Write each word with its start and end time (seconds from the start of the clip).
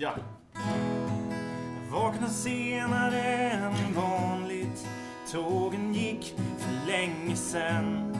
Ja. 0.00 0.14
Vakna 1.90 2.28
senare 2.28 3.22
än 3.50 3.72
vanligt. 3.94 4.86
Tågen 5.32 5.94
gick 5.94 6.34
för 6.58 6.86
länge 6.92 7.36
sen. 7.36 8.16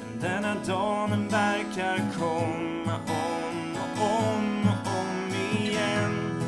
Men 0.00 0.20
denna 0.20 0.54
dagen 0.66 1.28
verkar 1.28 1.98
komma 2.18 2.96
om 3.06 3.76
och 3.76 4.04
om 4.04 4.68
och 4.68 4.92
om 5.00 5.34
igen. 5.58 6.42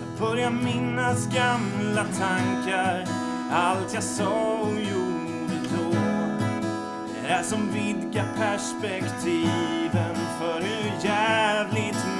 Jag 0.00 0.28
börjar 0.28 0.50
minnas 0.50 1.26
gamla 1.26 2.04
tankar. 2.04 3.04
Allt 3.52 3.94
jag 3.94 4.02
sa 4.02 4.58
och 4.60 4.80
gjorde 4.80 5.54
då. 5.76 5.98
Det 7.22 7.28
är 7.28 7.42
som 7.42 7.72
vidgar 7.72 8.26
perspektiven 8.36 10.16
för 10.38 10.60
hur 10.60 11.04
jävligt 11.04 12.13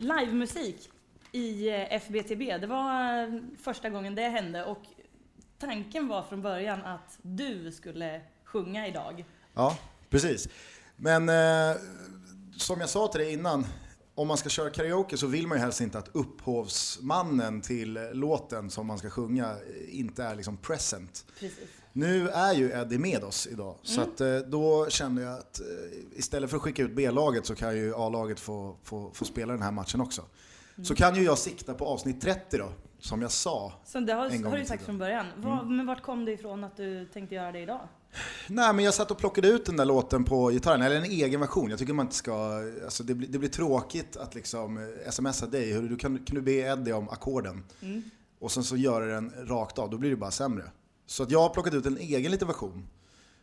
livemusik 0.00 0.90
i 1.32 1.68
eh, 1.68 1.92
FBTB. 1.92 2.58
Det 2.60 2.66
var 2.66 3.22
eh, 3.22 3.40
första 3.62 3.90
gången 3.90 4.14
det 4.14 4.28
hände 4.28 4.64
och 4.64 4.82
tanken 5.58 6.08
var 6.08 6.22
från 6.22 6.42
början 6.42 6.82
att 6.82 7.18
du 7.22 7.72
skulle 7.72 8.20
sjunga 8.44 8.86
idag. 8.86 9.24
Ja, 9.54 9.78
precis. 10.10 10.48
Men 10.96 11.28
eh, 11.28 11.76
som 12.56 12.80
jag 12.80 12.88
sa 12.88 13.08
till 13.08 13.20
dig 13.20 13.32
innan, 13.32 13.66
om 14.14 14.28
man 14.28 14.36
ska 14.36 14.48
köra 14.48 14.70
karaoke 14.70 15.16
så 15.16 15.26
vill 15.26 15.46
man 15.46 15.58
ju 15.58 15.62
helst 15.62 15.80
inte 15.80 15.98
att 15.98 16.08
upphovsmannen 16.12 17.60
till 17.60 17.98
låten 18.12 18.70
som 18.70 18.86
man 18.86 18.98
ska 18.98 19.10
sjunga 19.10 19.56
inte 19.88 20.24
är 20.24 20.34
liksom 20.34 20.56
present. 20.56 21.26
Precis. 21.40 21.68
Nu 21.96 22.28
är 22.28 22.52
ju 22.54 22.70
Eddie 22.70 22.98
med 22.98 23.24
oss 23.24 23.46
idag, 23.50 23.74
så 23.82 24.00
att, 24.00 24.20
eh, 24.20 24.36
då 24.36 24.86
kände 24.88 25.22
jag 25.22 25.32
att 25.38 25.60
eh, 25.60 25.66
istället 26.18 26.50
för 26.50 26.56
att 26.56 26.62
skicka 26.62 26.82
ut 26.82 26.96
B-laget 26.96 27.46
så 27.46 27.54
kan 27.54 27.76
ju 27.76 27.94
A-laget 27.94 28.40
få, 28.40 28.76
få, 28.82 29.10
få 29.14 29.24
spela 29.24 29.52
den 29.52 29.62
här 29.62 29.70
matchen 29.72 30.00
också. 30.00 30.22
Så 30.82 30.94
kan 30.94 31.14
ju 31.14 31.22
jag 31.22 31.38
sikta 31.38 31.74
på 31.74 31.86
avsnitt 31.86 32.20
30 32.20 32.58
då, 32.58 32.68
som 32.98 33.22
jag 33.22 33.30
sa. 33.30 33.72
Så 33.84 34.00
det 34.00 34.12
har, 34.12 34.26
En 34.30 34.42
gång 34.42 34.52
har 34.52 34.58
du 34.58 34.64
sagt 34.64 34.84
från 34.84 34.98
början. 34.98 35.26
Vad- 35.36 35.66
Men 35.70 35.86
vart 35.86 36.02
kom 36.02 36.24
det 36.24 36.32
ifrån 36.32 36.64
att 36.64 36.76
du 36.76 37.06
tänkte 37.06 37.34
göra 37.34 37.52
det 37.52 37.60
idag? 37.60 37.80
Nej 38.48 38.72
men 38.74 38.84
jag 38.84 38.94
satt 38.94 39.10
och 39.10 39.18
plockade 39.18 39.48
ut 39.48 39.64
den 39.66 39.76
där 39.76 39.84
låten 39.84 40.24
på 40.24 40.50
gitarren, 40.50 40.82
eller 40.82 40.96
en 40.96 41.04
egen 41.04 41.40
version. 41.40 41.70
Jag 41.70 41.78
tycker 41.78 41.92
man 41.92 42.06
inte 42.06 42.16
ska, 42.16 42.60
alltså 42.84 43.02
det, 43.04 43.14
blir, 43.14 43.28
det 43.28 43.38
blir 43.38 43.48
tråkigt 43.50 44.16
att 44.16 44.34
liksom 44.34 44.78
eh, 44.78 45.10
smsa 45.10 45.46
dig, 45.46 45.72
hur 45.72 45.88
du 45.88 45.96
kan, 45.96 46.18
kan 46.18 46.34
du 46.36 46.42
be 46.42 46.52
Eddie 46.52 46.92
om 46.92 47.08
ackorden? 47.08 47.64
Och 48.38 48.52
sen 48.52 48.64
så 48.64 48.76
göra 48.76 49.06
den 49.06 49.32
rakt 49.48 49.78
av, 49.78 49.90
då 49.90 49.98
blir 49.98 50.10
det 50.10 50.16
bara 50.16 50.30
sämre. 50.30 50.64
Så 51.06 51.22
att 51.22 51.30
jag 51.30 51.40
har 51.40 51.48
plockat 51.48 51.74
ut 51.74 51.86
en 51.86 51.98
egen 51.98 52.30
liten 52.32 52.48
version. 52.48 52.72
Kan 52.72 52.82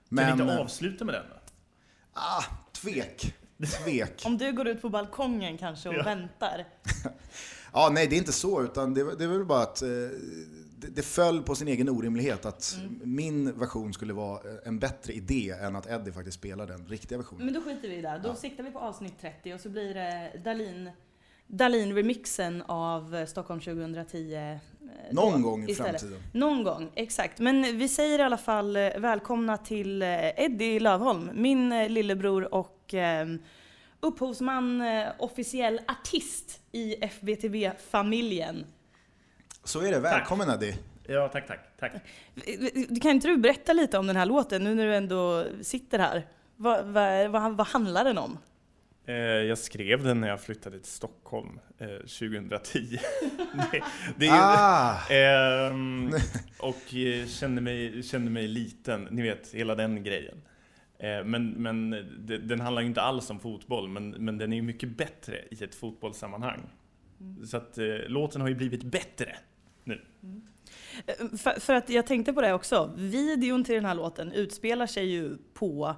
Men, 0.09 0.37
vi 0.37 0.43
inte 0.43 0.59
avsluta 0.59 1.05
med 1.05 1.15
den 1.15 1.23
då? 1.29 1.35
ah, 2.13 2.43
tvek. 2.71 3.33
Tvek. 3.83 4.21
Om 4.25 4.37
du 4.37 4.51
går 4.51 4.67
ut 4.67 4.81
på 4.81 4.89
balkongen 4.89 5.57
kanske 5.57 5.89
och 5.89 5.95
Ja. 5.95 6.03
väntar. 6.03 6.65
Ja, 7.75 7.89
nej 7.93 8.07
det 8.07 8.15
är 8.15 8.17
inte 8.17 8.31
så, 8.31 8.63
utan 8.63 8.93
det, 8.93 9.15
det 9.15 9.23
är 9.23 9.27
väl 9.27 9.45
bara 9.45 9.61
att 9.61 9.81
eh, 9.81 9.87
det, 10.77 10.87
det 10.95 11.01
föll 11.01 11.43
på 11.43 11.55
sin 11.55 11.67
egen 11.67 11.89
orimlighet 11.89 12.45
att 12.45 12.77
min 13.03 13.59
version 13.59 13.93
skulle 13.93 14.13
vara 14.13 14.37
eh, 14.51 14.55
en 14.65 14.79
bättre 14.79 15.13
idé 15.13 15.49
än 15.61 15.75
att 15.75 15.87
Eddie 15.87 16.11
faktiskt 16.11 16.37
spelar 16.37 16.67
den 16.67 16.87
riktiga 16.87 17.17
versionen. 17.17 17.45
Men 17.45 17.53
då 17.53 17.61
skiter 17.61 17.89
vi 17.89 17.95
i 17.95 18.01
det. 18.01 18.19
Då 18.23 18.29
Ja. 18.29 18.35
siktar 18.35 18.63
vi 18.63 18.71
på 18.71 18.79
avsnitt 18.79 19.13
30 19.21 19.53
och 19.53 19.59
så 19.59 19.69
blir 19.69 19.93
det 19.93 20.31
Dalin, 20.43 20.89
Dalin-remixen 21.47 22.61
av 22.67 23.15
eh, 23.15 23.25
Stockholm 23.25 23.59
2010. 23.61 24.59
Eh, 25.03 25.07
då 25.11 25.21
Någon 25.21 25.41
gång 25.41 25.63
i 25.67 25.71
istället. 25.71 26.01
framtiden. 26.01 26.23
Någon 26.31 26.63
gång, 26.63 26.91
exakt. 26.95 27.39
Men 27.39 27.77
vi 27.77 27.87
säger 27.87 28.19
i 28.19 28.21
alla 28.21 28.37
fall 28.37 28.75
eh, 28.75 28.89
välkomna 28.97 29.57
till 29.57 30.01
eh, 30.01 30.43
Eddie 30.43 30.79
Lövholm, 30.79 31.29
min 31.33 31.69
lillebror 31.93 32.53
och 32.53 32.93
eh, 32.93 33.27
upphovsman, 33.99 34.83
officiell 35.17 35.81
artist 35.87 36.59
i 36.71 36.95
FBTV-familjen. 37.05 38.65
Så 39.63 39.79
är 39.81 39.91
det, 39.91 39.99
välkommen 39.99 40.49
Eddie. 40.49 40.75
Ja, 41.07 41.27
tack, 41.27 41.47
tack. 41.47 41.59
tack. 41.79 41.91
Kan 43.01 43.11
inte 43.11 43.27
du 43.27 43.37
berätta 43.37 43.73
lite 43.73 43.97
om 43.97 44.07
den 44.07 44.15
här 44.15 44.25
låten 44.25 44.63
nu 44.63 44.75
när 44.75 44.85
du 44.85 44.95
ändå 44.95 45.45
sitter 45.61 45.99
här? 45.99 46.27
Vad, 46.55 46.85
vad, 46.85 47.55
vad 47.55 47.67
handlar 47.67 48.03
den 48.03 48.17
om? 48.17 48.37
Eh, 49.05 49.15
Jag 49.15 49.57
skrev 49.57 50.03
den 50.03 50.21
när 50.21 50.27
jag 50.27 50.41
flyttade 50.41 50.79
till 50.79 50.91
Stockholm 50.91 51.59
eh, 51.77 51.87
2010. 51.87 52.97
det, 53.71 53.83
det 54.17 54.27
är, 54.27 54.31
Ah! 54.33 55.07
Ehm, 55.09 56.11
och 56.59 56.95
eh, 56.95 57.27
kände 57.27 57.61
mig, 57.61 58.03
kände 58.03 58.31
mig 58.31 58.47
liten, 58.47 59.07
ni 59.11 59.21
vet, 59.21 59.53
hela 59.53 59.75
den 59.75 60.03
grejen. 60.03 60.41
Eh, 60.99 61.23
men 61.23 61.49
men 61.49 61.89
det, 62.19 62.37
den 62.37 62.61
handlar 62.61 62.81
ju 62.81 62.87
inte 62.87 63.01
alls 63.01 63.29
om 63.29 63.39
fotboll, 63.39 63.89
men, 63.89 64.09
men 64.09 64.37
den 64.37 64.53
är 64.53 64.57
ju 64.57 64.61
mycket 64.63 64.89
bättre 64.97 65.41
i 65.51 65.63
ett 65.63 65.75
fotbollssammanhang. 65.75 66.61
Så 67.45 67.57
att 67.57 67.77
eh, 67.77 67.85
låten 68.07 68.41
har 68.41 68.47
ju 68.47 68.55
blivit 68.55 68.83
bättre 68.83 69.35
nu. 69.83 70.01
Eh, 71.05 71.37
För, 71.37 71.59
för 71.59 71.73
att 71.73 71.89
jag 71.89 72.07
tänkte 72.07 72.33
på 72.33 72.41
det 72.41 72.53
också. 72.53 72.93
Videon 72.97 73.63
till 73.63 73.75
den 73.75 73.85
här 73.85 73.95
låten 73.95 74.31
utspelar 74.31 74.87
sig 74.87 75.05
ju 75.05 75.37
på 75.53 75.95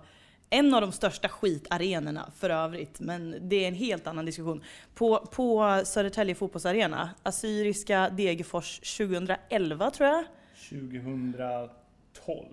en 0.50 0.74
av 0.74 0.82
de 0.82 0.92
största 0.92 1.30
skitarenorna 1.30 2.32
för 2.36 2.50
övrigt, 2.50 3.00
men 3.00 3.50
det 3.50 3.64
är 3.64 3.68
en 3.68 3.74
helt 3.74 4.08
annan 4.08 4.26
diskussion. 4.26 4.64
På, 4.96 5.18
på 5.18 5.82
Södertälje 5.86 6.36
fotbollsarena, 6.36 7.10
Assyriska 7.24 8.10
Degerfors 8.10 8.98
2011 8.98 9.92
tror 9.92 10.10
jag. 10.10 10.26
2012. 10.70 12.46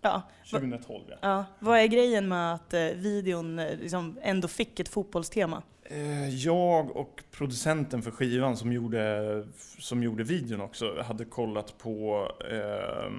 Ja, 0.00 0.22
2012 0.50 1.04
ja. 1.08 1.16
ja. 1.20 1.44
Vad 1.58 1.78
är 1.78 1.86
grejen 1.86 2.28
med 2.28 2.54
att 2.54 2.74
eh, 2.74 2.80
videon 2.84 3.58
eh, 3.58 3.78
liksom 3.78 4.18
ändå 4.22 4.48
fick 4.48 4.80
ett 4.80 4.88
fotbollstema? 4.88 5.62
Eh, 5.84 6.28
Jag 6.28 6.96
och 6.96 7.22
producenten 7.30 8.02
för 8.02 8.10
skivan 8.10 8.56
som 8.56 8.72
gjorde, 8.72 9.46
som 9.78 10.02
gjorde 10.02 10.24
videon 10.24 10.60
också 10.60 11.02
hade 11.02 11.24
kollat 11.24 11.78
på 11.78 12.28
eh, 12.50 13.12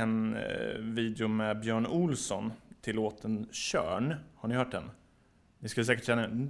en 0.00 0.36
video 0.78 1.28
med 1.28 1.60
Björn 1.60 1.86
Olsson 1.86 2.52
till 2.80 2.96
låten 2.96 3.48
Körn. 3.52 4.14
Har 4.34 4.48
ni 4.48 4.54
hört 4.54 4.70
den? 4.70 4.90
Ni 5.58 5.68
skulle 5.68 5.86
säkert 5.86 6.04
känna 6.04 6.22
den. 6.22 6.48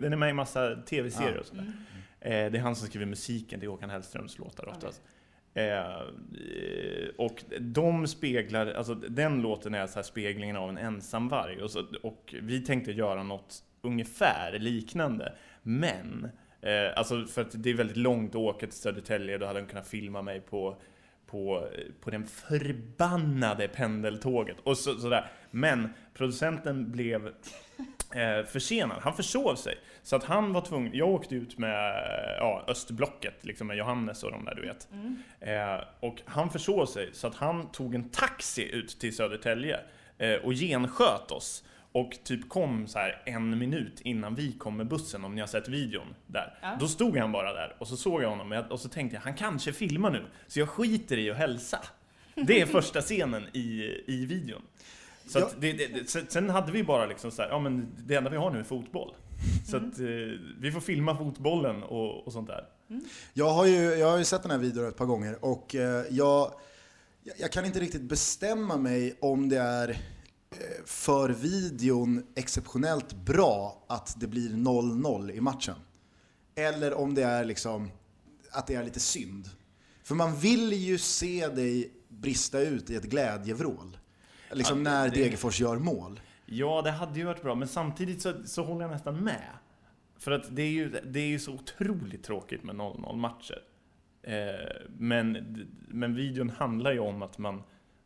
Den 0.00 0.12
är 0.12 0.16
med 0.16 0.30
i 0.30 0.32
massa 0.32 0.76
tv-serier 0.76 1.38
och 1.38 1.46
sådär. 1.46 1.72
Det 2.20 2.28
är 2.30 2.58
han 2.58 2.76
som 2.76 2.86
skriver 2.88 3.06
musiken 3.06 3.60
till 3.60 3.68
Håkan 3.68 3.90
Hellströms 3.90 4.38
låtar 4.38 4.68
oftast. 4.68 5.02
Eh, 5.54 6.02
och 7.16 7.44
de 7.60 8.06
speglar, 8.06 8.66
alltså 8.66 8.94
den 8.94 9.42
låten 9.42 9.74
är 9.74 9.86
så 9.86 10.02
speglingen 10.02 10.56
av 10.56 10.68
en 10.68 10.78
ensam 10.78 11.28
varg. 11.28 11.62
Och, 11.62 11.70
så, 11.70 11.84
och 12.02 12.34
vi 12.42 12.60
tänkte 12.60 12.92
göra 12.92 13.22
något 13.22 13.62
ungefär 13.82 14.58
liknande. 14.58 15.32
Men, 15.62 16.28
eh, 16.60 16.98
alltså 16.98 17.24
för 17.24 17.42
att 17.42 17.62
det 17.62 17.70
är 17.70 17.74
väldigt 17.74 17.96
långt 17.96 18.30
att 18.30 18.36
åka 18.36 18.66
till 18.66 18.78
Södertälje, 18.78 19.38
då 19.38 19.46
hade 19.46 19.60
de 19.60 19.66
kunnat 19.66 19.88
filma 19.88 20.22
mig 20.22 20.40
på 20.40 20.76
på, 21.26 21.68
på 22.00 22.10
den 22.10 22.26
förbannade 22.26 23.68
pendeltåget 23.68 24.56
och 24.62 24.78
så, 24.78 24.98
sådär. 24.98 25.30
Men 25.50 25.88
producenten 26.14 26.90
blev 26.92 27.26
eh, 28.14 28.46
försenad. 28.46 28.98
Han 29.02 29.14
försov 29.14 29.54
sig. 29.54 29.74
Så 30.02 30.16
att 30.16 30.24
han 30.24 30.52
var 30.52 30.60
tvungen, 30.60 30.94
jag 30.94 31.08
åkte 31.08 31.34
ut 31.34 31.58
med 31.58 31.94
ja, 32.38 32.64
östblocket, 32.68 33.44
liksom 33.44 33.66
med 33.66 33.76
Johannes 33.76 34.22
och 34.22 34.30
de 34.30 34.44
där 34.44 34.54
du 34.54 34.62
vet. 34.62 34.88
Eh, 35.40 35.86
och 36.00 36.22
han 36.24 36.50
försov 36.50 36.86
sig, 36.86 37.10
så 37.12 37.26
att 37.26 37.34
han 37.34 37.72
tog 37.72 37.94
en 37.94 38.08
taxi 38.08 38.70
ut 38.70 39.00
till 39.00 39.16
Södertälje 39.16 39.80
eh, 40.18 40.34
och 40.34 40.52
gensköt 40.52 41.30
oss. 41.30 41.64
Och 41.94 42.18
typ 42.24 42.48
kom 42.48 42.86
så 42.86 42.98
här 42.98 43.22
en 43.26 43.58
minut 43.58 44.00
innan 44.00 44.34
vi 44.34 44.52
kom 44.52 44.76
med 44.76 44.88
bussen, 44.88 45.24
om 45.24 45.34
ni 45.34 45.40
har 45.40 45.48
sett 45.48 45.68
videon 45.68 46.06
där. 46.26 46.58
Ja. 46.62 46.76
Då 46.80 46.88
stod 46.88 47.16
han 47.16 47.32
bara 47.32 47.52
där 47.52 47.76
och 47.78 47.88
så 47.88 47.96
såg 47.96 48.22
jag 48.22 48.30
honom 48.30 48.64
och 48.70 48.80
så 48.80 48.88
tänkte 48.88 49.16
jag, 49.16 49.22
han 49.22 49.34
kanske 49.34 49.72
filmar 49.72 50.10
nu. 50.10 50.24
Så 50.46 50.58
jag 50.60 50.68
skiter 50.68 51.18
i 51.18 51.30
att 51.30 51.36
hälsa. 51.36 51.78
Det 52.34 52.60
är 52.60 52.66
första 52.66 53.00
scenen 53.00 53.42
i, 53.52 53.94
i 54.06 54.26
videon. 54.26 54.62
Så 55.26 55.38
Ja. 55.38 55.46
att 55.46 55.60
det, 55.60 55.72
det, 55.72 56.10
sen- 56.30 56.50
hade 56.50 56.72
vi 56.72 56.84
bara 56.84 57.06
liksom 57.06 57.30
så 57.30 57.42
här, 57.42 57.48
ja 57.48 57.58
men 57.58 57.88
det 58.06 58.14
enda 58.14 58.30
vi 58.30 58.36
har 58.36 58.50
nu 58.50 58.58
är 58.58 58.62
fotboll. 58.64 59.14
Så 59.66 59.76
att 59.76 59.82
eh, 60.00 60.06
vi 60.60 60.70
får 60.72 60.80
filma 60.80 61.16
fotbollen 61.16 61.82
och, 61.82 62.26
och 62.26 62.32
sånt 62.32 62.46
där. 62.48 62.64
Jag 63.32 63.50
har, 63.50 63.66
ju, 63.66 63.76
jag 63.94 64.10
har 64.10 64.18
ju 64.18 64.24
sett 64.24 64.42
den 64.42 64.50
här 64.50 64.58
videon 64.58 64.88
ett 64.88 64.96
par 64.96 65.06
gånger 65.06 65.44
och 65.44 65.74
eh, 65.74 66.04
jag, 66.10 66.52
Jag, 67.38 67.52
kan 67.52 67.64
inte 67.64 67.80
riktigt 67.80 68.02
bestämma 68.02 68.76
mig 68.76 69.16
om 69.20 69.48
det 69.48 69.58
är 69.58 69.96
för 70.86 71.28
videon 71.30 72.26
exceptionellt 72.34 73.12
bra 73.14 73.84
att 73.88 74.20
det 74.20 74.26
blir 74.26 74.50
0-0 74.50 75.30
i 75.30 75.40
matchen. 75.40 75.74
Eller 76.54 76.94
om 76.94 77.14
det 77.14 77.22
är 77.22 77.44
liksom 77.44 77.90
att 78.52 78.66
det 78.66 78.74
är 78.74 78.84
lite 78.84 79.00
synd. 79.00 79.48
För 80.02 80.14
man 80.14 80.36
vill 80.36 80.72
ju 80.72 80.98
se 80.98 81.48
dig 81.48 81.92
brista 82.08 82.60
ut 82.60 82.90
i 82.90 82.96
ett 82.96 83.04
glädjevrål. 83.04 83.98
Liksom 84.52 84.78
Ja, 84.78 84.84
när 84.92 85.08
det- 85.08 85.14
Degerfors 85.14 85.60
gör 85.60 85.78
mål. 85.78 86.20
Ja, 86.46 86.82
det 86.82 86.90
hade 86.90 87.18
ju 87.18 87.24
varit 87.24 87.42
bra, 87.42 87.54
men 87.54 87.68
samtidigt 87.68 88.22
så, 88.22 88.32
så 88.44 88.64
håller 88.64 88.82
jag 88.82 88.90
nästan 88.90 89.24
med. 89.24 89.48
För 90.18 90.30
att 90.30 90.56
det 90.56 90.62
är 90.62 90.70
ju, 90.70 90.90
det 90.90 91.20
är 91.20 91.26
ju 91.26 91.38
så 91.38 91.52
otroligt 91.52 92.22
tråkigt 92.24 92.64
med 92.64 92.74
0-0 92.76 93.16
matcher. 93.16 93.58
Eh, 94.22 94.34
men, 94.98 95.36
men 95.88 96.14
videon 96.14 96.50
handlar 96.50 96.92
ju 96.92 96.98
om 96.98 97.22
att 97.22 97.38
man, 97.38 97.62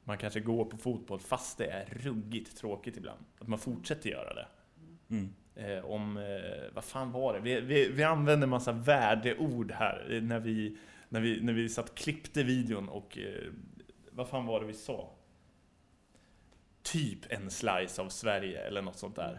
man 0.08 0.18
kanske 0.18 0.40
går 0.40 0.64
på 0.64 0.76
fotboll 0.76 1.20
fast 1.20 1.58
det 1.58 1.66
är 1.66 1.84
ruggigt 1.84 2.56
tråkigt 2.56 2.96
ibland. 2.96 3.24
Att 3.38 3.48
man 3.48 3.58
fortsätter 3.58 4.10
göra 4.10 4.34
det. 4.34 4.46
Mm. 5.10 5.34
Eh, 5.54 5.84
om, 5.84 6.16
eh, 6.16 6.74
vad 6.74 6.84
fan 6.84 7.12
var 7.12 7.34
det? 7.34 7.40
Vi, 7.40 7.60
vi, 7.60 7.88
vi 7.88 8.02
använde 8.02 8.46
massa 8.46 8.72
värdeord 8.72 9.72
här 9.72 10.06
eh, 10.10 10.22
när 10.22 10.40
vi, 10.40 10.78
när 11.08 11.20
vi, 11.20 11.40
när 11.40 11.52
vi 11.52 11.68
satt 11.68 11.94
klippte 11.94 12.42
videon 12.42 12.88
och 12.88 13.18
eh, 13.18 13.52
vad 14.10 14.28
fan 14.28 14.46
var 14.46 14.60
det 14.60 14.66
vi 14.66 14.74
sa? 14.74 15.10
Typ 16.82 17.32
en 17.32 17.50
slice 17.50 18.02
av 18.02 18.08
Sverige 18.08 18.60
eller 18.60 18.82
något 18.82 18.98
sånt 18.98 19.16
där. 19.16 19.38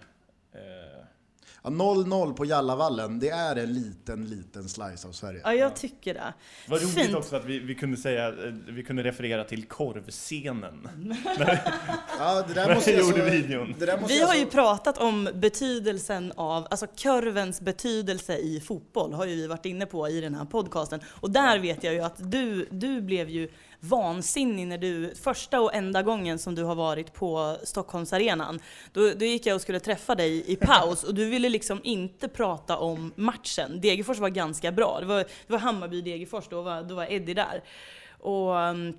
Ja, 1.63 1.69
0-0 1.69 2.34
på 2.34 2.46
Jallavallen, 2.46 3.19
det 3.19 3.30
är 3.30 3.56
en 3.56 3.74
liten, 3.74 4.25
liten 4.30 4.69
slice 4.69 5.07
av 5.07 5.12
Sverige. 5.12 5.42
Ja, 5.44 5.54
jag 5.54 5.75
tycker 5.75 6.13
det. 6.13 6.34
vad 6.68 6.81
roligt 6.81 6.94
Fint. 6.96 7.16
också 7.16 7.36
att 7.36 7.46
vi, 7.46 7.60
vi 7.60 7.75
kunde 7.75 7.98
säga, 7.98 8.28
eh, 8.28 8.34
vi 8.68 8.84
kunde 8.84 9.04
referera 9.04 9.44
till 9.44 9.66
korvscenen. 9.66 10.90
Ja, 12.19 12.44
det 12.48 12.54
där 12.54 12.75
måste 12.75 12.92
Jag 12.92 13.00
gjorde 13.01 13.18
så- 13.19 13.25
videon. 13.31 13.75
Det 13.80 13.86
där 13.86 13.98
måste 14.00 14.13
Vi 14.13 14.19
jag 14.19 14.28
har 14.28 14.34
så- 14.34 14.40
ju 14.40 14.46
pratat 14.46 14.98
om 14.98 15.30
betydelsen 15.34 16.34
av, 16.36 16.68
alltså 16.72 16.88
kurvens 16.88 17.62
betydelse 17.62 18.38
i 18.38 18.60
fotboll 18.60 19.13
har 19.13 19.25
ju 19.25 19.36
vi 19.36 19.48
varit 19.48 19.66
inne 19.66 19.86
på 19.86 20.10
i 20.10 20.22
den 20.22 20.36
här 20.36 20.45
podcasten. 20.45 21.00
Och 21.07 21.31
där 21.31 21.60
vet 21.60 21.84
jag 21.84 21.94
ju 21.94 22.00
att 22.02 22.31
du, 22.31 22.68
du 22.72 23.02
blev 23.02 23.30
ju 23.30 23.50
vansinnig 23.80 24.68
när 24.68 24.78
du, 24.78 25.16
första 25.16 25.62
och 25.62 25.74
enda 25.74 26.04
gången 26.04 26.40
som 26.40 26.56
du 26.56 26.64
har 26.64 26.76
varit 26.76 27.14
på 27.14 27.58
Stockholmsarenan, 27.64 28.60
då, 28.94 29.14
då 29.14 29.26
gick 29.26 29.46
jag 29.46 29.56
och 29.56 29.62
skulle 29.62 29.80
träffa 29.80 30.16
dig 30.16 30.52
i 30.52 30.56
paus 30.56 31.04
och 31.04 31.16
du 31.16 31.30
ville 31.30 31.50
liksom 31.50 31.81
inte 31.84 32.28
prata 32.28 32.78
om 32.78 33.14
matchen. 33.16 33.81
Degerfors 33.81 34.20
var 34.20 34.30
ganska 34.30 34.72
bra, 34.72 34.98
det 35.00 35.06
var, 35.06 35.18
det 35.18 35.54
var 35.54 35.60
Hammarby-Degerfors, 35.60 36.46
då 36.50 36.62
var, 36.62 36.84
då 36.84 36.96
var 36.96 37.12
Eddie 37.12 37.34
där. 37.34 37.64
Och 38.20 38.60
mm, 38.60 38.98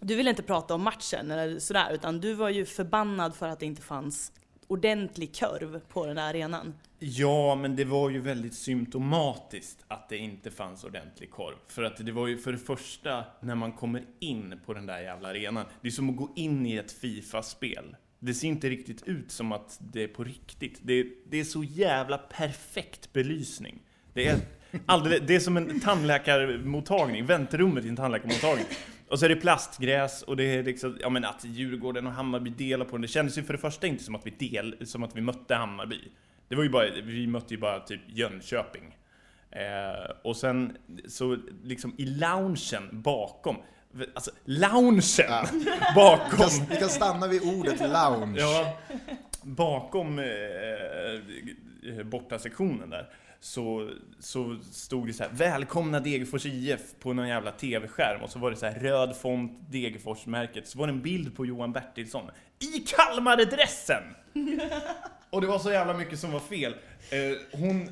du 0.00 0.14
ville 0.14 0.30
inte 0.30 0.42
prata 0.42 0.74
om 0.74 0.82
matchen 0.82 1.30
eller 1.30 1.58
sådär, 1.58 1.92
utan 1.92 2.20
du 2.20 2.34
var 2.34 2.48
ju 2.48 2.66
förbannad 2.66 3.34
för 3.34 3.48
att 3.48 3.60
det 3.60 3.66
inte 3.66 3.82
fanns 3.82 4.32
ordentlig 4.72 5.34
kurv 5.34 5.80
på 5.88 6.06
den 6.06 6.16
där 6.16 6.30
arenan. 6.30 6.74
Ja, 6.98 7.54
men 7.54 7.76
det 7.76 7.84
var 7.84 8.10
ju 8.10 8.20
väldigt 8.20 8.54
symptomatiskt 8.54 9.84
att 9.88 10.08
det 10.08 10.16
inte 10.16 10.50
fanns 10.50 10.84
ordentlig 10.84 11.30
korv. 11.30 11.54
För 11.68 11.82
att 11.82 12.06
det 12.06 12.12
var 12.12 12.26
ju 12.26 12.38
för 12.38 12.52
det 12.52 12.58
första, 12.58 13.24
när 13.40 13.54
man 13.54 13.72
kommer 13.72 14.02
in 14.20 14.60
på 14.66 14.74
den 14.74 14.86
där 14.86 15.00
jävla 15.00 15.28
arenan, 15.28 15.64
det 15.80 15.88
är 15.88 15.92
som 15.92 16.10
att 16.10 16.16
gå 16.16 16.32
in 16.36 16.66
i 16.66 16.76
ett 16.76 16.92
Fifa-spel. 16.92 17.96
Det 18.18 18.34
ser 18.34 18.48
inte 18.48 18.68
riktigt 18.68 19.02
ut 19.02 19.30
som 19.30 19.52
att 19.52 19.78
det 19.80 20.02
är 20.02 20.08
på 20.08 20.24
riktigt. 20.24 20.80
Det, 20.82 21.06
det 21.30 21.40
är 21.40 21.44
så 21.44 21.64
jävla 21.64 22.18
perfekt 22.18 23.12
belysning. 23.12 23.78
Det 24.12 24.28
är, 24.28 24.36
alldeles, 24.86 25.20
det 25.26 25.34
är 25.34 25.40
som 25.40 25.56
en 25.56 25.80
tandläkarmottagning, 25.80 27.26
väntrummet 27.26 27.84
i 27.84 27.88
en 27.88 27.96
tandläkarmottagning. 27.96 28.66
Och 29.12 29.18
så 29.18 29.24
är 29.24 29.28
det 29.28 29.36
plastgräs 29.36 30.22
och 30.22 30.36
det 30.36 30.44
är 30.44 30.62
liksom, 30.62 30.98
ja 31.00 31.08
men 31.08 31.24
att 31.24 31.44
Djurgården 31.44 32.06
och 32.06 32.12
Hammarby 32.12 32.50
delar 32.50 32.84
på 32.84 32.92
den. 32.92 33.02
Det 33.02 33.08
kändes 33.08 33.38
ju 33.38 33.42
för 33.42 33.52
det 33.52 33.58
första 33.58 33.86
inte 33.86 34.04
som 34.04 34.14
att 34.14 34.26
vi, 34.26 34.30
del, 34.30 34.86
som 34.86 35.02
att 35.02 35.16
vi 35.16 35.20
mötte 35.20 35.54
Hammarby. 35.54 35.98
Det 36.48 36.56
var 36.56 36.62
ju 36.62 36.68
bara, 36.68 36.84
vi 37.04 37.26
mötte 37.26 37.54
ju 37.54 37.60
bara 37.60 37.80
typ 37.80 38.00
Jönköping. 38.06 38.96
Eh, 39.50 40.10
och 40.24 40.36
sen 40.36 40.76
så 41.08 41.38
liksom 41.64 41.94
i 41.98 42.04
loungen 42.04 42.88
bakom, 42.92 43.56
alltså 44.14 44.30
loungen 44.44 45.02
Ja. 45.18 45.46
bakom 45.94 46.46
Vi 46.50 46.58
kan, 46.58 46.66
vi 46.70 46.76
kan 46.76 46.88
stanna 46.88 47.26
vid 47.26 47.42
ordet 47.42 47.80
lounge. 47.80 48.40
Ja, 48.40 48.78
bakom 49.42 50.18
eh, 50.18 52.04
borta 52.04 52.38
sektionen 52.38 52.90
där 52.90 53.08
så, 53.42 53.90
så 54.18 54.58
stod 54.72 55.06
det 55.06 55.12
så 55.12 55.22
här 55.22 55.30
Välkomna 55.32 56.00
Degerfors 56.00 56.46
IF 56.46 56.80
på 57.00 57.12
någon 57.12 57.28
jävla 57.28 57.52
TV-skärm 57.52 58.22
och 58.22 58.30
så 58.30 58.38
var 58.38 58.50
det 58.50 58.56
så 58.56 58.66
här 58.66 58.80
röd 58.80 59.16
font 59.16 59.52
Degerfors-märket 59.70 60.68
så 60.68 60.78
var 60.78 60.86
det 60.86 60.92
en 60.92 61.02
bild 61.02 61.36
på 61.36 61.46
Johan 61.46 61.72
Bertilsson 61.72 62.30
i 62.58 62.78
Kalmar-dressen! 62.78 64.02
och 65.30 65.40
det 65.40 65.46
var 65.46 65.58
så 65.58 65.70
jävla 65.70 65.94
mycket 65.94 66.18
som 66.18 66.32
var 66.32 66.40
fel. 66.40 66.72
Eh, 67.10 67.58
hon, 67.60 67.88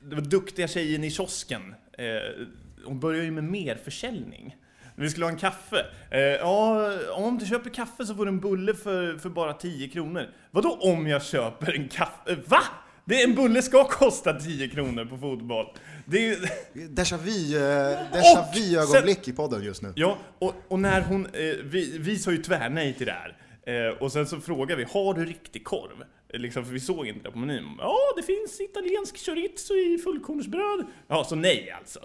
det 0.00 0.14
var 0.14 0.22
duktiga 0.22 0.68
tjejen 0.68 1.04
i 1.04 1.10
kiosken. 1.10 1.74
Eh, 1.92 2.46
hon 2.84 3.00
började 3.00 3.24
ju 3.24 3.30
med 3.30 3.44
mer 3.44 3.76
försäljning. 3.76 4.56
Vi 4.96 5.10
skulle 5.10 5.26
ha 5.26 5.32
en 5.32 5.38
kaffe. 5.38 5.86
Eh, 6.10 6.20
ja, 6.20 6.92
om 7.12 7.38
du 7.38 7.46
köper 7.46 7.70
kaffe 7.70 8.06
så 8.06 8.14
får 8.14 8.24
du 8.24 8.28
en 8.28 8.40
bulle 8.40 8.74
för, 8.74 9.18
för 9.18 9.28
bara 9.28 9.52
10 9.52 9.88
kronor. 9.88 10.28
Vadå 10.50 10.78
om 10.80 11.06
jag 11.06 11.24
köper 11.24 11.72
en 11.72 11.88
kaffe? 11.88 12.32
Eh, 12.32 12.38
va? 12.46 12.62
Det, 13.04 13.22
en 13.22 13.34
bulle 13.34 13.62
ska 13.62 13.84
kosta 13.84 14.32
10 14.40 14.68
kronor 14.68 15.04
på 15.04 15.18
fotboll. 15.18 15.66
Det 16.04 16.18
är 16.18 16.22
ju... 16.22 16.36
Déjà 16.88 17.16
vu, 17.16 17.56
eh, 17.56 19.04
vu 19.04 19.16
i 19.24 19.32
podden 19.32 19.62
just 19.62 19.82
nu. 19.82 19.92
Ja, 19.96 20.18
och, 20.38 20.54
och 20.68 20.78
när 20.78 21.00
hon... 21.02 21.26
Eh, 21.26 21.30
vi, 21.64 21.98
vi 21.98 22.18
sa 22.18 22.30
ju 22.30 22.42
tvärnej 22.42 22.94
till 22.94 23.06
det 23.06 23.12
här. 23.12 23.36
Eh, 23.66 23.96
och 24.02 24.12
sen 24.12 24.26
så 24.26 24.40
frågade 24.40 24.76
vi, 24.84 24.90
har 24.92 25.14
du 25.14 25.24
riktig 25.24 25.64
korv? 25.64 26.02
Eh, 26.34 26.40
Liksom, 26.40 26.64
för 26.64 26.72
vi 26.72 26.80
såg 26.80 27.06
inte 27.06 27.24
det 27.24 27.30
på 27.30 27.38
menyn. 27.38 27.76
Ja, 27.78 27.96
det 28.16 28.22
finns 28.22 28.60
italiensk 28.60 29.18
chorizo 29.26 29.74
i 29.74 29.98
fullkornsbröd. 30.04 30.86
Ja, 31.08 31.24
så 31.24 31.34
nej 31.34 31.70
alltså. 31.78 32.00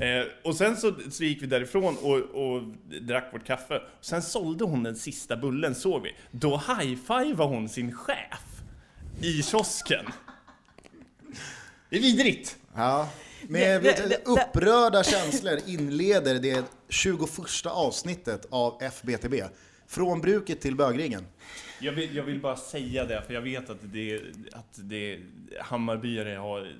Eh, 0.00 0.26
och 0.44 0.54
sen 0.56 0.76
så, 0.76 0.94
så 1.10 1.24
gick 1.24 1.42
vi 1.42 1.46
därifrån 1.46 1.96
och, 2.02 2.16
och 2.18 2.62
drack 3.00 3.32
vårt 3.32 3.46
kaffe. 3.46 3.82
Sen 4.00 4.22
sålde 4.22 4.64
hon 4.64 4.82
den 4.82 4.96
sista 4.96 5.36
bullen, 5.36 5.74
såg 5.74 6.02
vi. 6.02 6.14
Då 6.30 6.56
high-fivade 6.56 7.48
hon 7.48 7.68
sin 7.68 7.92
chef 7.94 8.49
i 9.20 9.42
kiosken. 9.42 10.04
Det 11.90 11.96
är 11.96 12.00
vidrigt! 12.00 12.56
Ja. 12.74 13.08
Med 13.48 13.82
Det- 13.82 13.96
det- 13.96 14.08
det- 14.08 14.26
upprörda 14.26 15.02
känslor 15.04 15.58
inleder 15.66 16.34
det 16.38 16.64
21 16.88 17.66
avsnittet 17.66 18.46
av 18.50 18.82
FBTB. 18.82 19.34
Från 19.86 20.20
bruket 20.20 20.60
till 20.60 20.76
bögringen. 20.76 21.26
Jag 21.80 21.92
vill, 21.92 22.16
jag 22.16 22.22
vill 22.22 22.40
bara 22.40 22.56
säga 22.56 23.04
det, 23.04 23.22
för 23.26 23.34
jag 23.34 23.40
vet 23.40 23.70
att 23.70 23.78
det, 23.82 24.20
att 24.52 24.74
det 24.78 25.18
Hammarbyare 25.60 26.36
har... 26.36 26.72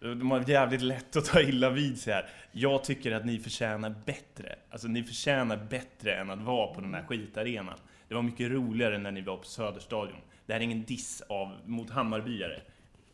De 0.00 0.30
har 0.30 0.48
jävligt 0.50 0.82
lätt 0.82 1.16
att 1.16 1.24
ta 1.24 1.40
illa 1.40 1.70
vid 1.70 2.00
sig 2.00 2.12
här. 2.12 2.28
Jag 2.52 2.84
tycker 2.84 3.12
att 3.12 3.26
ni 3.26 3.38
förtjänar 3.38 3.94
bättre. 4.06 4.56
Alltså 4.70 4.88
ni 4.88 5.02
förtjänar 5.02 5.56
bättre 5.70 6.14
än 6.14 6.30
att 6.30 6.42
vara 6.42 6.74
på 6.74 6.80
den 6.80 6.94
här 6.94 7.02
skitarenan. 7.08 7.78
Det 8.08 8.14
var 8.14 8.22
mycket 8.22 8.50
roligare 8.50 8.98
när 8.98 9.10
ni 9.10 9.20
var 9.20 9.36
på 9.36 9.44
Söderstadion. 9.44 10.16
Det 10.50 10.54
här 10.54 10.60
är 10.60 10.64
ingen 10.64 10.84
diss 10.84 11.22
av, 11.28 11.48
mot 11.66 11.90
Hammarbyare. 11.90 12.60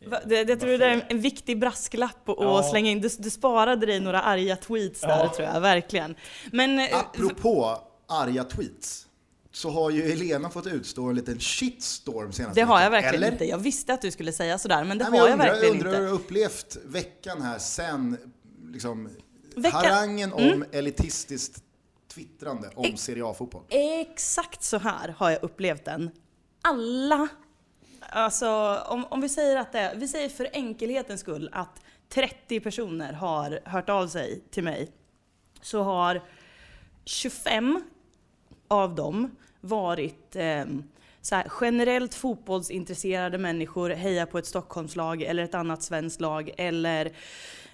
Va, 0.05 0.19
det, 0.25 0.49
jag 0.49 0.59
tror 0.59 0.69
det 0.71 0.77
där 0.77 0.89
är 0.89 1.05
en, 1.09 1.21
viktig 1.21 1.59
brasklapp 1.59 2.29
att 2.29 2.35
Ja. 2.39 2.63
slänga 2.71 2.91
in. 2.91 3.01
Du, 3.01 3.09
du 3.19 3.29
sparade 3.29 3.85
dig 3.85 3.99
några 3.99 4.21
arga 4.21 4.55
tweets 4.55 5.01
där 5.01 5.09
Ja. 5.09 5.33
tror 5.35 5.47
jag, 5.47 5.61
verkligen. 5.61 6.15
Men 6.51 6.79
eh, 6.79 6.99
Apropå 6.99 7.77
arga 8.07 8.43
tweets. 8.43 9.07
Så 9.51 9.69
har 9.69 9.89
ju 9.89 10.09
Helena 10.09 10.49
fått 10.49 10.67
utstå 10.67 11.05
en 11.09 11.15
liten 11.15 11.39
shitstorm 11.39 12.31
senaste 12.31 12.59
det 12.61 12.65
har 12.65 12.81
jag 12.81 12.89
veckan. 12.89 13.03
verkligen 13.03 13.23
Eller? 13.23 13.31
inte. 13.33 13.45
Jag 13.45 13.57
visste 13.57 13.93
att 13.93 14.01
du 14.01 14.11
skulle 14.11 14.31
säga 14.31 14.57
sådär, 14.57 14.83
men 14.83 14.97
det 14.97 15.09
Nej, 15.09 15.19
har 15.19 15.27
jag, 15.27 15.33
undrar, 15.33 15.47
verkligen 15.49 15.73
undrar 15.75 15.89
hur 15.89 15.95
inte. 15.97 16.01
du 16.05 16.07
har 16.07 16.15
upplevt 16.21 16.77
veckan 16.85 17.41
här 17.41 17.59
sen 17.59 18.17
liksom, 18.73 19.09
Veckan- 19.55 19.71
harangen 19.85 20.33
om 20.33 20.43
Mm. 20.43 20.65
elitistiskt 20.71 21.63
twittrande 22.13 22.69
om 22.75 22.97
Serie 22.97 23.25
A-fotboll. 23.25 23.63
Exakt 23.69 24.63
så 24.63 24.77
här 24.77 25.15
har 25.17 25.29
jag 25.31 25.43
upplevt 25.43 25.85
den. 25.85 26.11
Alla, 26.69 27.27
alltså 27.99 28.81
om, 28.87 29.05
om 29.09 29.21
vi 29.21 29.29
säger 29.29 29.57
att 29.57 29.71
det 29.71 29.93
vi 29.95 30.07
säger 30.07 30.29
för 30.29 30.49
enkelhetens 30.53 31.19
skull 31.19 31.49
att 31.51 31.81
30 32.09 32.59
personer 32.59 33.13
har 33.13 33.59
hört 33.65 33.89
av 33.89 34.07
sig 34.07 34.41
till 34.51 34.63
mig. 34.63 34.91
Så 35.61 35.83
har 35.83 36.21
25 37.05 37.83
av 38.67 38.95
dem 38.95 39.35
varit 39.61 40.35
eh, 40.35 40.65
så 41.21 41.35
här, 41.35 41.51
generellt 41.61 42.15
fotbollsintresserade 42.15 43.37
människor, 43.37 43.89
hejar 43.89 44.25
på 44.25 44.37
ett 44.37 44.45
Stockholmslag 44.45 45.21
eller 45.21 45.43
ett 45.43 45.55
annat 45.55 45.83
svenskt 45.83 46.21
lag 46.21 46.51
eller 46.57 47.11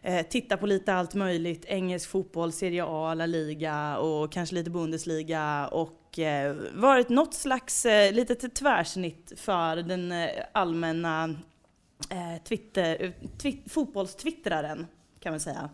eh, 0.02 0.26
tittar 0.28 0.58
på 0.58 0.68
lite 0.68 0.94
allt 0.94 1.14
möjligt, 1.14 1.66
engelsk 1.66 2.10
fotboll, 2.10 2.52
Serie 2.52 2.86
A, 2.88 3.14
La 3.14 3.26
Liga 3.26 3.98
och 3.98 4.32
kanske 4.32 4.56
lite 4.56 4.70
Bundesliga 4.70 5.68
och 5.68 6.03
eh, 6.20 6.54
varit 6.74 7.10
något 7.10 7.34
slags 7.34 7.86
eh, 7.86 8.14
litet 8.14 8.56
tvärsnitt 8.56 9.34
för 9.38 9.76
den 9.76 10.12
eh, 10.12 10.30
allmänna 10.52 11.36
Twitter, 12.48 12.98
eh, 13.04 13.12
twi- 13.38 13.70
fotbollstwittraren 13.70 14.88
kan 15.20 15.34
man 15.34 15.40
säga. 15.40 15.70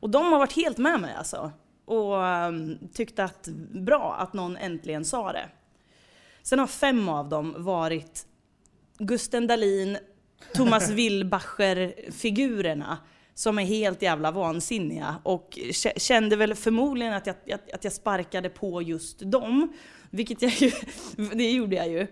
Och 0.00 0.10
de 0.10 0.32
har 0.32 0.38
varit 0.38 0.56
helt 0.56 0.78
med 0.78 1.00
mig 1.00 1.14
alltså. 1.14 1.52
och 1.84 2.14
um, 2.14 2.78
tyckte 2.92 3.24
att 3.24 3.48
bra 3.72 4.14
att 4.18 4.32
någon 4.32 4.56
äntligen 4.56 5.04
sa 5.04 5.32
det. 5.32 5.48
Sen 6.42 6.58
har 6.58 6.66
fem 6.66 7.08
av 7.08 7.28
dem 7.28 7.54
varit 7.58 8.26
Gusten 8.98 9.46
Dahlin, 9.46 9.98
Thomas 10.54 10.90
Wilbacher-figurerna 11.76 12.96
som 13.36 13.58
är 13.58 13.64
helt 13.64 14.02
jävla 14.02 14.30
vansinniga 14.30 15.16
och 15.22 15.58
kände 15.96 16.36
väl 16.36 16.54
förmodligen 16.54 17.14
att 17.14 17.26
jag, 17.26 17.36
att 17.72 17.84
jag 17.84 17.92
sparkade 17.92 18.48
på 18.48 18.82
just 18.82 19.18
dem. 19.18 19.72
Vilket 20.10 20.42
jag 20.42 20.52
ju, 20.52 20.70
det 21.34 21.52
gjorde 21.52 21.76
jag 21.76 21.88
ju. 21.88 22.06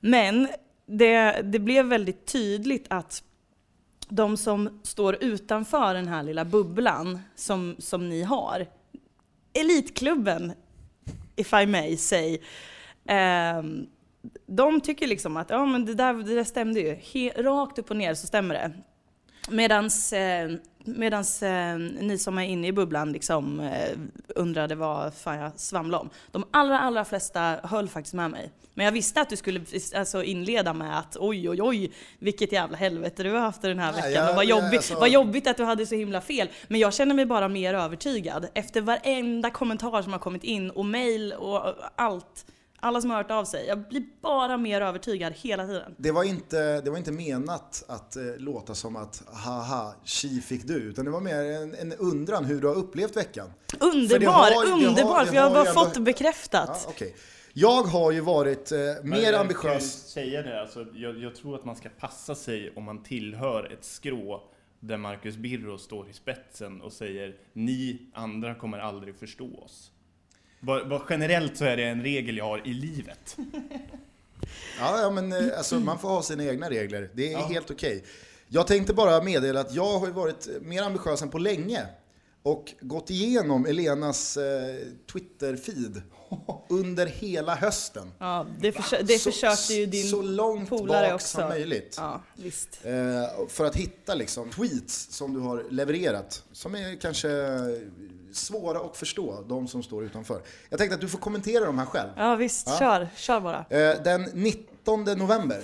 Men 0.00 0.48
det, 0.86 1.40
det 1.42 1.58
blev 1.58 1.86
väldigt 1.86 2.26
tydligt 2.26 2.86
att 2.90 3.22
de 4.08 4.36
som 4.36 4.80
står 4.82 5.24
utanför 5.24 5.94
den 5.94 6.08
här 6.08 6.22
lilla 6.22 6.44
bubblan 6.44 7.18
som, 7.34 7.76
som 7.78 8.08
ni 8.08 8.22
har, 8.22 8.66
elitklubben, 9.52 10.52
if 11.36 11.52
I 11.52 11.66
may 11.66 11.96
say, 11.96 12.38
eh, 13.08 13.62
de 14.46 14.80
tycker 14.80 15.06
liksom 15.06 15.36
att 15.36 15.50
ja, 15.50 15.66
men 15.66 15.84
det, 15.84 15.94
där, 15.94 16.14
det 16.14 16.34
där 16.34 16.44
stämde 16.44 16.80
ju. 16.80 16.94
He, 16.94 17.42
rakt 17.42 17.78
upp 17.78 17.90
och 17.90 17.96
ner 17.96 18.14
så 18.14 18.26
stämmer 18.26 18.54
det. 18.54 18.72
Medans, 19.48 20.12
eh, 20.12 20.50
medans 20.84 21.42
eh, 21.42 21.78
ni 21.78 22.18
som 22.18 22.38
är 22.38 22.42
inne 22.42 22.66
i 22.66 22.72
bubblan 22.72 23.12
liksom, 23.12 23.60
eh, 23.60 23.98
undrade 24.26 24.74
vad 24.74 25.14
fan 25.14 25.38
jag 25.38 25.52
svamlade 25.56 26.02
om. 26.02 26.10
De 26.30 26.44
allra, 26.50 26.80
allra 26.80 27.04
flesta 27.04 27.60
höll 27.62 27.88
faktiskt 27.88 28.14
med 28.14 28.30
mig. 28.30 28.52
Men 28.74 28.84
jag 28.84 28.92
visste 28.92 29.20
att 29.20 29.30
du 29.30 29.36
skulle 29.36 29.60
alltså, 29.94 30.22
inleda 30.22 30.72
med 30.72 30.98
att 30.98 31.16
oj, 31.20 31.50
oj, 31.50 31.62
oj, 31.62 31.92
vilket 32.18 32.52
jävla 32.52 32.76
helvete 32.76 33.22
du 33.22 33.32
har 33.32 33.40
haft 33.40 33.62
den 33.62 33.78
här 33.78 33.92
veckan. 33.92 34.12
Ja, 34.12 34.30
och 34.30 34.36
vad, 34.36 34.44
jobbigt, 34.44 34.76
alltså... 34.76 34.94
vad 34.94 35.08
jobbigt 35.08 35.46
att 35.46 35.56
du 35.56 35.64
hade 35.64 35.86
så 35.86 35.94
himla 35.94 36.20
fel. 36.20 36.48
Men 36.68 36.80
jag 36.80 36.94
känner 36.94 37.14
mig 37.14 37.26
bara 37.26 37.48
mer 37.48 37.74
övertygad 37.74 38.46
efter 38.54 38.80
varenda 38.80 39.50
kommentar 39.50 40.02
som 40.02 40.12
har 40.12 40.20
kommit 40.20 40.44
in 40.44 40.70
och 40.70 40.86
mail 40.86 41.32
och 41.32 41.74
allt 41.96 42.46
alla 42.80 43.00
som 43.00 43.10
har 43.10 43.16
hört 43.16 43.30
av 43.30 43.44
sig. 43.44 43.66
Jag 43.66 43.88
blir 43.88 44.02
bara 44.20 44.56
mer 44.56 44.80
övertygad 44.80 45.32
hela 45.32 45.66
tiden. 45.66 45.94
Det 45.96 46.10
var 46.10 46.24
inte, 46.24 46.80
det 46.80 46.90
var 46.90 46.98
inte 46.98 47.12
menat 47.12 47.84
att 47.88 48.16
eh, 48.16 48.22
låta 48.38 48.74
som 48.74 48.96
att 48.96 49.22
haha, 49.32 49.94
tji 50.04 50.40
fick 50.40 50.66
du. 50.66 50.74
Utan 50.74 51.04
det 51.04 51.10
var 51.10 51.20
mer 51.20 51.42
en, 51.42 51.74
en 51.74 51.92
undran 51.92 52.44
hur 52.44 52.60
du 52.60 52.66
har 52.66 52.74
upplevt 52.74 53.16
veckan. 53.16 53.52
Underbar, 53.80 54.32
har, 54.32 54.72
underbar, 54.72 55.24
för 55.24 55.34
jag 55.34 55.42
har 55.42 55.64
bara 55.64 55.72
fått 55.72 55.98
bekräftat. 55.98 56.82
Ja, 56.84 56.90
okay. 56.90 57.12
Jag 57.52 57.82
har 57.82 58.12
ju 58.12 58.20
varit 58.20 58.72
eh, 58.72 58.78
mer 59.02 59.32
jag 59.32 59.34
ambitiös. 59.34 59.62
Kan 59.62 59.80
säga 59.80 60.42
det, 60.42 60.60
alltså, 60.60 60.86
jag, 60.94 61.18
jag 61.18 61.34
tror 61.34 61.54
att 61.54 61.64
man 61.64 61.76
ska 61.76 61.88
passa 61.88 62.34
sig 62.34 62.72
om 62.76 62.84
man 62.84 63.02
tillhör 63.02 63.72
ett 63.72 63.84
skrå 63.84 64.42
där 64.80 64.96
Marcus 64.96 65.36
Birro 65.36 65.78
står 65.78 66.08
i 66.08 66.12
spetsen 66.12 66.80
och 66.80 66.92
säger 66.92 67.36
ni 67.52 68.10
andra 68.14 68.54
kommer 68.54 68.78
aldrig 68.78 69.16
förstå 69.16 69.58
oss. 69.64 69.90
Vad, 70.66 70.88
vad 70.88 71.02
generellt 71.10 71.56
så 71.56 71.64
är 71.64 71.76
det 71.76 71.84
en 71.84 72.02
regel 72.02 72.36
jag 72.36 72.44
har 72.44 72.66
i 72.66 72.74
livet. 72.74 73.36
Ja, 74.80 75.00
ja 75.00 75.10
men 75.10 75.32
eh, 75.32 75.58
alltså, 75.58 75.80
man 75.80 75.98
får 75.98 76.08
ha 76.08 76.22
sina 76.22 76.44
egna 76.44 76.70
regler. 76.70 77.10
Det 77.14 77.28
är 77.28 77.32
ja. 77.32 77.46
helt 77.46 77.70
okej. 77.70 77.96
Okay. 77.96 78.08
Jag 78.48 78.66
tänkte 78.66 78.94
bara 78.94 79.22
meddela 79.22 79.60
att 79.60 79.74
jag 79.74 79.98
har 79.98 80.06
varit 80.06 80.48
mer 80.62 80.82
ambitiös 80.82 81.22
än 81.22 81.28
på 81.28 81.38
länge 81.38 81.86
och 82.42 82.74
gått 82.80 83.10
igenom 83.10 83.66
Elenas 83.66 84.36
eh, 84.36 84.76
Twitter-feed 85.12 86.02
under 86.68 87.06
hela 87.06 87.54
hösten. 87.54 88.12
Ja, 88.18 88.46
det, 88.60 88.72
försö 88.72 89.02
det 89.02 89.18
så, 89.18 89.30
försökte 89.30 89.74
ju 89.74 89.86
din 89.86 90.10
Så 90.10 90.22
långt 90.22 90.70
bak 90.70 91.14
också. 91.14 91.38
som 91.38 91.48
möjligt. 91.48 91.94
Ja, 91.98 92.22
visst. 92.34 92.80
Eh, 92.82 93.48
för 93.48 93.64
att 93.64 93.76
hitta 93.76 94.14
liksom, 94.14 94.50
tweets 94.50 95.08
som 95.10 95.34
du 95.34 95.40
har 95.40 95.64
levererat, 95.70 96.44
som 96.52 96.74
är 96.74 97.00
kanske 97.00 97.28
svåra 98.36 98.78
att 98.78 98.96
förstå, 98.96 99.44
de 99.48 99.68
som 99.68 99.82
står 99.82 100.04
utanför. 100.04 100.40
Jag 100.68 100.78
tänkte 100.78 100.94
att 100.94 101.00
du 101.00 101.08
får 101.08 101.18
kommentera 101.18 101.64
de 101.64 101.78
här 101.78 101.86
själv. 101.86 102.10
Ja 102.16 102.36
visst, 102.36 102.66
ja. 102.66 102.78
kör, 102.78 103.08
kör 103.16 103.40
bara. 103.40 103.64
Eh, 103.70 104.02
den 104.02 104.22
19 104.34 105.04
november 105.04 105.62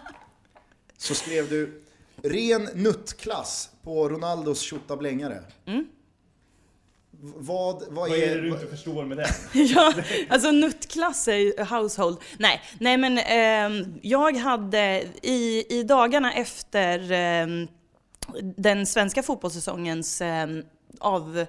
så 0.98 1.14
skrev 1.14 1.48
du 1.48 1.82
Ren 2.22 2.68
nuttklass 2.74 3.70
på 3.82 4.08
Ronaldos 4.08 4.60
tjottablängare. 4.60 5.42
Mm. 5.66 5.86
Vad, 7.20 7.82
vad, 7.82 7.92
vad 7.92 8.10
är, 8.10 8.28
är 8.28 8.34
det 8.34 8.40
du 8.40 8.48
inte 8.48 8.66
förstår 8.66 9.04
med 9.04 9.16
det? 9.16 9.34
ja, 9.52 9.94
alltså 10.28 10.50
nuttklass 10.50 11.28
är 11.28 11.64
household. 11.64 12.18
Nej, 12.38 12.62
nej 12.80 12.96
men 12.96 13.18
eh, 13.18 13.86
jag 14.02 14.36
hade 14.36 15.04
i, 15.22 15.64
i 15.68 15.82
dagarna 15.82 16.32
efter 16.32 17.12
eh, 17.12 17.46
den 18.56 18.86
svenska 18.86 19.22
fotbollssäsongens 19.22 20.20
eh, 20.20 20.46
av, 21.00 21.46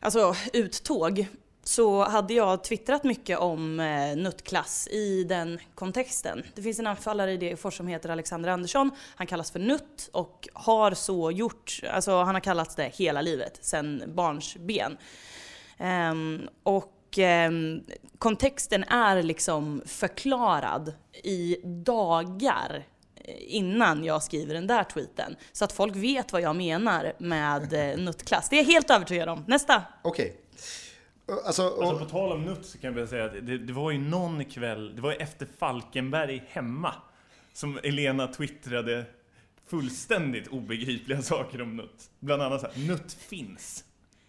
alltså, 0.00 0.34
uttåg 0.52 1.26
så 1.68 2.04
hade 2.04 2.34
jag 2.34 2.64
twittrat 2.64 3.04
mycket 3.04 3.38
om 3.38 3.80
eh, 3.80 4.16
nuttklass 4.16 4.88
i 4.88 5.24
den 5.24 5.58
kontexten. 5.74 6.42
Det 6.54 6.62
finns 6.62 6.78
en 6.78 6.86
anfallare 6.86 7.32
i 7.32 7.36
Degerfors 7.36 7.76
som 7.76 7.86
heter 7.86 8.08
Alexander 8.08 8.48
Andersson. 8.48 8.90
Han 9.14 9.26
kallas 9.26 9.50
för 9.50 9.58
Nutt 9.58 10.08
och 10.12 10.48
har 10.52 10.94
så 10.94 11.30
gjort, 11.30 11.80
alltså 11.90 12.22
han 12.22 12.34
har 12.34 12.40
kallats 12.40 12.74
det 12.74 12.92
hela 12.94 13.20
livet, 13.20 13.58
sen 13.60 14.02
barnsben. 14.06 14.96
Ehm, 15.78 16.48
och 16.62 17.18
um, 17.48 17.84
kontexten 18.18 18.84
är 18.84 19.22
liksom 19.22 19.82
förklarad 19.86 20.92
i 21.12 21.56
dagar 21.64 22.86
innan 23.38 24.04
jag 24.04 24.22
skriver 24.22 24.54
den 24.54 24.66
där 24.66 24.84
tweeten. 24.84 25.36
Så 25.52 25.64
att 25.64 25.72
folk 25.72 25.96
vet 25.96 26.32
vad 26.32 26.42
jag 26.42 26.56
menar 26.56 27.12
med 27.18 27.72
eh, 27.72 27.98
nuttklass. 27.98 28.48
Det 28.48 28.56
är 28.56 28.62
jag 28.62 28.72
helt 28.72 28.90
övertygad 28.90 29.28
om. 29.28 29.44
Nästa! 29.46 29.82
Okej. 30.02 30.24
Okay. 30.26 30.46
Alltså, 31.46 31.68
och... 31.68 31.84
alltså, 31.84 32.04
på 32.04 32.10
tal 32.10 32.32
om 32.32 32.44
nutt 32.44 32.66
så 32.66 32.78
kan 32.78 32.96
jag 32.96 33.08
säga 33.08 33.24
att 33.24 33.32
det, 33.32 33.58
det, 33.58 33.72
var 33.72 33.90
ju 33.90 33.98
någon 33.98 34.44
kväll, 34.44 34.96
det 34.96 35.02
var 35.02 35.10
ju 35.10 35.16
efter 35.16 35.46
Falkenberg 35.58 36.42
hemma, 36.48 36.94
som 37.52 37.78
Elena 37.82 38.26
twittrade 38.26 39.04
fullständigt 39.66 40.48
obegripliga 40.48 41.22
saker 41.22 41.62
om 41.62 41.76
nutt. 41.76 42.10
Bland 42.20 42.42
annat 42.42 42.60
så 42.60 42.66
här, 42.66 42.88
nutt 42.88 43.12
finns. 43.12 43.84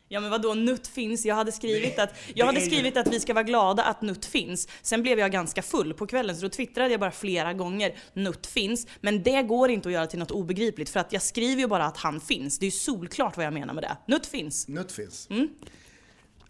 Ja 0.09 0.19
men 0.19 0.29
vadå, 0.29 0.53
nutt 0.53 0.87
finns? 0.87 1.25
Jag 1.25 1.35
hade 1.35 1.51
skrivit, 1.51 1.99
att, 1.99 2.13
jag 2.33 2.45
hade 2.45 2.61
skrivit 2.61 2.97
att 2.97 3.07
vi 3.07 3.19
ska 3.19 3.33
vara 3.33 3.43
glada 3.43 3.83
att 3.83 4.01
nutt 4.01 4.25
finns. 4.25 4.67
Sen 4.81 5.01
blev 5.01 5.19
jag 5.19 5.31
ganska 5.31 5.61
full 5.61 5.93
på 5.93 6.07
kvällen 6.07 6.35
så 6.35 6.41
då 6.41 6.49
twittrade 6.49 6.91
jag 6.91 6.99
bara 6.99 7.11
flera 7.11 7.53
gånger 7.53 7.95
nutt 8.13 8.47
finns. 8.47 8.87
Men 9.01 9.23
det 9.23 9.43
går 9.43 9.69
inte 9.69 9.89
att 9.89 9.93
göra 9.93 10.07
till 10.07 10.19
något 10.19 10.31
obegripligt 10.31 10.89
för 10.89 10.99
att 10.99 11.13
jag 11.13 11.21
skriver 11.21 11.61
ju 11.61 11.67
bara 11.67 11.85
att 11.85 11.97
han 11.97 12.21
finns. 12.21 12.59
Det 12.59 12.63
är 12.63 12.67
ju 12.67 12.71
solklart 12.71 13.37
vad 13.37 13.45
jag 13.45 13.53
menar 13.53 13.73
med 13.73 13.83
det. 13.83 13.97
Nutt 14.05 14.25
finns. 14.25 14.67
Nutt 14.67 14.91
finns. 14.91 15.27
Mm. 15.29 15.49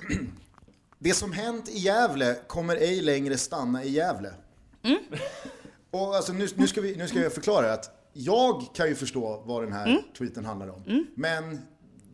Det 1.00 1.14
som 1.14 1.32
hänt 1.32 1.70
i 1.70 1.78
Gävle 1.78 2.36
kommer 2.48 2.76
ej 2.76 3.02
längre 3.02 3.38
stanna 3.38 3.84
i 3.84 3.90
Gävle. 3.90 4.34
Mm. 4.84 4.98
Och 5.92 6.16
alltså, 6.16 6.34
nu, 6.34 6.48
nu, 6.56 6.68
ska 6.68 6.82
vi, 6.82 6.96
nu 6.96 7.08
ska 7.08 7.20
jag 7.20 7.34
förklara 7.34 7.74
att 7.74 8.10
jag 8.14 8.64
kan 8.74 8.88
ju 8.88 8.96
förstå 8.96 9.44
vad 9.46 9.64
den 9.64 9.74
här 9.74 9.88
mm. 9.88 10.02
tweeten 10.18 10.46
handlar 10.46 10.68
om. 10.68 10.84
Mm. 10.88 11.08
Men 11.16 11.62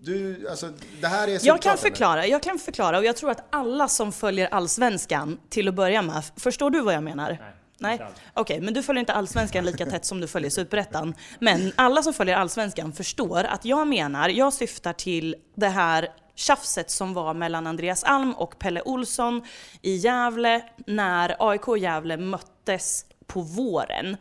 du, 0.04 0.48
alltså, 0.50 0.72
det 1.02 1.08
här 1.08 1.28
är 1.28 1.40
jag 1.44 1.62
kan 1.62 1.78
förklara, 1.78 2.28
jag 2.28 2.44
kan 2.44 2.60
förklara 2.60 2.98
och 2.98 3.06
jag 3.06 3.18
tror 3.18 3.32
att 3.32 3.48
alla 3.50 3.88
som 3.88 4.12
följer 4.12 4.48
Allsvenskan 4.48 5.40
till 5.50 5.68
att 5.68 5.74
börja 5.74 6.02
med, 6.02 6.24
förstår 6.38 6.70
du 6.70 6.82
vad 6.82 6.94
jag 6.94 7.04
menar? 7.04 7.30
Nej. 7.30 7.54
Nej? 7.78 7.96
Okej, 7.96 8.16
okay, 8.42 8.62
men 8.62 8.74
du 8.74 8.84
följer 8.84 9.00
inte 9.00 9.14
Allsvenskan 9.14 9.66
lika 9.66 9.86
tätt 9.86 10.06
som 10.06 10.20
du 10.20 10.28
följer 10.28 10.50
Superettan. 10.50 11.16
Men 11.40 11.72
alla 11.76 12.04
som 12.04 12.14
följer 12.14 12.36
Allsvenskan 12.36 12.94
förstår 12.94 13.44
att 13.44 13.66
jag 13.66 13.88
menar, 13.88 14.30
jag 14.30 14.54
syftar 14.54 14.94
till 14.94 15.36
det 15.56 15.68
här 15.68 16.10
tjafset 16.36 16.92
som 16.92 17.14
var 17.14 17.34
mellan 17.34 17.68
Andreas 17.68 18.04
Alm 18.04 18.34
och 18.34 18.60
Pelle 18.60 18.82
Olsson 18.82 19.44
i 19.82 19.96
Gävle 19.96 20.62
när 20.88 21.36
AIK 21.40 21.68
och 21.68 21.78
Gävle 21.78 22.18
möttes 22.18 23.06
på 23.28 23.42
våren. 23.42 24.18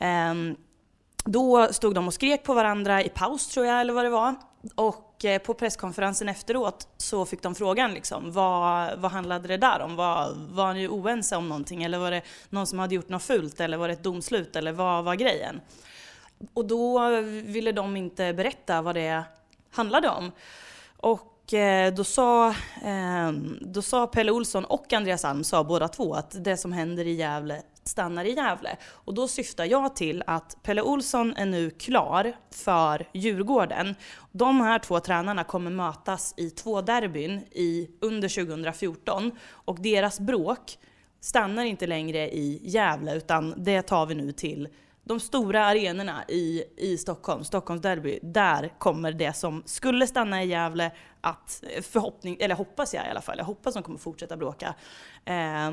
Um, 0.00 0.56
då 1.24 1.68
stod 1.72 1.94
de 1.94 2.06
och 2.06 2.14
skrek 2.14 2.42
på 2.42 2.54
varandra 2.54 3.02
i 3.02 3.08
paus 3.08 3.48
tror 3.48 3.66
jag, 3.66 3.80
eller 3.80 3.92
vad 3.92 4.04
det 4.04 4.10
var. 4.10 4.34
Och 4.74 5.24
eh, 5.24 5.38
på 5.38 5.54
presskonferensen 5.54 6.28
efteråt 6.28 6.88
så 6.96 7.24
fick 7.24 7.42
de 7.42 7.54
frågan 7.54 7.94
liksom, 7.94 8.32
vad, 8.32 8.98
vad 8.98 9.10
handlade 9.10 9.48
det 9.48 9.56
där 9.56 9.80
om? 9.80 9.96
Var, 9.96 10.32
var 10.34 10.74
ni 10.74 10.88
oense 10.88 11.36
om 11.36 11.48
någonting? 11.48 11.82
Eller 11.82 11.98
var 11.98 12.10
det 12.10 12.22
någon 12.50 12.66
som 12.66 12.78
hade 12.78 12.94
gjort 12.94 13.08
något 13.08 13.22
fult? 13.22 13.60
Eller 13.60 13.76
var 13.76 13.88
det 13.88 13.94
ett 13.94 14.02
domslut? 14.02 14.56
Eller 14.56 14.72
vad 14.72 15.04
var 15.04 15.14
grejen? 15.14 15.60
Och 16.54 16.64
då 16.64 17.10
ville 17.22 17.72
de 17.72 17.96
inte 17.96 18.32
berätta 18.32 18.82
vad 18.82 18.94
det 18.94 19.24
handlade 19.70 20.08
om. 20.08 20.32
Och 20.96 21.54
eh, 21.54 21.94
då 21.94 22.04
sa, 22.04 22.48
eh, 22.84 23.32
då 23.60 23.82
sa 23.82 24.06
Pelle 24.06 24.32
Olsson 24.32 24.64
och 24.64 24.92
Andreas 24.92 25.24
Alm 25.24 25.44
sa 25.44 25.64
båda 25.64 25.88
två 25.88 26.14
att 26.14 26.44
det 26.44 26.56
som 26.56 26.72
händer 26.72 27.06
i 27.06 27.12
Gävle 27.12 27.62
stannar 27.84 28.24
i 28.24 28.34
Gävle. 28.34 28.76
Och 28.84 29.14
då 29.14 29.28
syftar 29.28 29.64
jag 29.64 29.96
till 29.96 30.22
att 30.26 30.56
Pelle 30.62 30.82
Olsson 30.82 31.36
är 31.36 31.46
nu 31.46 31.70
klar 31.70 32.32
för 32.50 33.08
Djurgården. 33.12 33.94
De 34.32 34.60
här 34.60 34.78
två 34.78 35.00
tränarna 35.00 35.44
kommer 35.44 35.70
mötas 35.70 36.34
i 36.36 36.50
två 36.50 36.80
derbyn 36.80 37.38
i, 37.50 37.90
under 38.00 38.28
2014 38.28 39.30
och 39.48 39.80
deras 39.80 40.20
bråk 40.20 40.78
stannar 41.20 41.64
inte 41.64 41.86
längre 41.86 42.30
i 42.30 42.60
Gävle 42.62 43.14
utan 43.14 43.54
det 43.56 43.82
tar 43.82 44.06
vi 44.06 44.14
nu 44.14 44.32
till 44.32 44.68
de 45.04 45.20
stora 45.20 45.64
arenorna 45.64 46.24
i, 46.28 46.64
i 46.76 46.98
Stockholm, 46.98 47.44
Stockholms 47.44 47.82
derby, 47.82 48.18
där 48.22 48.72
kommer 48.78 49.12
det 49.12 49.32
som 49.32 49.62
skulle 49.66 50.06
stanna 50.06 50.42
i 50.42 50.46
Gävle 50.46 50.90
att 51.20 51.64
eh, 51.76 51.82
förhoppning, 51.82 52.36
eller 52.40 52.54
hoppas 52.54 52.94
jag 52.94 53.06
i 53.06 53.08
alla 53.08 53.20
fall, 53.20 53.38
jag 53.38 53.44
hoppas 53.44 53.74
de 53.74 53.82
kommer 53.82 53.98
fortsätta 53.98 54.36
bråka. 54.36 54.74
eh, 55.24 55.70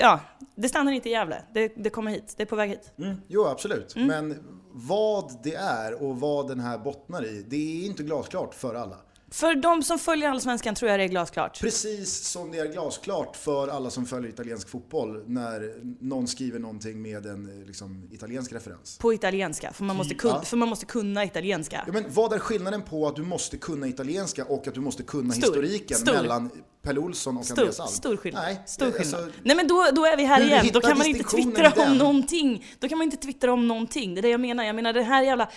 ja, 0.00 0.20
det 0.54 0.68
stannar 0.68 0.92
inte 0.92 1.08
i 1.08 1.12
Gävle. 1.12 1.42
Det, 1.54 1.72
det 1.76 1.90
kommer 1.90 2.10
hit. 2.10 2.34
Det 2.36 2.42
är 2.42 2.46
på 2.46 2.56
väg 2.56 2.70
hit. 2.70 2.92
Mm. 2.98 3.16
Jo, 3.28 3.46
absolut. 3.46 3.96
Mm. 3.96 4.08
Men 4.08 4.44
vad 4.72 5.32
det 5.42 5.54
är 5.54 6.02
och 6.02 6.20
vad 6.20 6.48
den 6.48 6.60
här 6.60 6.78
bottnar 6.78 7.24
i, 7.24 7.44
det 7.48 7.56
är 7.56 7.86
inte 7.86 8.02
glasklart 8.02 8.54
för 8.54 8.74
alla. 8.74 8.96
För 9.34 9.54
de 9.54 9.82
som 9.82 9.98
följer 9.98 10.30
Allsvenskan 10.30 10.74
tror 10.74 10.90
jag 10.90 11.00
det 11.00 11.04
är 11.04 11.08
glasklart. 11.08 11.60
Precis 11.60 12.28
som 12.28 12.50
det 12.50 12.58
är 12.58 12.72
glasklart 12.72 13.36
för 13.36 13.68
alla 13.68 13.90
som 13.90 14.06
följer 14.06 14.30
italiensk 14.30 14.68
fotboll 14.68 15.24
när 15.26 15.74
någon 16.00 16.26
skriver 16.26 16.58
någonting 16.58 17.02
med 17.02 17.26
en 17.26 17.64
liksom, 17.66 18.08
italiensk 18.12 18.52
referens. 18.52 18.98
På 18.98 19.12
italienska, 19.12 19.72
för 19.72 19.84
man 19.84 19.96
måste, 19.96 20.14
kunna, 20.14 20.42
för 20.42 20.56
man 20.56 20.68
måste 20.68 20.86
kunna 20.86 21.24
italienska. 21.24 21.84
Ja, 21.86 21.92
men 21.92 22.04
vad 22.08 22.32
är 22.32 22.38
skillnaden 22.38 22.82
på 22.82 23.08
att 23.08 23.16
du 23.16 23.22
måste 23.22 23.56
kunna 23.56 23.88
italienska 23.88 24.44
och 24.44 24.68
att 24.68 24.74
du 24.74 24.80
måste 24.80 25.02
kunna 25.02 25.32
Stor. 25.32 25.42
historiken 25.42 25.96
Stor. 25.96 26.12
mellan 26.12 26.50
Pelle 26.84 27.00
Olsson 27.00 27.36
och 27.36 27.44
stor, 27.44 27.58
Andreas 27.58 27.80
Alm? 27.80 27.88
Stor 27.88 28.16
skillnad. 28.16 28.42
Nej, 28.42 28.62
stor 28.66 28.90
skillnad. 28.90 29.24
Alltså, 29.24 29.40
Nej 29.42 29.56
men 29.56 29.68
då, 29.68 29.86
då 29.92 30.04
är 30.04 30.16
vi 30.16 30.24
här 30.24 30.40
igen. 30.40 30.66
Då 30.72 30.80
kan 30.80 30.98
man 30.98 31.06
inte 31.06 31.24
twittra 31.24 31.72
om 31.86 31.98
någonting. 31.98 32.64
Då 32.78 32.88
kan 32.88 32.98
man 32.98 33.04
inte 33.04 33.16
twittra 33.16 33.52
om 33.52 33.68
någonting. 33.68 34.14
Det 34.14 34.20
är 34.20 34.22
det 34.22 34.28
jag 34.28 34.40
menar. 34.40 34.64
Jag 34.64 34.76
menar 34.76 34.92
det 34.92 35.02
här 35.02 35.22
jävla 35.22 35.48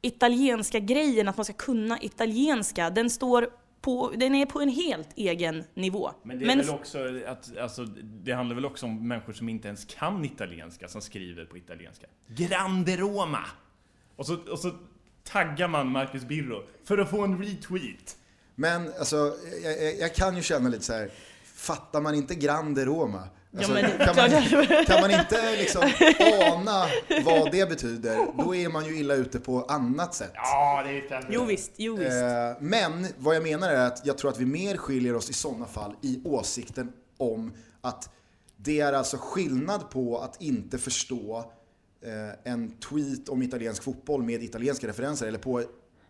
italienska 0.00 0.78
grejen, 0.78 1.28
att 1.28 1.36
man 1.36 1.44
ska 1.44 1.54
kunna 1.54 1.98
italienska, 2.00 2.90
den 2.90 3.10
står 3.10 3.48
på, 3.80 4.12
den 4.16 4.34
är 4.34 4.46
på 4.46 4.60
en 4.60 4.68
helt 4.68 5.08
egen 5.16 5.64
nivå. 5.74 6.10
Men 6.22 6.38
det 6.38 6.44
är 6.44 6.46
Men 6.46 6.58
väl 6.58 6.70
också 6.70 6.98
att, 7.26 7.56
alltså, 7.56 7.84
det 8.02 8.32
handlar 8.32 8.54
väl 8.54 8.64
också 8.64 8.86
om 8.86 9.08
människor 9.08 9.32
som 9.32 9.48
inte 9.48 9.68
ens 9.68 9.84
kan 9.84 10.24
italienska, 10.24 10.88
som 10.88 11.00
skriver 11.00 11.44
på 11.44 11.56
italienska. 11.56 12.06
Grande 12.28 12.96
Roma! 12.96 13.44
Och 14.16 14.26
så, 14.26 14.36
och 14.50 14.58
så 14.58 14.72
taggar 15.24 15.68
man 15.68 15.88
Marcus 15.88 16.24
Birro 16.24 16.62
för 16.84 16.98
att 16.98 17.10
få 17.10 17.24
en 17.24 17.42
retweet. 17.42 18.16
Men 18.56 18.92
alltså, 18.98 19.34
jag, 19.62 19.98
jag 19.98 20.14
kan 20.14 20.36
ju 20.36 20.42
känna 20.42 20.68
lite 20.68 20.84
så 20.84 20.92
här. 20.92 21.10
fattar 21.54 22.00
man 22.00 22.14
inte 22.14 22.34
Grande 22.34 22.84
Roma? 22.84 23.22
Alltså, 23.56 23.78
ja, 23.78 23.88
men, 23.98 24.06
kan, 24.06 24.16
man, 24.16 24.86
kan, 24.86 25.00
man, 25.00 25.10
inte 25.10 25.56
liksom 25.56 25.82
ana 26.52 26.86
vad 27.24 27.52
det 27.52 27.68
betyder, 27.68 28.26
då 28.44 28.54
är 28.54 28.68
man 28.68 28.84
ju 28.84 28.98
illa 28.98 29.14
ute 29.14 29.40
på 29.40 29.62
annat 29.62 30.14
sätt. 30.14 30.30
Ja, 30.34 30.82
det 30.86 31.14
är 31.14 31.26
Jo 31.30 31.44
visst, 31.44 31.72
jo 31.76 31.96
visst. 31.96 32.10
Eh, 32.10 32.60
men 32.60 33.06
vad 33.18 33.36
jag 33.36 33.42
menar 33.42 33.70
är 33.70 33.86
att 33.86 34.06
jag 34.06 34.18
tror 34.18 34.30
att 34.30 34.40
vi 34.40 34.46
mer 34.46 34.76
skiljer 34.76 35.14
oss 35.14 35.30
i 35.30 35.32
sådana 35.32 35.66
fall 35.66 35.94
i 36.02 36.20
åsikten 36.24 36.92
om 37.18 37.52
att 37.80 38.10
det 38.56 38.80
är 38.80 38.92
alltså 38.92 39.16
skillnad 39.20 39.90
på 39.90 40.18
att 40.18 40.42
inte 40.42 40.78
förstå 40.78 41.52
eh, 42.02 42.52
en 42.52 42.70
tweet 42.70 43.28
om 43.28 43.42
italiensk 43.42 43.82
fotboll 43.82 44.22
med 44.22 44.42
italienska 44.42 44.86
referenser, 44.86 45.26
eller 45.26 45.38
på 45.38 45.62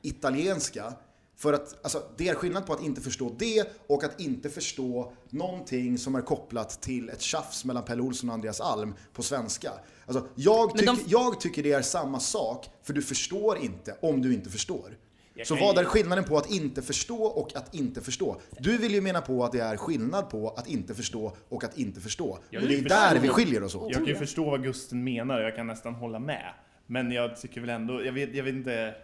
italienska, 0.02 0.92
för 1.36 1.52
att 1.52 1.84
alltså, 1.84 2.02
det 2.16 2.28
är 2.28 2.34
skillnad 2.34 2.66
på 2.66 2.72
att 2.72 2.82
inte 2.82 3.00
förstå 3.00 3.36
det 3.38 3.64
och 3.86 4.04
att 4.04 4.20
inte 4.20 4.50
förstå 4.50 5.12
någonting 5.30 5.98
som 5.98 6.14
är 6.14 6.22
kopplat 6.22 6.82
till 6.82 7.08
ett 7.08 7.20
tjafs 7.20 7.64
mellan 7.64 7.84
Pelle 7.84 8.02
Olsson 8.02 8.28
och 8.30 8.34
Andreas 8.34 8.60
Alm 8.60 8.94
på 9.12 9.22
svenska. 9.22 9.72
Alltså, 10.06 10.26
jag, 10.34 10.76
tyck, 10.76 10.86
de... 10.86 10.98
jag 11.06 11.40
tycker 11.40 11.62
det 11.62 11.72
är 11.72 11.82
samma 11.82 12.20
sak, 12.20 12.70
för 12.82 12.92
du 12.92 13.02
förstår 13.02 13.58
inte 13.58 13.96
om 14.00 14.22
du 14.22 14.34
inte 14.34 14.50
förstår. 14.50 14.96
Så 15.44 15.54
vad 15.54 15.78
är 15.78 15.84
skillnaden 15.84 16.24
på 16.24 16.38
att 16.38 16.50
inte 16.50 16.82
förstå 16.82 17.24
och 17.24 17.56
att 17.56 17.74
inte 17.74 18.00
förstå? 18.00 18.40
Du 18.58 18.78
vill 18.78 18.94
ju 18.94 19.00
mena 19.00 19.20
på 19.20 19.44
att 19.44 19.52
det 19.52 19.60
är 19.60 19.76
skillnad 19.76 20.30
på 20.30 20.50
att 20.50 20.68
inte 20.68 20.94
förstå 20.94 21.36
och 21.48 21.64
att 21.64 21.78
inte 21.78 22.00
förstå. 22.00 22.28
och 22.28 22.38
det 22.50 22.78
är 22.78 22.88
där 22.88 23.18
vi 23.18 23.28
skiljer 23.28 23.62
oss 23.62 23.74
åt. 23.74 23.92
Jag 23.92 23.98
kan 23.98 24.06
ju 24.06 24.14
förstå 24.14 24.50
vad 24.50 24.62
Gusten 24.62 25.04
menar, 25.04 25.40
jag 25.40 25.56
kan 25.56 25.66
nästan 25.66 25.94
hålla 25.94 26.18
med. 26.18 26.52
Men 26.86 27.12
jag 27.12 27.40
tycker 27.40 27.60
väl 27.60 27.70
ändå, 27.70 28.04
jag 28.04 28.12
vet, 28.12 28.34
jag 28.34 28.44
vet 28.44 28.54
inte, 28.54 28.94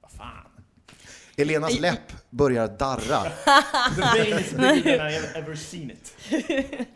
vad 0.00 0.10
fan. 0.10 0.51
Elenas 1.36 1.80
läpp 1.80 2.12
börjar 2.30 2.68
darra. 2.68 3.22
The 3.94 4.22
vein 4.22 4.38
is 4.38 4.50
bigger 4.52 4.98
than 4.98 5.08
I 5.08 5.38
ever 5.38 5.56
seen 5.56 5.90
it. 5.90 6.14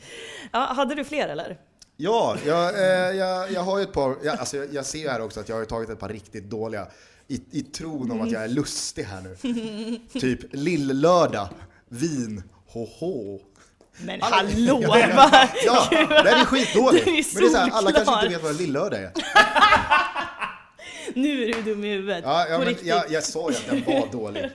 ja, 0.52 0.72
hade 0.76 0.94
du 0.94 1.04
fler 1.04 1.28
eller? 1.28 1.56
Ja, 1.96 2.36
jag, 2.46 2.75
eh, 2.75 3.16
jag, 3.16 3.52
jag 3.52 3.62
har 3.62 3.78
ju 3.78 3.84
ett 3.84 3.92
par, 3.92 4.16
jag, 4.25 4.38
alltså, 4.38 4.56
jag, 4.56 4.75
jag 4.75 4.86
ser 4.86 5.10
här 5.10 5.20
också 5.20 5.40
att 5.40 5.49
jag 5.49 5.56
har 5.56 5.64
tagit 5.64 5.90
ett 5.90 6.00
par 6.00 6.08
riktigt 6.08 6.50
dåliga 6.50 6.86
i, 7.28 7.42
i 7.50 7.62
tron 7.62 8.10
om 8.10 8.20
att 8.20 8.30
jag 8.30 8.44
är 8.44 8.49
lustig 8.49 9.04
här 9.04 9.20
nu. 9.20 9.99
typ 10.20 10.40
Lill-lördag, 10.52 11.49
vin, 11.88 12.42
ho-ho. 12.72 13.40
Men 13.99 14.22
alla, 14.22 14.36
hallå! 14.36 14.82
Ja, 14.84 15.49
ja, 15.64 15.88
den 15.90 16.26
är 16.26 16.44
skitdålig. 16.44 17.02
Men 17.06 17.14
det 17.14 17.46
är 17.46 17.50
så 17.50 17.56
här, 17.56 17.70
alla 17.70 17.92
kanske 17.92 18.14
inte 18.14 18.28
vet 18.28 18.42
vad 18.42 18.56
lill-lördag 18.56 19.00
är. 19.00 19.12
nu 21.14 21.42
är 21.42 21.52
du 21.52 21.62
dum 21.62 21.84
i 21.84 21.88
huvudet. 21.88 22.25
Ja, 22.25 22.47
ja 22.49 22.58
men 22.58 22.75
jag, 22.82 23.10
jag 23.10 23.25
sa 23.25 23.50
ju 23.50 23.56
att 23.56 23.66
den 23.66 23.84
var 23.84 24.08
dålig. 24.12 24.50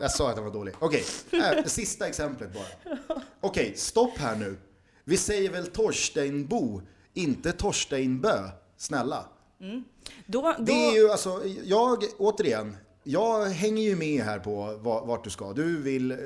Jag 0.00 0.10
sa 0.10 0.28
att 0.28 0.36
den 0.36 0.44
var 0.44 0.52
dålig. 0.52 0.74
Okej, 0.78 1.04
okay. 1.26 1.58
äh, 1.58 1.64
sista 1.64 2.08
exemplet 2.08 2.50
bara. 2.54 2.96
Okej, 3.40 3.64
okay, 3.64 3.76
stopp 3.76 4.18
här 4.18 4.36
nu. 4.36 4.56
Vi 5.04 5.16
säger 5.16 5.50
väl 5.50 5.66
Torsteinbo, 5.66 6.80
inte 7.14 7.52
Torsteinbö. 7.52 8.48
Snälla. 8.76 9.24
Mm. 9.60 9.84
Då, 10.26 10.42
då... 10.58 10.64
Det 10.64 10.72
är 10.72 10.94
ju 10.94 11.10
alltså, 11.10 11.42
jag, 11.64 12.04
återigen, 12.18 12.76
jag 13.02 13.44
hänger 13.44 13.82
ju 13.82 13.96
med 13.96 14.24
här 14.24 14.38
på 14.38 14.78
vart 14.82 15.24
du 15.24 15.30
ska. 15.30 15.52
Du 15.52 15.82
vill 15.82 16.10
eh, 16.10 16.18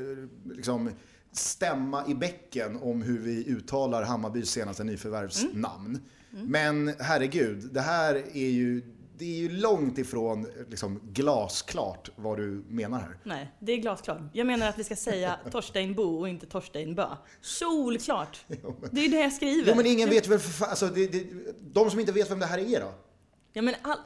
liksom 0.44 0.90
stämma 1.33 2.07
i 2.07 2.14
bäcken 2.14 2.78
om 2.83 3.02
hur 3.02 3.18
vi 3.18 3.48
uttalar 3.48 4.02
Hammarbys 4.02 4.50
senaste 4.50 4.85
nyförvärvsnamn. 4.85 5.87
Mm. 5.87 6.00
Mm. 6.33 6.46
Men 6.46 6.94
herregud, 7.00 7.68
det 7.72 7.81
här 7.81 8.14
är 8.33 8.48
ju 8.48 8.83
det 9.18 9.24
är 9.24 9.38
ju 9.38 9.48
långt 9.48 9.98
ifrån 9.98 10.46
liksom, 10.68 11.00
glasklart 11.12 12.11
vad 12.16 12.38
du 12.38 12.64
menar 12.68 13.00
här. 13.00 13.16
Nej, 13.24 13.52
det 13.59 13.72
är 13.72 13.76
glasklart. 13.76 14.20
Jag 14.33 14.46
menar 14.46 14.68
att 14.68 14.78
vi 14.78 14.85
ska 14.85 14.96
säga 14.96 15.38
Torstein 15.50 15.94
Bo 15.94 16.20
och 16.20 16.28
inte 16.28 16.46
Torstein 16.46 16.94
Bö. 16.94 17.09
Solklart! 17.40 18.44
Jo, 18.62 18.76
men, 18.81 18.90
det 18.92 19.00
är 19.00 19.04
ju 19.04 19.11
det 19.11 19.20
jag 19.20 19.33
skriver. 19.33 19.70
Jo, 19.70 19.76
men 19.76 19.87
ingen 19.87 20.11
vet 20.11 20.26
väl 20.26 20.38
för 20.38 20.66
alltså, 20.66 20.87
det, 20.87 21.07
det, 21.07 21.26
De 21.61 21.90
som 21.90 22.00
inte 22.00 22.12
vet 22.12 22.31
vem 22.31 22.38
det 22.38 22.46
här 22.46 22.59
är 22.59 22.81
då? 22.81 22.94
Ja, 23.52 23.62
men 23.62 23.74
all... 23.83 23.98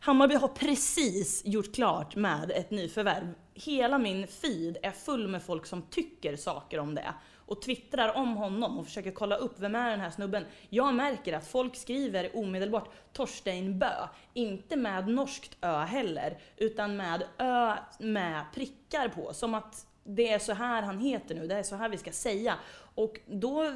Hammarby 0.00 0.34
har 0.34 0.48
precis 0.48 1.42
gjort 1.44 1.74
klart 1.74 2.16
med 2.16 2.50
ett 2.50 2.70
nyförvärv. 2.70 3.34
Hela 3.54 3.98
min 3.98 4.26
feed 4.26 4.76
är 4.82 4.90
full 4.90 5.28
med 5.28 5.42
folk 5.42 5.66
som 5.66 5.82
tycker 5.82 6.36
saker 6.36 6.78
om 6.78 6.94
det 6.94 7.14
och 7.46 7.62
twittrar 7.62 8.16
om 8.16 8.36
honom 8.36 8.78
och 8.78 8.84
försöker 8.84 9.10
kolla 9.10 9.36
upp 9.36 9.54
vem 9.58 9.74
är 9.74 9.90
den 9.90 10.00
här 10.00 10.10
snubben. 10.10 10.44
Jag 10.68 10.94
märker 10.94 11.32
att 11.32 11.46
folk 11.46 11.76
skriver 11.76 12.36
omedelbart 12.36 12.88
Torstein 13.12 13.78
Bö, 13.78 14.08
inte 14.34 14.76
med 14.76 15.08
norskt 15.08 15.56
ö 15.60 15.84
heller, 15.84 16.38
utan 16.56 16.96
med 16.96 17.22
ö 17.38 17.74
med 17.98 18.44
prickar 18.54 19.08
på. 19.08 19.32
Som 19.34 19.54
att 19.54 19.86
det 20.04 20.32
är 20.32 20.38
så 20.38 20.52
här 20.52 20.82
han 20.82 20.98
heter 20.98 21.34
nu, 21.34 21.46
det 21.46 21.54
är 21.54 21.62
så 21.62 21.76
här 21.76 21.88
vi 21.88 21.96
ska 21.96 22.12
säga. 22.12 22.54
Och 22.94 23.20
då 23.26 23.74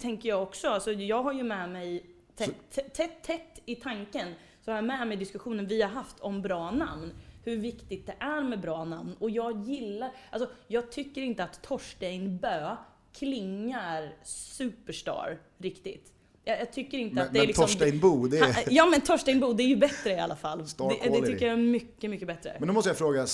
tänker 0.00 0.28
jag 0.28 0.42
också, 0.42 0.68
alltså 0.68 0.92
jag 0.92 1.22
har 1.22 1.32
ju 1.32 1.42
med 1.42 1.70
mig 1.70 2.06
tätt, 2.36 2.94
tätt, 2.94 3.22
tätt 3.22 3.62
i 3.64 3.74
tanken, 3.74 4.34
så 4.64 4.70
har 4.70 4.76
jag 4.76 4.84
med 4.84 5.08
mig 5.08 5.16
diskussionen 5.16 5.66
vi 5.66 5.82
har 5.82 5.90
haft 5.90 6.20
om 6.20 6.42
bra 6.42 6.70
namn 6.70 7.12
hur 7.50 7.56
viktigt 7.56 8.06
det 8.06 8.14
är 8.18 8.42
med 8.42 8.60
bra 8.60 8.84
namn. 8.84 9.16
Och 9.18 9.30
jag 9.30 9.66
gillar, 9.66 10.10
alltså 10.30 10.50
jag 10.66 10.92
tycker 10.92 11.22
inte 11.22 11.44
att 11.44 11.62
Torstein 11.62 12.38
Bö 12.38 12.76
klingar 13.12 14.12
superstar 14.24 15.38
riktigt. 15.58 16.12
Jag, 16.44 16.60
jag 16.60 16.72
tycker 16.72 16.98
inte 16.98 17.14
men, 17.14 17.26
att 17.26 17.32
det 17.32 17.38
är 17.38 17.46
liksom... 17.46 17.62
Men 17.62 17.68
Torstein 17.68 18.00
Bo, 18.00 18.26
det 18.26 18.38
är... 18.38 18.64
Ja 18.70 18.86
men 18.86 19.00
Torstein 19.00 19.40
Bo, 19.40 19.52
det 19.52 19.62
är 19.62 19.68
ju 19.68 19.76
bättre 19.76 20.12
i 20.12 20.18
alla 20.18 20.36
fall. 20.36 20.58
Det, 20.58 21.10
det, 21.10 21.26
tycker 21.26 21.46
jag 21.46 21.52
är 21.52 21.62
mycket, 21.62 22.10
mycket 22.10 22.26
bättre. 22.26 22.56
Men 22.58 22.68
då 22.68 22.74
måste 22.74 22.90
jag 22.90 22.98
fråga, 22.98 23.26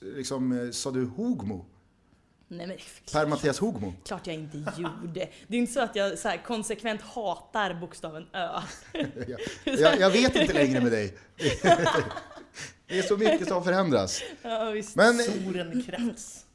liksom, 0.00 0.52
eh, 0.52 0.70
sa 0.70 0.90
du 0.90 1.04
Hogmo? 1.04 1.66
Nej, 2.48 2.66
men, 2.66 2.76
per 3.12 3.26
Mattias 3.26 3.58
Hogmo? 3.58 3.94
Klart 4.04 4.26
jag 4.26 4.36
inte 4.36 4.56
gjorde. 4.58 5.28
Det 5.48 5.56
är 5.56 5.58
inte 5.58 5.72
så 5.72 5.80
att 5.80 5.96
jag 5.96 6.18
så 6.18 6.28
här, 6.28 6.42
konsekvent 6.46 7.02
hatar 7.02 7.74
bokstaven 7.74 8.26
Ö. 8.32 8.48
jag, 9.64 9.78
jag, 9.78 10.00
jag 10.00 10.10
vet 10.10 10.36
inte 10.36 10.52
längre 10.52 10.80
med 10.80 10.92
dig. 10.92 11.14
Det 12.86 12.98
är 12.98 13.02
så 13.02 13.16
mycket 13.16 13.48
som 13.48 13.64
förändras. 13.64 14.22
Ja, 14.42 14.70
visst. 14.70 14.96
Men, 14.96 15.18
Solen 15.18 15.82
krävs. 15.82 16.46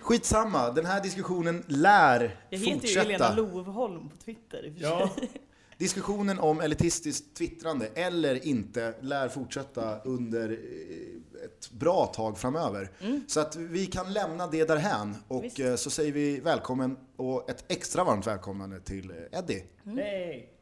Skitsamma, 0.00 0.70
den 0.70 0.86
här 0.86 1.02
diskussionen 1.02 1.64
lär 1.66 2.18
fortsätta. 2.18 2.36
Jag 2.50 2.58
heter 2.58 2.88
ju 2.88 2.98
Helena 2.98 3.34
Lovholm 3.34 4.08
på 4.08 4.16
Twitter 4.16 4.66
i 4.66 4.70
och 4.70 4.74
för 4.74 4.82
ja. 4.82 5.10
Diskussionen 5.78 6.38
om 6.38 6.60
elitistiskt 6.60 7.36
twittrande 7.36 7.88
eller 7.94 8.46
inte 8.46 8.94
lär 9.00 9.28
fortsätta 9.28 10.00
under 10.00 10.50
eh, 10.50 11.44
ett 11.44 11.70
bra 11.70 12.06
tag 12.06 12.38
framöver. 12.38 12.90
Mm. 13.00 13.24
Så 13.28 13.40
att 13.40 13.56
vi 13.56 13.86
kan 13.86 14.12
lämna 14.12 14.46
det 14.46 14.64
därhän 14.64 15.16
och 15.28 15.44
Visst. 15.44 15.58
Eh, 15.58 15.74
så 15.74 15.90
säger 15.90 16.12
vi 16.12 16.40
välkommen 16.40 16.96
och 17.16 17.50
ett 17.50 17.64
extra 17.68 18.04
varmt 18.04 18.26
välkomnande 18.26 18.80
till 18.80 19.10
eh, 19.10 19.38
Eddie. 19.38 19.64
Mm. 19.86 19.98
Hej! 19.98 20.54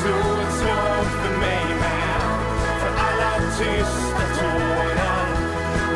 slå 0.00 0.40
ett 0.42 0.54
slag 0.60 1.04
för 1.22 1.38
mig 1.38 1.64
med. 1.82 2.20
För 2.80 2.90
alla 3.06 3.32
tysta 3.58 4.24
tårar 4.38 5.26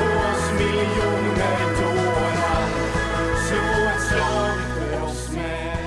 och 0.01 0.31
oss 0.31 0.53
miljoner 0.53 1.59
dårar. 1.83 2.67
Slå 3.49 3.67
ett 3.91 4.03
slag 4.09 4.59
för 4.77 5.03
oss 5.03 5.31
med. 5.33 5.79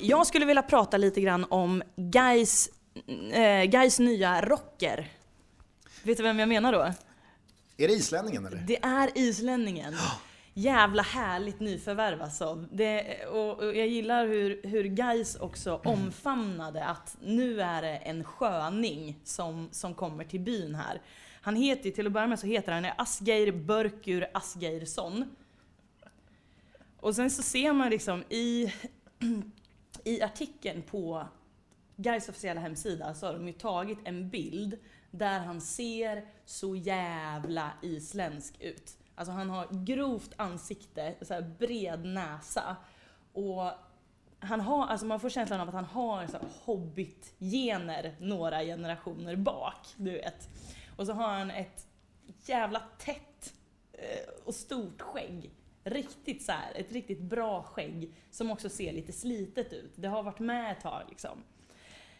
Jag 0.00 0.26
skulle 0.26 0.46
vilja 0.46 0.62
prata 0.62 0.96
lite 0.96 1.20
grann 1.20 1.46
om 1.48 1.82
Guys, 1.96 2.68
eh, 3.32 3.64
Guys 3.64 3.98
nya 3.98 4.40
rocker. 4.40 5.08
Vet 6.02 6.16
du 6.16 6.22
vem 6.22 6.38
jag 6.38 6.48
menar 6.48 6.72
då? 6.72 6.92
Är 7.76 7.88
det 7.88 7.94
islänningen 7.94 8.46
eller? 8.46 8.56
Det 8.56 8.84
är 8.84 9.10
islänningen. 9.14 9.94
Jävla 10.60 11.02
härligt 11.02 11.60
nyförvärv 11.60 12.22
alltså. 12.22 12.64
Det, 12.72 13.24
och, 13.26 13.58
och 13.58 13.76
jag 13.76 13.88
gillar 13.88 14.26
hur, 14.26 14.60
hur 14.64 14.84
Guys 14.84 15.36
också 15.36 15.80
omfamnade 15.84 16.84
att 16.84 17.16
nu 17.22 17.60
är 17.60 17.82
det 17.82 17.96
en 17.96 18.24
sköning 18.24 19.20
som, 19.24 19.68
som 19.72 19.94
kommer 19.94 20.24
till 20.24 20.40
byn 20.40 20.74
här. 20.74 21.00
Han 21.42 21.56
heter 21.56 21.90
till 21.90 22.06
att 22.06 22.12
börja 22.12 22.26
med 22.26 22.38
så 22.38 22.46
heter 22.46 22.72
han 22.72 22.86
Asgeir 22.96 23.52
Börkur 23.52 24.26
Asgeirsson. 24.34 25.36
Och 26.96 27.14
sen 27.16 27.30
så 27.30 27.42
ser 27.42 27.72
man 27.72 27.90
liksom 27.90 28.24
i, 28.28 28.72
i 30.04 30.22
artikeln 30.22 30.82
på 30.82 31.26
Gais 31.96 32.28
officiella 32.28 32.60
hemsida 32.60 33.14
så 33.14 33.26
har 33.26 33.32
de 33.32 33.46
ju 33.46 33.52
tagit 33.52 33.98
en 34.04 34.30
bild 34.30 34.78
där 35.10 35.38
han 35.38 35.60
ser 35.60 36.24
så 36.44 36.76
jävla 36.76 37.72
isländsk 37.82 38.54
ut. 38.60 38.99
Alltså 39.20 39.32
han 39.32 39.50
har 39.50 39.66
grovt 39.70 40.32
ansikte, 40.36 41.14
så 41.22 41.34
här 41.34 41.42
bred 41.58 42.04
näsa. 42.04 42.76
Och 43.32 43.70
han 44.38 44.60
har, 44.60 44.86
alltså 44.86 45.06
man 45.06 45.20
får 45.20 45.30
känslan 45.30 45.60
av 45.60 45.68
att 45.68 45.74
han 45.74 45.84
har 45.84 46.26
så 46.26 46.32
här 46.32 46.46
hobbit-gener 46.64 48.16
några 48.20 48.62
generationer 48.62 49.36
bak, 49.36 49.86
du 49.96 50.10
vet. 50.10 50.48
Och 50.96 51.06
så 51.06 51.12
har 51.12 51.28
han 51.28 51.50
ett 51.50 51.86
jävla 52.46 52.82
tätt 52.98 53.54
eh, 53.92 54.28
och 54.44 54.54
stort 54.54 55.00
skägg. 55.00 55.50
Riktigt 55.84 56.42
så 56.42 56.52
här, 56.52 56.72
ett 56.74 56.92
riktigt 56.92 57.20
bra 57.20 57.62
skägg 57.62 58.14
som 58.30 58.50
också 58.50 58.68
ser 58.68 58.92
lite 58.92 59.12
slitet 59.12 59.72
ut. 59.72 59.92
Det 59.96 60.08
har 60.08 60.22
varit 60.22 60.38
med 60.38 60.72
ett 60.72 60.80
tag 60.80 61.02
liksom. 61.08 61.44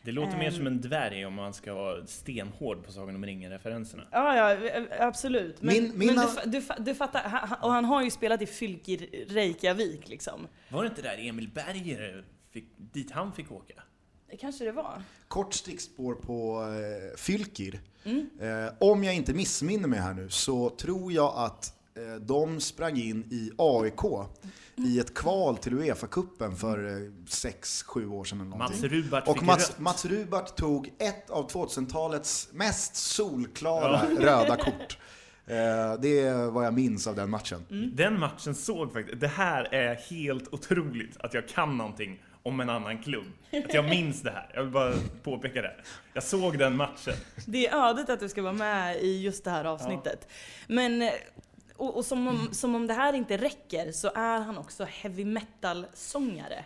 Det 0.02 0.12
låter 0.12 0.38
mer 0.38 0.46
Ehm. 0.46 0.52
som 0.54 0.66
en 0.66 0.80
dvärg 0.80 1.26
om 1.26 1.34
man 1.34 1.54
ska 1.54 1.74
vara 1.74 2.06
stenhård 2.06 2.84
på 2.86 2.92
Sagan 2.92 3.14
om 3.16 3.26
ringen-referenserna. 3.26 4.02
Ja, 4.10 4.36
ja, 4.54 4.80
absolut. 4.98 5.62
Men, 5.62 5.74
Min- 5.74 5.88
men 5.88 6.06
mina- 6.08 6.22
du, 6.22 6.28
fa- 6.28 6.46
du, 6.46 6.60
fa- 6.60 6.80
du 6.84 6.94
fattar, 6.94 7.20
han- 7.22 7.58
och 7.62 7.70
han 7.72 7.84
har 7.84 8.02
ju 8.02 8.10
spelat 8.10 8.42
i 8.42 8.46
Fylkir 8.46 9.26
Reykjavik 9.28 10.08
liksom. 10.08 10.46
Var 10.68 10.82
det 10.82 10.88
inte 10.88 11.02
där 11.02 11.16
Emil 11.28 11.48
Berger, 11.48 12.24
fick, 12.50 12.64
dit 12.76 13.10
han 13.10 13.32
fick 13.32 13.52
åka? 13.52 13.74
Det 14.30 14.36
kanske 14.36 14.64
det 14.64 14.72
var. 14.72 15.02
Kort 15.28 15.54
stickspår 15.54 16.14
på 16.14 16.62
eh, 16.62 17.16
Fylkir. 17.18 17.80
Mm. 18.04 18.30
Eh, 18.40 18.72
om 18.78 19.04
jag 19.04 19.14
inte 19.14 19.34
missminner 19.34 19.88
mig 19.88 19.98
här 20.00 20.14
nu 20.14 20.28
så 20.28 20.70
tror 20.70 21.12
jag 21.12 21.32
att 21.36 21.74
eh, 21.96 22.14
de 22.20 22.60
sprang 22.60 22.96
in 22.96 23.24
i 23.30 23.50
AIK 23.58 24.00
i 24.76 24.98
ett 24.98 25.14
kval 25.14 25.56
till 25.56 25.72
Uefa-cupen 25.72 26.54
för 26.56 26.78
6-7 27.26 28.10
år 28.12 28.24
sedan 28.24 28.40
eller 28.40 28.50
någonting. 28.50 28.80
Mats 28.80 28.92
Rubart 28.92 29.28
Och 29.28 29.42
Mats. 29.42 29.78
Mats 29.78 30.04
Rubart 30.04 30.56
tog 30.56 30.92
ett 30.98 31.30
av 31.30 31.50
2000-talets 31.50 32.48
mest 32.52 32.96
solklara 32.96 34.02
röda 34.18 34.56
kort. 34.56 34.98
Eh, 35.46 36.00
det 36.00 36.20
är 36.20 36.50
vad 36.50 36.66
jag 36.66 36.74
minns 36.74 37.06
av 37.06 37.16
den 37.16 37.30
matchen. 37.30 37.64
Mm. 37.70 37.96
Den 37.96 38.18
matchen 38.18 38.54
såg 38.54 38.92
faktiskt, 38.92 39.20
det 39.20 39.28
här 39.28 39.74
är 39.74 39.94
helt 39.94 40.54
otroligt 40.54 41.16
att 41.16 41.34
jag 41.34 41.48
kan 41.48 41.76
någonting 41.76 42.22
om 42.42 42.60
en 42.60 42.70
annan 42.70 43.02
klubb. 43.02 43.26
Att 43.64 43.74
jag 43.74 43.84
minns 43.84 44.22
det 44.22 44.30
här. 44.30 44.50
Jag 44.54 44.62
vill 44.62 44.72
bara 44.72 44.94
påpeka 45.22 45.62
det. 45.62 45.74
Jag 46.12 46.22
såg 46.22 46.58
den 46.58 46.76
matchen. 46.76 47.14
Det 47.46 47.66
är 47.66 47.88
ödet 47.88 48.10
att 48.10 48.20
du 48.20 48.28
ska 48.28 48.42
vara 48.42 48.52
med 48.52 48.96
i 49.02 49.22
just 49.22 49.44
det 49.44 49.50
här 49.50 49.64
avsnittet. 49.64 50.28
Men, 50.66 51.02
eh, 51.02 51.10
och, 51.80 51.96
och 51.96 52.04
som, 52.04 52.28
om, 52.28 52.48
som 52.52 52.74
om 52.74 52.86
det 52.86 52.94
här 52.94 53.12
inte 53.12 53.36
räcker 53.36 53.92
så 53.92 54.10
är 54.14 54.40
han 54.40 54.58
också 54.58 54.84
heavy 54.84 55.24
metal-sångare. 55.24 56.64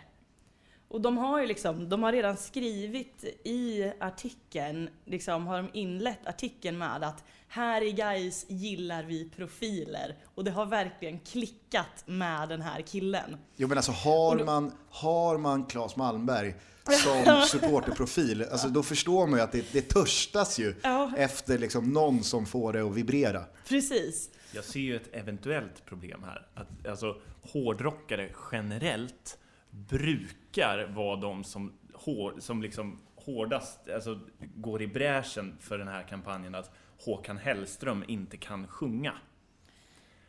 Och 0.87 1.01
de 1.01 1.17
har 1.17 1.41
ju 1.41 1.47
liksom, 1.47 1.89
de 1.89 2.03
har 2.03 2.11
redan 2.11 2.37
skrivit 2.37 3.23
i 3.43 3.91
artikeln, 3.99 4.89
liksom 5.05 5.47
har 5.47 5.57
de 5.57 5.69
inlett 5.73 6.27
artikeln 6.27 6.77
med 6.77 7.03
att 7.03 7.23
här 7.47 7.81
i 7.81 7.91
Guys 7.91 8.45
gillar 8.49 9.03
vi 9.03 9.29
profiler. 9.29 10.15
Och 10.35 10.43
det 10.43 10.51
har 10.51 10.65
verkligen 10.65 11.19
klickat 11.19 12.03
med 12.05 12.49
den 12.49 12.61
här 12.61 12.81
killen. 12.81 13.37
Jo 13.55 13.67
men 13.67 13.77
alltså 13.77 13.91
har 13.91 14.35
då- 14.37 14.45
man, 14.45 14.71
har 14.89 15.37
man 15.37 15.65
Claes 15.65 15.95
Malmberg 15.95 16.55
som 17.03 17.41
supporterprofil, 17.59 18.43
alltså 18.51 18.67
då 18.67 18.83
förstår 18.83 19.27
man 19.27 19.39
ju 19.39 19.43
att 19.43 19.51
det, 19.51 19.65
det 19.73 19.81
törstas 19.81 20.59
ju 20.59 20.75
Ja. 20.83 21.11
efter 21.17 21.57
liksom 21.57 21.93
någon 21.93 22.23
som 22.23 22.45
får 22.45 22.73
det 22.73 22.81
att 22.81 22.93
vibrera. 22.95 23.43
Precis. 23.67 24.29
Jag 24.55 24.63
ser 24.63 24.79
ju 24.79 24.95
ett 24.95 25.09
eventuellt 25.13 25.85
problem 25.85 26.23
här. 26.23 26.47
Att, 26.53 26.87
alltså, 26.87 27.21
hårdrockare 27.41 28.29
generellt 28.51 29.37
brukar 29.69 30.87
vara 30.87 31.15
de 31.15 31.43
som, 31.43 31.73
hår, 31.93 32.33
som 32.39 32.61
liksom 32.61 32.99
hårdast 33.15 33.89
alltså, 33.89 34.19
går 34.39 34.81
i 34.81 34.87
bräschen 34.87 35.57
för 35.59 35.77
den 35.77 35.87
här 35.87 36.03
kampanjen 36.03 36.55
att 36.55 36.71
Håkan 37.05 37.37
Hellström 37.37 38.03
inte 38.07 38.37
kan 38.37 38.67
sjunga. 38.67 39.13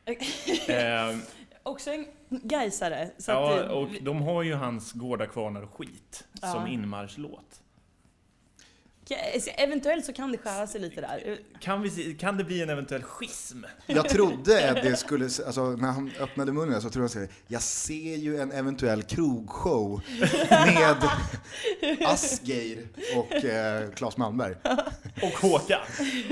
eh, 0.69 1.17
Också 1.63 1.91
en 1.91 2.07
Gaisare. 2.29 3.11
Ja, 3.27 3.71
och 3.73 3.89
de 4.01 4.23
har 4.23 4.43
ju 4.43 4.55
hans 4.55 4.93
Gårda 4.93 5.27
kvarnar 5.27 5.63
och 5.63 5.71
skit 5.75 6.29
Ja. 6.43 6.53
som 6.53 6.67
inmarschlåt. 6.67 7.63
Eventuellt 9.57 10.05
så 10.05 10.13
kan 10.13 10.33
det 10.33 10.39
skära 10.39 10.67
sig 10.67 10.81
lite 10.81 11.01
där. 11.01 11.39
Kan, 11.61 11.83
vi, 11.83 12.15
kan 12.15 12.37
det 12.37 12.45
bli 12.45 12.63
en 12.63 12.71
eventuell 12.71 13.03
schism? 13.03 13.65
Jag 13.87 14.09
trodde 14.09 14.71
att 14.71 14.83
det 14.83 14.97
skulle, 14.97 15.25
alltså 15.25 15.63
när 15.65 15.93
han 15.93 16.13
öppnade 16.21 16.53
munnen 16.53 16.83
så 16.83 16.91
trodde 16.91 17.11
jag 17.15 17.25
att 17.25 17.31
jag 17.49 17.63
ser 17.63 18.17
ju 18.17 18.41
en 18.41 18.53
eventuell 18.53 19.03
krogshow 19.03 20.01
med 20.51 20.97
Asgeir 22.07 22.89
och 23.17 23.45
eh, 23.45 23.91
Claes 23.91 24.17
Malmberg. 24.17 24.55
Och 25.23 25.49
Håkan! 25.49 25.81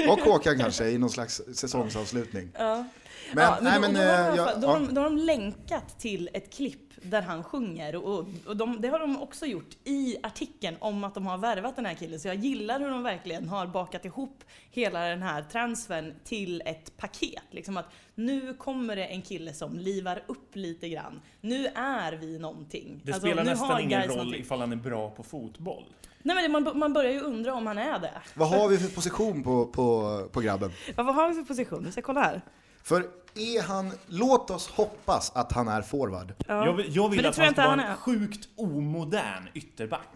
Och 0.08 0.20
Håkan 0.20 0.58
kanske 0.58 0.88
i 0.88 0.98
någon 0.98 1.10
slags 1.10 1.42
säsongsavslutning. 1.54 2.50
Ja. 2.58 2.84
Men, 3.32 3.44
ja, 3.44 3.58
nej, 3.62 3.74
då, 3.74 3.80
men, 3.80 3.94
då, 3.94 4.00
har 4.00 4.36
de, 4.36 4.38
eh, 4.38 4.60
då, 4.60 4.66
har 4.66 4.80
de, 4.80 4.94
då 4.94 5.00
har 5.00 5.10
de 5.10 5.16
länkat 5.16 5.98
till 5.98 6.30
ett 6.32 6.52
klipp 6.52 6.93
där 7.04 7.22
han 7.22 7.44
sjunger 7.44 7.96
och, 7.96 8.26
och, 8.46 8.56
de, 8.56 8.80
det 8.80 8.88
har 8.88 8.98
de 8.98 9.22
också 9.22 9.46
gjort 9.46 9.76
i 9.84 10.16
artikeln 10.22 10.76
om 10.80 11.04
att 11.04 11.14
de 11.14 11.26
har 11.26 11.38
värvat 11.38 11.76
den 11.76 11.86
här 11.86 11.94
killen. 11.94 12.20
Så 12.20 12.28
jag 12.28 12.36
gillar 12.36 12.80
hur 12.80 12.90
de 12.90 13.02
verkligen 13.02 13.48
har 13.48 13.66
bakat 13.66 14.04
ihop 14.04 14.44
hela 14.70 15.00
den 15.00 15.22
här 15.22 15.42
transfern 15.42 16.14
till 16.24 16.62
ett 16.66 16.96
paket. 16.96 17.42
Liksom 17.50 17.76
att 17.76 17.86
nu 18.14 18.54
kommer 18.54 18.96
det 18.96 19.04
en 19.06 19.22
kille 19.22 19.52
som 19.54 19.78
livar 19.78 20.22
upp 20.26 20.56
lite 20.56 20.88
grann. 20.88 21.20
Nu 21.40 21.66
är 21.74 22.12
vi 22.12 22.38
någonting. 22.38 23.00
Det 23.04 23.12
Alltså, 23.12 23.26
spelar 23.26 23.44
nu 23.44 23.50
nästan 23.50 23.70
har 23.70 23.80
ingen 23.80 24.02
roll 24.02 24.16
någonting. 24.16 24.40
ifall 24.40 24.60
han 24.60 24.72
är 24.72 24.76
bra 24.76 25.10
på 25.10 25.22
fotboll. 25.22 25.84
Nej 26.22 26.36
men 26.48 26.52
man, 26.64 26.78
man 26.78 26.92
börjar 26.92 27.12
ju 27.12 27.20
undra 27.20 27.54
om 27.54 27.66
han 27.66 27.78
är 27.78 27.98
det. 27.98 28.12
Vad 28.34 28.48
har 28.48 28.68
vi 28.68 28.78
för 28.78 28.94
position 28.94 29.42
på, 29.42 29.66
på, 29.66 30.20
på 30.32 30.40
grabben? 30.40 30.70
Ja, 30.96 31.02
vad 31.02 31.14
har 31.14 31.28
vi 31.28 31.34
för 31.34 31.42
position? 31.42 31.84
Vi 31.84 31.92
ska 31.92 32.02
kolla 32.02 32.20
här. 32.20 32.40
För 32.84 33.06
är 33.34 33.62
han, 33.62 33.92
låt 34.06 34.50
oss 34.50 34.68
hoppas 34.70 35.32
att 35.34 35.52
han 35.52 35.68
är 35.68 35.82
forward. 35.82 36.34
Ja. 36.46 36.66
Jag 36.66 36.72
vill, 36.72 36.96
jag 36.96 37.08
vill 37.08 37.26
att 37.26 37.36
han 37.36 37.52
ska 37.52 37.62
vara 37.62 37.70
han 37.70 37.80
en 37.80 37.96
sjukt 37.96 38.48
omodern 38.56 39.48
ytterback. 39.54 40.08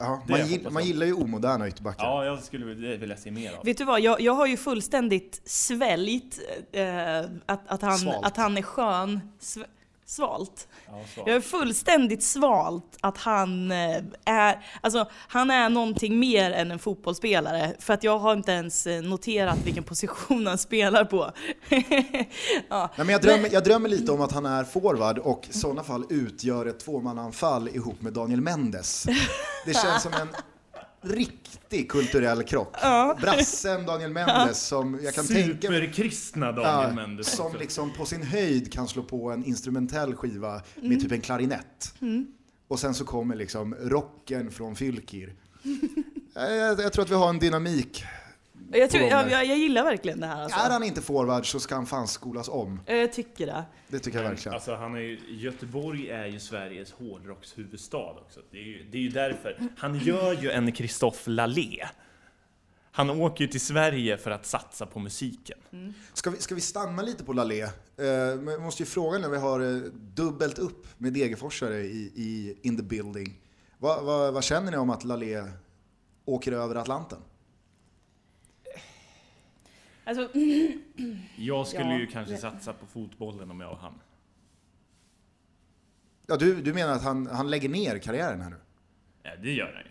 Ja, 0.00 0.22
man, 0.28 0.46
gill, 0.46 0.70
man 0.70 0.84
gillar 0.84 1.06
ju 1.06 1.12
omoderna 1.12 1.68
ytterbackar. 1.68 2.04
Ja, 2.04 2.24
jag 2.24 2.42
skulle 2.42 2.64
vilja 2.96 3.16
se 3.16 3.30
mer 3.30 3.52
av. 3.52 3.64
Vet 3.64 3.78
du 3.78 3.84
vad, 3.84 4.00
jag, 4.00 4.20
jag 4.20 4.32
har 4.32 4.46
ju 4.46 4.56
fullständigt 4.56 5.40
sväljt 5.44 6.40
eh, 6.72 7.18
att, 7.46 7.60
att, 7.66 7.82
han, 7.82 7.98
Svalt. 7.98 8.26
att 8.26 8.36
han 8.36 8.56
är 8.58 8.62
skön. 8.62 9.20
Sv, 9.38 9.62
svalt. 10.10 10.68
Ja, 10.86 10.92
så. 11.14 11.22
Jag 11.26 11.36
är 11.36 11.40
fullständigt 11.40 12.22
svalt 12.22 12.96
att 13.00 13.18
han 13.18 13.70
eh, 13.70 14.02
är, 14.24 14.66
alltså 14.80 15.08
han 15.12 15.50
är 15.50 15.68
någonting 15.68 16.18
mer 16.18 16.50
än 16.50 16.70
en 16.70 16.78
fotbollsspelare. 16.78 17.74
För 17.78 17.94
att 17.94 18.04
jag 18.04 18.18
har 18.18 18.32
inte 18.32 18.52
ens 18.52 18.86
eh, 18.86 19.02
noterat 19.02 19.58
vilken 19.64 19.84
position 19.84 20.46
han 20.46 20.58
spelar 20.58 21.04
på. 21.04 21.30
ja. 22.68 22.90
Nej, 22.96 23.06
men 23.06 23.08
jag, 23.08 23.22
drömmer, 23.22 23.48
jag 23.52 23.64
drömmer 23.64 23.88
lite 23.88 24.12
om 24.12 24.20
att 24.20 24.32
han 24.32 24.46
är 24.46 24.64
forward 24.64 25.18
och 25.18 25.46
i 25.50 25.52
sådana 25.52 25.82
fall 25.82 26.04
utgör 26.10 26.66
ett 26.66 26.80
tvåmannaanfall 26.80 27.68
ihop 27.68 28.02
med 28.02 28.12
Daniel 28.12 28.40
Mendes. 28.40 29.06
Det 29.66 29.74
känns 29.74 30.02
som 30.02 30.12
en 30.12 30.28
riktig 31.02 31.90
kulturell 31.90 32.42
krock. 32.42 32.76
Brassen 33.20 33.86
Daniel 33.86 34.10
Mendes 34.12 34.60
som 34.66 34.98
jag 35.02 35.14
kan 35.14 35.26
tänka 35.26 35.70
mig 35.70 35.80
Superkristna 35.80 36.52
Daniel 36.52 36.88
Ja, 36.88 36.94
Mendes. 36.94 37.32
som 37.36 37.56
liksom 37.56 37.92
på 37.92 38.04
sin 38.06 38.22
höjd 38.22 38.72
kan 38.72 38.88
slå 38.88 39.02
på 39.02 39.30
en 39.30 39.44
instrumentell 39.44 40.14
skiva 40.14 40.62
med 40.82 41.00
typ 41.00 41.12
en 41.12 41.20
klarinett. 41.20 41.94
Och 42.68 42.78
sen 42.78 42.94
så 42.94 43.04
kommer 43.04 43.36
liksom 43.36 43.74
rocken 43.74 44.50
från 44.50 44.76
Fylkir. 44.76 45.34
Jag, 46.34 46.56
jag, 46.56 46.80
jag 46.80 46.92
tror 46.92 47.04
att 47.04 47.10
vi 47.10 47.14
har 47.14 47.28
en 47.28 47.38
dynamik. 47.38 48.04
Jag, 48.72 48.90
tror, 48.90 49.02
jag, 49.02 49.30
jag, 49.30 49.46
jag 49.46 49.58
gillar 49.58 49.84
verkligen 49.84 50.20
det 50.20 50.26
här 50.26 50.42
alltså. 50.42 50.58
Är 50.58 50.70
han 50.70 50.82
inte 50.82 51.02
forward 51.02 51.50
så 51.50 51.60
ska 51.60 51.74
han 51.74 51.86
fan 51.86 52.08
skolas 52.08 52.48
om. 52.48 52.80
Jag 52.86 53.12
tycker 53.12 53.46
det. 53.46 53.64
Det 53.88 53.98
tycker 53.98 54.22
jag 54.22 54.28
verkligen. 54.28 54.54
Alltså, 54.54 54.74
han 54.74 54.94
är 54.94 55.00
ju, 55.00 55.18
Göteborg 55.28 56.10
är 56.10 56.26
ju 56.26 56.40
Sveriges 56.40 56.92
hårdrockshuvudstad 56.92 58.10
också. 58.10 58.40
Det 58.50 58.58
är, 58.58 58.62
ju, 58.62 58.86
det 58.90 58.98
är 58.98 59.02
ju 59.02 59.08
därför. 59.08 59.68
Han 59.76 59.98
gör 59.98 60.32
ju 60.32 60.50
en 60.50 60.74
Christophe 60.74 61.30
Lallé. 61.30 61.86
Han 62.92 63.10
åker 63.10 63.44
ju 63.44 63.50
till 63.50 63.60
Sverige 63.60 64.16
för 64.16 64.30
att 64.30 64.46
satsa 64.46 64.86
på 64.86 64.98
musiken. 64.98 65.58
Ska 66.12 66.30
vi, 66.30 66.38
ska 66.38 66.54
vi 66.54 66.60
stanna 66.60 67.02
lite 67.02 67.24
på 67.24 67.32
Lalé? 67.32 67.62
Eh, 67.62 67.70
men 67.96 68.46
jag 68.46 68.62
måste 68.62 68.82
ju 68.82 68.86
fråga 68.86 69.18
när 69.18 69.28
vi 69.28 69.36
har 69.36 69.60
eh, 69.60 69.82
dubbelt 69.92 70.58
upp 70.58 70.86
med 70.98 71.12
Degerforsare 71.12 71.80
i, 71.80 72.12
i 72.14 72.58
in 72.62 72.76
the 72.76 72.82
building. 72.82 73.40
Vad, 73.78 74.04
vad, 74.04 74.34
vad 74.34 74.44
känner 74.44 74.70
ni 74.70 74.76
om 74.76 74.90
att 74.90 75.04
Lalé 75.04 75.44
åker 76.24 76.52
över 76.52 76.74
Atlanten? 76.74 77.18
Alltså, 80.10 80.38
Jag 81.36 81.66
skulle 81.66 81.84
Ja. 81.90 81.98
ju 81.98 82.06
kanske 82.06 82.36
satsa 82.36 82.72
på 82.72 82.86
fotbollen 82.86 83.50
om 83.50 83.60
jag 83.60 83.68
var 83.68 83.76
han. 83.76 84.00
Ja, 86.26 86.36
du, 86.36 86.62
du 86.62 86.74
menar 86.74 86.92
att 86.92 87.02
han, 87.02 87.26
han 87.26 87.50
lägger 87.50 87.68
ner 87.68 87.98
karriären 87.98 88.40
här 88.40 88.50
nu? 88.50 88.56
Ja, 89.22 89.30
det 89.42 89.52
gör 89.52 89.72
han 89.74 89.84
ju. 89.84 89.90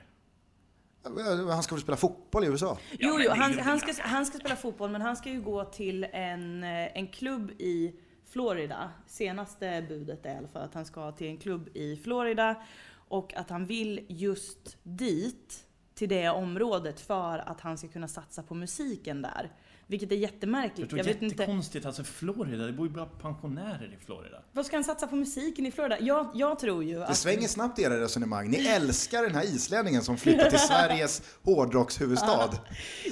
Han 1.52 1.64
ska 1.64 1.76
väl 1.76 1.82
spela 1.82 1.98
fotboll 1.98 2.44
i 2.44 2.48
USA? 2.48 2.78
jo, 3.00 3.20
jo, 3.20 3.32
han, 3.32 3.60
han, 3.60 3.80
ska, 3.80 3.94
han 4.04 4.26
ska 4.26 4.38
spela 4.40 4.56
fotboll 4.56 4.90
men 4.92 5.02
han 5.02 5.18
ska 5.18 5.30
ju 5.30 5.42
gå 5.42 5.64
till 5.66 6.04
en, 6.14 6.64
eh, 6.64 6.98
en 6.98 7.08
klubb 7.08 7.52
i 7.52 7.96
Florida. 8.30 8.92
Senaste 9.08 9.86
budet 9.90 10.26
är 10.26 10.34
i 10.34 10.38
alla 10.38 10.48
fall 10.48 10.62
att 10.62 10.74
han 10.74 10.86
ska 10.86 11.12
till 11.12 11.28
en 11.28 11.38
klubb 11.38 11.70
i 11.74 11.96
Florida 11.96 12.64
och 12.92 13.34
att 13.34 13.50
han 13.50 13.66
vill 13.66 14.06
just 14.10 14.78
dit, 14.84 15.66
till 15.94 16.10
det 16.10 16.30
området, 16.30 17.00
för 17.00 17.38
att 17.38 17.62
han 17.62 17.78
ska 17.78 17.88
kunna 17.88 18.08
satsa 18.08 18.44
på 18.44 18.56
musiken 18.56 19.22
där. 19.22 19.52
Vilket 19.90 20.12
är 20.12 20.16
Jag 20.16 20.22
jättemärkligt. 20.22 20.90
tror 20.90 20.98
Jag 21.00 21.06
vet 21.06 21.22
inte, 21.22 21.36
jättekonstigt, 21.36 21.86
alltså 21.86 22.04
Florida, 22.04 22.66
det 22.66 22.74
bor 22.74 22.88
ju 22.88 22.94
bara 22.94 23.06
pensionärer 23.06 23.98
i 24.02 24.06
Florida. 24.06 24.42
vad 24.52 24.66
ska 24.66 24.76
han 24.76 24.84
satsa 24.84 25.08
på 25.08 25.16
musiken 25.16 25.66
i 25.66 25.72
Florida? 25.72 26.00
Jag, 26.00 26.30
jag 26.34 26.60
tror 26.60 26.84
ju 26.84 26.96
Det 26.96 27.06
att... 27.08 27.18
svänger 27.18 27.48
snabbt 27.48 27.80
i 27.80 27.82
era 27.84 28.00
resonemang. 28.02 28.50
Ni 28.50 28.58
älskar 28.68 29.24
den 29.24 29.36
här 29.36 29.44
islänningen 29.44 30.02
som 30.04 30.18
flyttar 30.18 30.50
till 30.50 30.60
Sveriges 30.70 31.22
hårdrockshuvudstad. 31.44 32.50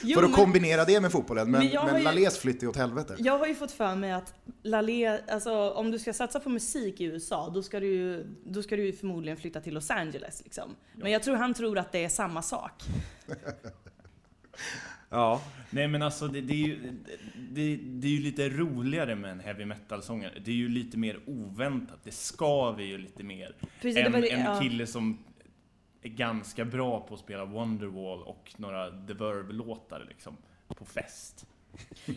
Jo, 0.04 0.16
för 0.20 0.24
att 0.24 0.30
men- 0.30 0.38
kombinera 0.40 0.86
det 0.86 1.02
med 1.02 1.12
fotbollen. 1.12 1.52
Men, 1.52 1.62
Men 1.64 1.70
jag 1.74 1.86
men 1.86 1.98
ju- 1.98 2.04
Lalés 2.04 2.38
flytt 2.38 2.64
är 2.64 2.68
åt 2.68 2.76
helvete. 2.76 3.16
Jag 3.20 3.38
har 3.40 3.48
ju 3.48 3.56
fått 3.56 3.72
för 3.72 3.96
mig 3.96 4.12
att 4.12 4.34
Lalé, 4.64 5.20
alltså 5.28 5.72
om 5.72 5.92
du 5.92 6.00
ska 6.00 6.14
satsa 6.14 6.40
på 6.40 6.50
musik 6.50 7.02
i 7.02 7.04
USA, 7.04 7.50
då 7.54 7.64
ska 7.64 7.80
du 7.80 7.88
ju, 7.88 8.28
då 8.46 8.64
ska 8.64 8.76
du 8.76 8.86
ju 8.86 8.94
förmodligen 8.94 9.38
flytta 9.38 9.62
till 9.62 9.74
Los 9.74 9.92
Angeles 9.92 10.42
liksom. 10.44 10.76
Men 10.96 11.12
jag 11.12 11.24
tror 11.24 11.36
han 11.36 11.54
tror 11.54 11.78
att 11.78 11.92
det 11.92 12.04
är 12.06 12.10
samma 12.10 12.42
sak. 12.42 12.84
Ja. 15.10 15.42
Nej 15.70 15.88
men 15.88 16.02
alltså 16.02 16.28
det, 16.28 16.42
det, 16.42 16.54
är 16.54 16.68
ju, 16.68 16.92
det, 17.36 17.76
det 17.76 18.08
är 18.08 18.12
ju 18.12 18.22
lite 18.22 18.50
roligare 18.50 19.16
med 19.16 19.32
en 19.32 19.40
heavy 19.40 19.66
metal-sångare. 19.66 20.40
Det 20.46 20.52
är 20.52 20.56
ju 20.56 20.70
lite 20.70 20.98
mer 20.98 21.20
oväntat, 21.26 22.00
det 22.04 22.12
skaver 22.12 22.84
ju 22.84 22.98
lite 22.98 23.24
mer. 23.24 23.56
Precis, 23.82 24.06
en, 24.06 24.12
det- 24.12 24.32
en 24.32 24.46
ja. 24.46 24.60
kille 24.60 24.88
som 24.88 25.18
är 26.02 26.10
ganska 26.10 26.66
bra 26.66 27.00
på 27.00 27.14
att 27.14 27.20
spela 27.20 27.46
Wonderwall 27.46 28.24
och 28.24 28.54
några 28.58 28.90
The 29.08 29.14
Verb-låtar 29.14 30.06
liksom, 30.10 30.38
på 30.68 30.86
fest. 30.86 31.46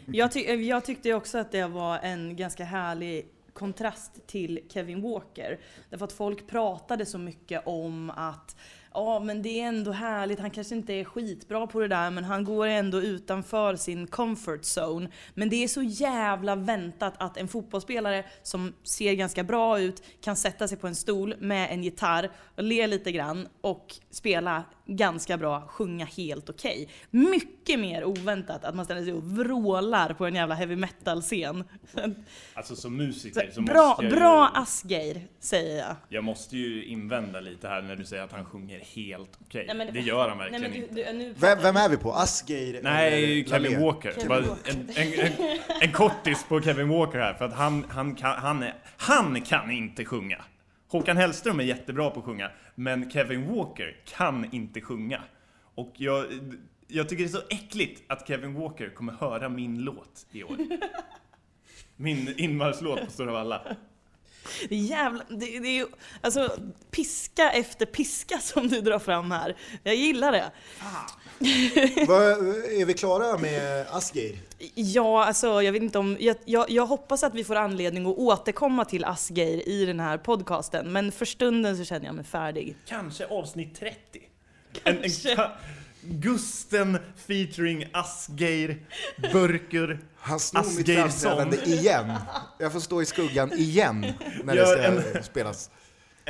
Jag, 0.06 0.32
ty 0.32 0.40
jag 0.40 0.84
tyckte 0.84 1.14
också 1.14 1.38
att 1.38 1.52
det 1.52 1.66
var 1.66 1.98
en 1.98 2.36
ganska 2.36 2.64
härlig 2.64 3.26
kontrast 3.52 4.26
till 4.26 4.60
Kevin 4.68 5.02
Walker. 5.02 5.58
Därför 5.90 6.04
att 6.04 6.12
folk 6.12 6.46
pratade 6.46 7.06
så 7.06 7.18
mycket 7.18 7.62
om 7.66 8.10
att 8.10 8.56
Ja 8.94 9.20
men 9.20 9.42
det 9.42 9.60
är 9.60 9.68
ändå 9.68 9.92
härligt, 9.92 10.40
han 10.40 10.50
kanske 10.50 10.74
inte 10.74 10.92
är 10.92 11.04
skitbra 11.04 11.66
på 11.66 11.80
det 11.80 11.88
där 11.88 12.10
men 12.10 12.24
han 12.24 12.44
går 12.44 12.66
ändå 12.66 13.00
utanför 13.00 13.76
sin 13.76 14.06
comfort 14.06 14.60
zone. 14.78 15.08
Men 15.34 15.50
det 15.50 15.64
är 15.64 15.68
så 15.68 15.82
jävla 15.82 16.56
väntat 16.56 17.14
att 17.16 17.36
en 17.36 17.48
fotbollsspelare 17.48 18.24
som 18.42 18.72
ser 18.82 19.14
ganska 19.14 19.44
bra 19.44 19.80
ut 19.80 20.02
kan 20.20 20.36
sätta 20.36 20.68
sig 20.68 20.78
på 20.78 20.86
en 20.86 20.94
stol 20.94 21.34
med 21.38 21.72
en 21.72 21.82
gitarr 21.82 22.30
och 22.56 22.62
le 22.62 22.86
lite 22.86 23.12
grann 23.12 23.48
och 23.60 23.94
spela 24.10 24.64
ganska 24.96 25.36
bra, 25.38 25.60
sjunga 25.68 26.04
helt 26.04 26.50
okej. 26.50 26.88
Mycket 27.10 27.80
mer 27.80 28.04
oväntat 28.04 28.64
att 28.64 28.74
man 28.74 28.84
ställer 28.84 29.02
sig 29.04 29.12
och 29.12 29.24
vrålar 29.24 30.12
på 30.14 30.26
en 30.26 30.34
jävla 30.34 30.54
heavy 30.54 30.76
metal-scen. 30.76 31.64
Alltså 32.54 32.76
som 32.76 32.96
musiker 32.96 33.50
så 33.52 33.60
Bra, 33.62 33.88
måste 33.88 34.04
jag 34.04 34.12
bra 34.12 34.52
ju, 34.54 34.60
Asgeir, 34.62 35.20
säger 35.40 35.78
jag. 35.78 35.96
Jag 36.08 36.24
måste 36.24 36.56
ju 36.56 36.84
invända 36.84 37.40
lite 37.40 37.68
här 37.68 37.82
när 37.82 37.96
du 37.96 38.04
säger 38.04 38.22
att 38.22 38.32
han 38.32 38.44
sjunger 38.44 38.80
helt 38.80 39.38
okej. 39.40 39.64
Nej, 39.66 39.76
men- 39.76 39.94
det 39.94 40.00
gör 40.00 40.28
han 40.28 40.38
Nej, 40.38 40.50
verkligen 40.50 40.72
men 40.72 40.82
inte. 40.82 40.94
du, 40.94 41.04
du, 41.04 41.18
nu 41.18 41.34
Vem, 41.38 41.58
vem 41.62 41.76
är 41.76 41.88
vi 41.88 41.96
på? 41.96 42.12
Asgeir 42.12 42.80
Nej, 42.82 43.40
eller 43.40 43.62
Kevin? 43.62 43.80
Walker. 43.80 44.12
Kevin 44.12 44.28
Bara 44.28 44.40
Walker. 44.40 44.70
En, 44.70 44.90
en, 44.96 45.12
en, 45.26 45.58
en 45.80 45.92
kortis 45.92 46.44
på 46.48 46.60
Kevin 46.62 46.88
Walker 46.88 47.18
här, 47.18 47.34
för 47.34 47.44
att 47.44 47.54
han, 47.54 47.84
han, 47.88 48.14
kan, 48.14 48.36
han, 48.38 48.62
är, 48.62 48.74
han 48.96 49.40
kan 49.40 49.70
inte 49.70 50.04
sjunga. 50.04 50.44
Håkan 50.90 51.16
Hellström 51.16 51.60
är 51.60 51.64
jättebra 51.64 52.10
på 52.10 52.20
att 52.20 52.26
sjunga, 52.26 52.50
men 52.74 53.10
Kevin 53.10 53.54
Walker 53.54 53.96
kan 54.04 54.54
inte 54.54 54.80
sjunga. 54.80 55.22
Och 55.74 55.92
jag, 55.96 56.26
jag 56.86 57.08
tycker 57.08 57.24
det 57.24 57.30
är 57.30 57.40
så 57.40 57.46
äckligt 57.50 58.02
att 58.06 58.28
Kevin 58.28 58.54
Walker 58.54 58.90
kommer 58.90 59.12
höra 59.12 59.48
min 59.48 59.78
låt 59.78 60.26
i 60.32 60.44
år. 60.44 60.56
Min 61.96 62.34
inmarschlåt 62.36 63.04
på 63.04 63.10
Stora 63.10 63.32
Valla. 63.32 63.76
Det 64.68 64.74
är 64.74 64.78
jävla, 64.78 65.24
det, 65.28 65.36
det 65.36 65.68
är 65.68 65.76
ju, 65.76 65.86
alltså 66.20 66.56
piska 66.90 67.50
efter 67.50 67.86
piska 67.86 68.38
som 68.38 68.68
du 68.68 68.80
drar 68.80 68.98
fram 68.98 69.30
här. 69.30 69.56
Jag 69.82 69.94
gillar 69.94 70.32
det. 70.32 70.50
Vad- 72.08 72.32
Är 72.80 72.84
vi 72.84 72.94
klara 72.94 73.38
med 73.38 73.86
Asgeir? 73.90 74.38
Ja, 74.74 75.24
alltså 75.24 75.62
jag 75.62 75.72
vet 75.72 75.82
inte 75.82 75.98
om, 75.98 76.16
jag, 76.20 76.36
jag, 76.44 76.70
jag 76.70 76.86
hoppas 76.86 77.22
att 77.22 77.34
vi 77.34 77.44
får 77.44 77.56
anledning 77.56 78.06
att 78.06 78.16
återkomma 78.18 78.84
till 78.84 79.04
Asgeir 79.04 79.68
i 79.68 79.84
den 79.84 80.00
här 80.00 80.18
podcasten, 80.18 80.92
men 80.92 81.12
för 81.12 81.24
stunden 81.24 81.76
så 81.76 81.84
känner 81.84 82.06
jag 82.06 82.14
mig 82.14 82.24
färdig. 82.24 82.76
Kanske 82.86 83.26
avsnitt 83.26 83.78
30. 83.80 83.96
En, 84.84 84.96
en, 84.96 85.02
Kanske. 85.02 85.34
ka- 85.34 85.50
Gusten 86.02 86.98
featuring 87.26 87.86
Asgeir, 87.92 88.86
Burker, 89.32 89.98
Han 90.16 90.40
snor 90.40 90.62
mitt 90.62 90.70
Asgeirsson. 90.80 91.10
framträdande 91.36 91.56
igen. 91.80 92.12
Jag 92.58 92.72
får 92.72 92.80
stå 92.80 93.02
i 93.02 93.06
skuggan 93.06 93.52
igen 93.52 94.06
när 94.44 94.54
det 94.54 94.60
Gör 94.60 94.66
ska 94.76 94.82
en- 95.18 95.24
spelas. 95.24 95.70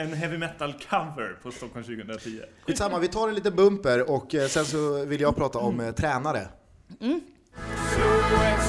En 0.01 0.13
heavy 0.13 0.39
metal 0.39 0.75
cover 0.91 1.39
på 1.43 1.51
Stockholm 1.51 1.85
2010. 1.85 2.41
Skitsamma, 2.67 2.99
vi 2.99 3.09
tar 3.09 3.29
en 3.29 3.35
liten 3.35 3.57
bumper 3.57 4.11
och 4.11 4.35
eh, 4.35 4.49
sen 4.49 4.65
så 4.65 5.05
vill 5.05 5.21
jag 5.21 5.37
prata 5.37 5.59
om 5.59 5.81
eh, 5.81 5.93
tränare. 5.93 6.49
Slå 6.99 7.07
ett 8.43 8.61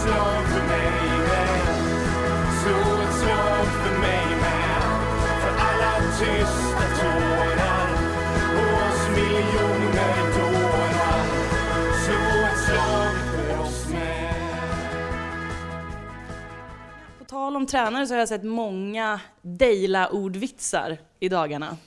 tal 17.31 17.55
om 17.55 17.65
tränare 17.65 18.07
så 18.07 18.13
har 18.13 18.19
jag 18.19 18.27
sett 18.27 18.43
många 18.43 19.19
Deila-ordvitsar 19.41 20.97
i 21.19 21.29
dagarna. 21.29 21.77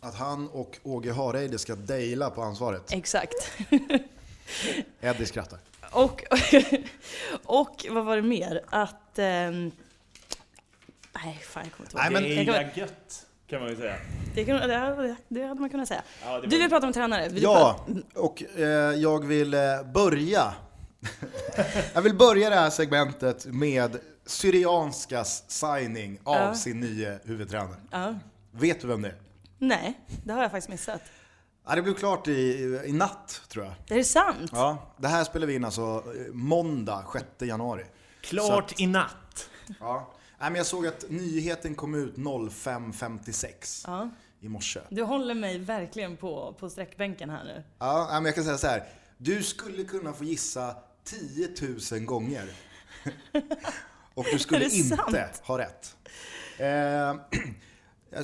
Att 0.00 0.14
han 0.14 0.48
och 0.48 0.78
Åge 0.82 1.12
Hareide 1.12 1.58
ska 1.58 1.74
dejla 1.74 2.30
på 2.30 2.42
ansvaret. 2.42 2.92
Exakt. 2.92 3.34
Eddie 5.00 5.26
skrattar. 5.26 5.58
Och, 5.92 6.24
och 7.44 7.86
vad 7.90 8.04
var 8.04 8.16
det 8.16 8.22
mer? 8.22 8.62
Att... 8.70 9.18
ehm, 9.18 9.70
nej, 11.24 11.40
fan 11.44 11.62
jag 11.64 11.72
kommer 11.72 11.86
inte 11.90 11.96
ihåg. 11.96 12.02
Nej, 12.02 12.12
men- 12.12 12.22
Det 12.22 12.34
Jag 12.34 12.46
kan- 12.46 12.54
är 12.54 12.78
gött, 12.78 13.26
kan 13.46 13.60
man 13.60 13.70
ju 13.70 13.76
säga. 13.76 13.96
Det, 14.34 14.44
kan, 14.44 14.56
det, 14.68 14.76
hade- 14.76 15.16
det 15.28 15.42
hade 15.46 15.60
man 15.60 15.70
kunnat 15.70 15.88
säga. 15.88 16.02
Ja, 16.24 16.40
Du 16.40 16.58
vill 16.58 16.68
prata 16.68 16.86
om 16.86 16.92
tränare? 16.92 17.28
Vill 17.28 17.42
Ja, 17.42 17.86
och 18.14 18.42
eh, 18.56 18.64
jag 18.94 19.24
vill 19.26 19.54
eh, 19.54 19.60
börja. 19.94 20.54
jag 21.94 22.02
vill 22.02 22.14
börja 22.14 22.50
det 22.50 22.56
här 22.56 22.70
segmentet 22.70 23.46
med 23.46 23.98
Syrianskas 24.26 25.44
signing 25.48 26.18
av 26.24 26.34
Ja. 26.36 26.54
sin 26.54 26.80
nya 26.80 27.18
huvudtränare. 27.24 27.76
Ja. 27.90 28.14
Vet 28.50 28.80
du 28.80 28.86
vem 28.86 29.02
det 29.02 29.08
är? 29.08 29.20
Nej, 29.58 30.00
det 30.24 30.32
har 30.32 30.42
jag 30.42 30.50
faktiskt 30.50 30.68
missat. 30.70 31.02
Ja, 31.66 31.74
det 31.74 31.82
blev 31.82 31.94
klart 31.94 32.28
i, 32.28 32.32
i 32.86 32.92
natt, 32.92 33.40
tror 33.48 33.64
jag. 33.64 33.74
Är 33.88 33.94
det 33.96 34.04
sant? 34.04 34.50
Ja, 34.54 34.94
det 34.98 35.08
här 35.08 35.24
spelar 35.24 35.46
vi 35.46 35.54
in 35.54 35.64
alltså 35.64 35.82
eh, 36.26 36.32
måndag 36.32 37.04
6 37.12 37.24
januari. 37.38 37.84
Klart 38.20 38.80
i 38.80 38.86
natt. 38.86 39.48
Ja. 39.80 40.14
Nej, 40.40 40.50
men 40.50 40.54
jag 40.54 40.66
såg 40.66 40.86
att 40.86 41.04
nyheten 41.10 41.74
kom 41.74 41.94
ut 41.94 42.14
05.56 42.16 43.84
Ja. 43.86 44.10
i 44.40 44.48
morse. 44.48 44.80
Du 44.88 45.02
håller 45.02 45.34
mig 45.34 45.58
verkligen 45.58 46.16
på, 46.16 46.54
på 46.58 46.70
sträckbänken 46.70 47.30
här 47.30 47.44
nu. 47.44 47.62
Ja, 47.78 48.08
men 48.12 48.24
jag 48.24 48.34
kan 48.34 48.44
säga 48.44 48.58
så 48.58 48.66
här. 48.66 48.88
Du 49.18 49.42
skulle 49.42 49.84
kunna 49.84 50.12
få 50.12 50.24
gissa 50.24 50.76
10 51.04 51.48
000 51.92 52.00
gånger. 52.04 52.50
Och 54.14 54.26
du 54.32 54.38
skulle 54.38 54.64
inte 54.64 54.96
sant? 54.96 55.40
ha 55.42 55.58
rätt. 55.58 55.96
Eh, 56.58 56.66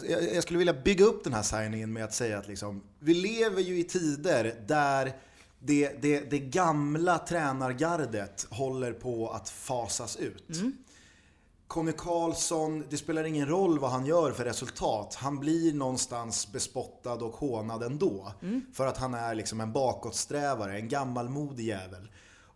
jag, 0.09 0.35
jag 0.35 0.43
skulle 0.43 0.59
vilja 0.59 0.75
bygga 0.75 1.05
upp 1.05 1.25
den 1.25 1.33
här 1.33 1.43
signingen 1.43 1.93
med 1.93 2.05
att 2.05 2.15
säga 2.15 2.39
att 2.39 2.49
liksom, 2.49 2.83
vi 2.99 3.15
lever 3.15 3.61
ju 3.63 3.79
i 3.79 3.85
tider 3.85 4.55
där 4.67 5.13
det, 5.59 6.03
det, 6.03 6.21
det 6.21 6.39
gamla 6.39 7.19
tränargardet 7.19 8.47
håller 8.51 8.93
på 8.93 9.31
att 9.31 9.51
fasas 9.51 10.17
ut. 10.17 10.45
Conny 11.67 11.93
Karlsson, 11.93 12.85
det 12.91 12.97
spelar 12.97 13.25
ingen 13.25 13.49
roll 13.49 13.79
vad 13.79 13.91
han 13.91 14.07
gör 14.07 14.33
för 14.33 14.45
resultat. 14.45 15.15
Han 15.15 15.39
blir 15.39 15.75
någonstans 15.75 16.53
bespottad 16.53 17.13
och 17.15 17.33
hånad 17.37 17.83
ändå. 17.83 18.33
För 18.73 18.87
att 18.87 18.97
han 18.97 19.15
är 19.15 19.35
liksom 19.35 19.61
en 19.61 19.73
bakåtsträvare, 19.73 20.77
en 20.77 20.89
gammalmodig 20.89 21.65
jävel. 21.67 22.10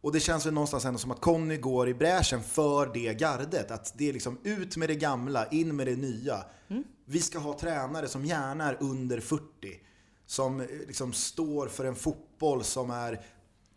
Och 0.05 0.13
det 0.13 0.21
känns 0.21 0.47
väl 0.47 0.55
någonstans 0.55 0.85
ändå 0.85 0.99
som 0.99 1.11
att 1.11 1.21
Conny 1.21 1.57
går 1.57 1.89
i 1.89 1.95
bräschen 1.95 2.43
för 2.43 2.91
det 2.95 3.15
gardet. 3.15 3.71
Att 3.71 3.93
det 3.97 4.09
är 4.09 4.13
liksom 4.13 4.39
ut 4.43 4.77
med 4.77 4.89
det 4.89 4.95
gamla, 4.95 5.49
in 5.49 5.77
med 5.77 5.87
det 5.87 5.97
nya. 5.97 6.45
Vi 7.05 7.21
ska 7.21 7.39
ha 7.39 7.59
tränare 7.59 8.09
som 8.09 8.25
gärna 8.25 8.69
är 8.69 8.77
under 8.81 9.21
40. 9.21 9.43
Som 10.27 10.61
eh, 10.61 10.67
liksom 10.87 11.13
står 11.13 11.69
för 11.69 11.85
en 11.85 11.95
fotboll 11.95 12.65
som 12.65 12.91
är 12.91 13.21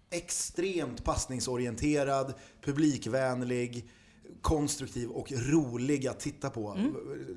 extremt 0.10 1.04
passningsorienterad, 1.04 2.34
publikvänlig, 2.62 3.90
konstruktiv 4.42 5.10
och 5.10 5.32
rolig 5.32 6.08
att 6.08 6.20
titta 6.20 6.50
på. 6.50 6.78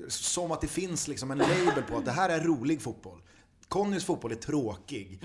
Som 0.09 0.53
att 0.53 0.61
det 0.61 0.69
finns 0.69 1.09
liksom 1.09 1.31
en 1.31 1.39
label 1.39 1.83
på 1.89 1.97
att 1.97 2.05
det 2.05 2.13
här 2.13 2.29
är 2.29 2.41
rolig 2.41 2.83
fotboll. 2.83 3.23
Connys 3.69 4.05
fotboll 4.05 4.33
är 4.33 4.37
tråkig. 4.37 5.21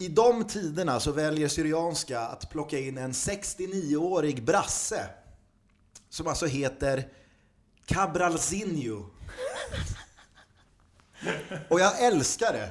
I 0.00 0.08
de 0.08 0.44
tiderna 0.44 1.00
så 1.00 1.12
väljer 1.12 1.48
Syrianska 1.48 2.20
att 2.20 2.50
plocka 2.50 2.78
in 2.78 2.98
en 2.98 3.12
69-årig 3.12 4.44
brasse 4.44 5.06
som 6.08 6.26
alltså 6.26 6.46
heter 6.46 7.08
Cabralzinho. 7.86 9.04
Och 11.68 11.80
jag 11.80 12.02
älskar 12.04 12.52
det. 12.52 12.70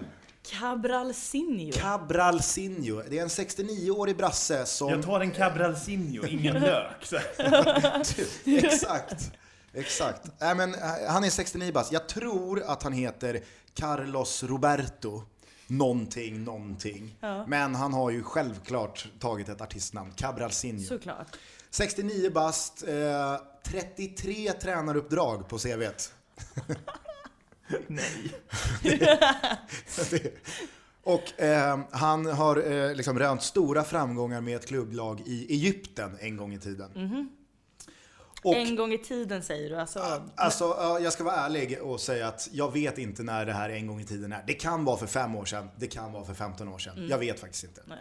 Cabralcinho. 0.50 1.72
Cabralzinho. 1.72 3.04
Det 3.10 3.18
är 3.18 3.22
en 3.24 3.28
69-årig 3.28 4.18
brasse 4.18 4.66
som... 4.66 4.90
Jag 4.90 5.04
tar 5.04 5.20
en 5.20 5.32
cabralzinho, 5.32 6.26
ingen 6.26 6.54
lök. 6.60 7.12
Här. 7.38 8.02
Exakt. 8.46 9.32
Exakt. 9.74 10.22
Nej, 10.40 10.56
men, 10.56 10.74
eh, 10.74 10.80
han 11.08 11.24
är 11.24 11.30
69 11.30 11.72
bast. 11.72 11.92
Jag 11.92 12.10
tror 12.10 12.64
att 12.64 12.84
han 12.84 12.94
heter 12.94 13.44
Carlos 13.74 14.44
Roberto. 14.44 15.24
Någonting, 15.70 16.44
någonting. 16.44 17.16
Ja. 17.20 17.46
Men 17.48 17.76
han 17.76 17.94
har 17.94 18.10
ju 18.10 18.24
självklart 18.24 19.08
tagit 19.20 19.50
ett 19.50 19.62
artistnamn, 19.62 20.12
Cabralzinho. 20.16 20.84
Såklart. 20.84 21.38
69 21.70 22.30
bast, 22.30 22.84
eh, 22.88 23.36
33 23.64 24.52
tränaruppdrag 24.52 25.48
på 25.48 25.58
CVt. 25.58 26.14
Nej. 27.88 28.32
Och 31.04 31.42
eh, 31.42 31.80
han 31.92 32.26
har 32.26 32.72
eh, 32.72 32.96
liksom 32.96 33.20
rönt 33.20 33.44
stora 33.44 33.84
framgångar 33.84 34.42
med 34.42 34.56
ett 34.56 34.68
klubblag 34.68 35.22
i 35.26 35.54
Egypten 35.54 36.18
en 36.20 36.38
gång 36.38 36.54
i 36.54 36.60
tiden. 36.60 36.92
Och, 38.42 38.56
En 38.56 38.76
gång 38.76 38.94
i 38.94 38.98
tiden 38.98 39.44
säger 39.44 39.70
du 39.70 39.76
alltså. 39.76 40.22
Alltså, 40.36 40.64
ja, 40.64 41.00
jag 41.00 41.14
ska 41.14 41.24
vara 41.24 41.36
ärlig 41.36 41.82
och 41.82 42.00
säga 42.00 42.28
att 42.28 42.50
jag 42.52 42.74
vet 42.74 42.98
inte 42.98 43.24
när 43.24 43.46
det 43.46 43.54
här 43.54 43.70
en 43.70 43.88
gång 43.88 44.00
i 44.02 44.06
tiden 44.06 44.32
är. 44.32 44.44
Det 44.48 44.54
kan 44.54 44.86
vara 44.86 44.98
för 44.98 45.08
fem 45.08 45.36
år 45.36 45.46
sedan, 45.46 45.70
det 45.76 45.88
kan 45.88 46.12
vara 46.12 46.26
för 46.26 46.34
15 46.34 46.68
år 46.68 46.78
sedan. 46.78 47.08
Jag 47.10 47.18
vet 47.18 47.40
faktiskt 47.40 47.64
inte. 47.64 47.82
Nej. 47.86 48.00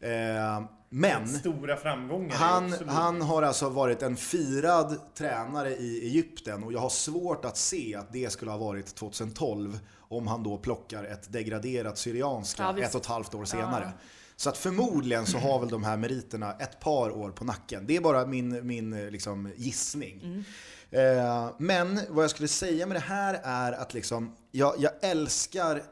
Eh, 0.00 0.62
men 0.88 1.28
Stora 1.28 1.76
framgångar. 1.76 2.34
är 2.34 2.38
han, 2.38 2.88
han 2.88 3.22
har 3.22 3.42
alltså 3.42 3.68
varit 3.68 4.02
en 4.02 4.16
firad 4.16 5.14
tränare 5.14 5.70
i 5.70 6.00
Egypten 6.06 6.64
och 6.64 6.72
jag 6.72 6.80
har 6.80 6.88
svårt 6.88 7.44
att 7.44 7.56
se 7.56 7.94
att 7.94 8.12
det 8.12 8.32
skulle 8.32 8.50
ha 8.50 8.58
varit 8.58 8.94
2012 8.94 9.78
om 9.98 10.26
han 10.26 10.42
då 10.42 10.58
plockar 10.58 11.04
ett 11.04 11.32
degraderat 11.32 11.98
Syrianska 11.98 12.62
Ja, 12.62 12.84
ett 12.84 12.94
och 12.94 13.00
ett 13.00 13.06
halvt 13.06 13.34
år 13.34 13.44
senare. 13.44 13.92
Så 14.40 14.48
att 14.48 14.58
förmodligen 14.58 15.26
så 15.26 15.38
har 15.38 15.60
väl 15.60 15.68
de 15.68 15.84
här 15.84 15.96
meriterna 15.96 16.52
ett 16.52 16.80
par 16.80 17.10
år 17.10 17.30
på 17.30 17.44
nacken. 17.44 17.86
Det 17.86 17.96
är 17.96 18.00
bara 18.00 18.26
min, 18.26 18.66
min 18.66 19.06
liksom, 19.10 19.52
gissning. 19.56 20.44
Eh, 20.90 21.50
men 21.58 22.00
vad 22.08 22.24
jag 22.24 22.30
skulle 22.30 22.48
säga 22.48 22.86
med 22.86 22.96
det 22.96 23.00
här 23.00 23.40
är 23.44 23.72
att 23.72 23.94
liksom, 23.94 24.36
jag, 24.50 24.74
jag 24.78 24.92
älskar 25.02 25.82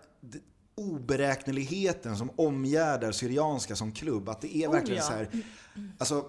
oberäkneligheten 0.75 2.17
som 2.17 2.31
omgärdar 2.37 3.13
Syrianska 3.13 3.77
som 3.77 3.93
klubb. 3.93 4.29
Att 4.29 4.41
det 4.41 4.57
är 4.57 4.69
Oh, 4.69 4.73
verkligen 4.73 4.97
ja. 4.97 5.07
så 5.07 5.13
här, 5.13 5.29
alltså, 5.99 6.25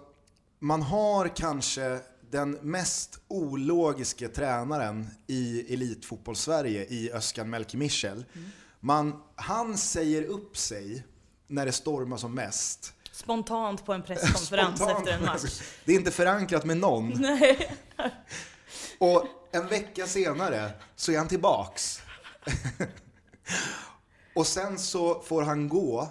man 0.59 0.81
har 0.81 1.35
kanske 1.35 1.99
den 2.31 2.51
mest 2.51 3.19
ologiska 3.27 4.27
tränaren 4.27 5.07
i 5.27 5.73
elitfotboll-Sverige 5.73 6.85
i 6.85 7.11
Özcan 7.11 7.49
Melki 7.49 7.77
Michel. 7.77 8.25
Man, 8.79 9.21
han 9.35 9.77
säger 9.77 10.23
upp 10.23 10.57
sig 10.57 11.05
när 11.49 11.65
det 11.65 11.71
stormar 11.71 12.17
som 12.17 12.35
mest. 12.35 12.93
Spontant 13.11 13.85
på 13.85 13.93
en 13.93 14.03
presskonferens 14.03 14.81
efter 14.97 15.11
en 15.11 15.25
match. 15.25 15.61
Det 15.85 15.91
är 15.91 15.95
inte 15.95 16.11
förankrat 16.11 16.65
med 16.65 16.77
någon. 16.77 17.09
Nej. 17.21 17.71
Och 18.99 19.25
en 19.51 19.67
vecka 19.67 20.07
senare 20.07 20.71
så 20.95 21.11
är 21.11 21.17
han 21.17 21.27
tillbaks. 21.27 22.01
och 24.35 24.47
sen 24.47 24.79
så 24.79 25.21
får 25.21 25.41
han 25.41 25.69
gå 25.69 26.09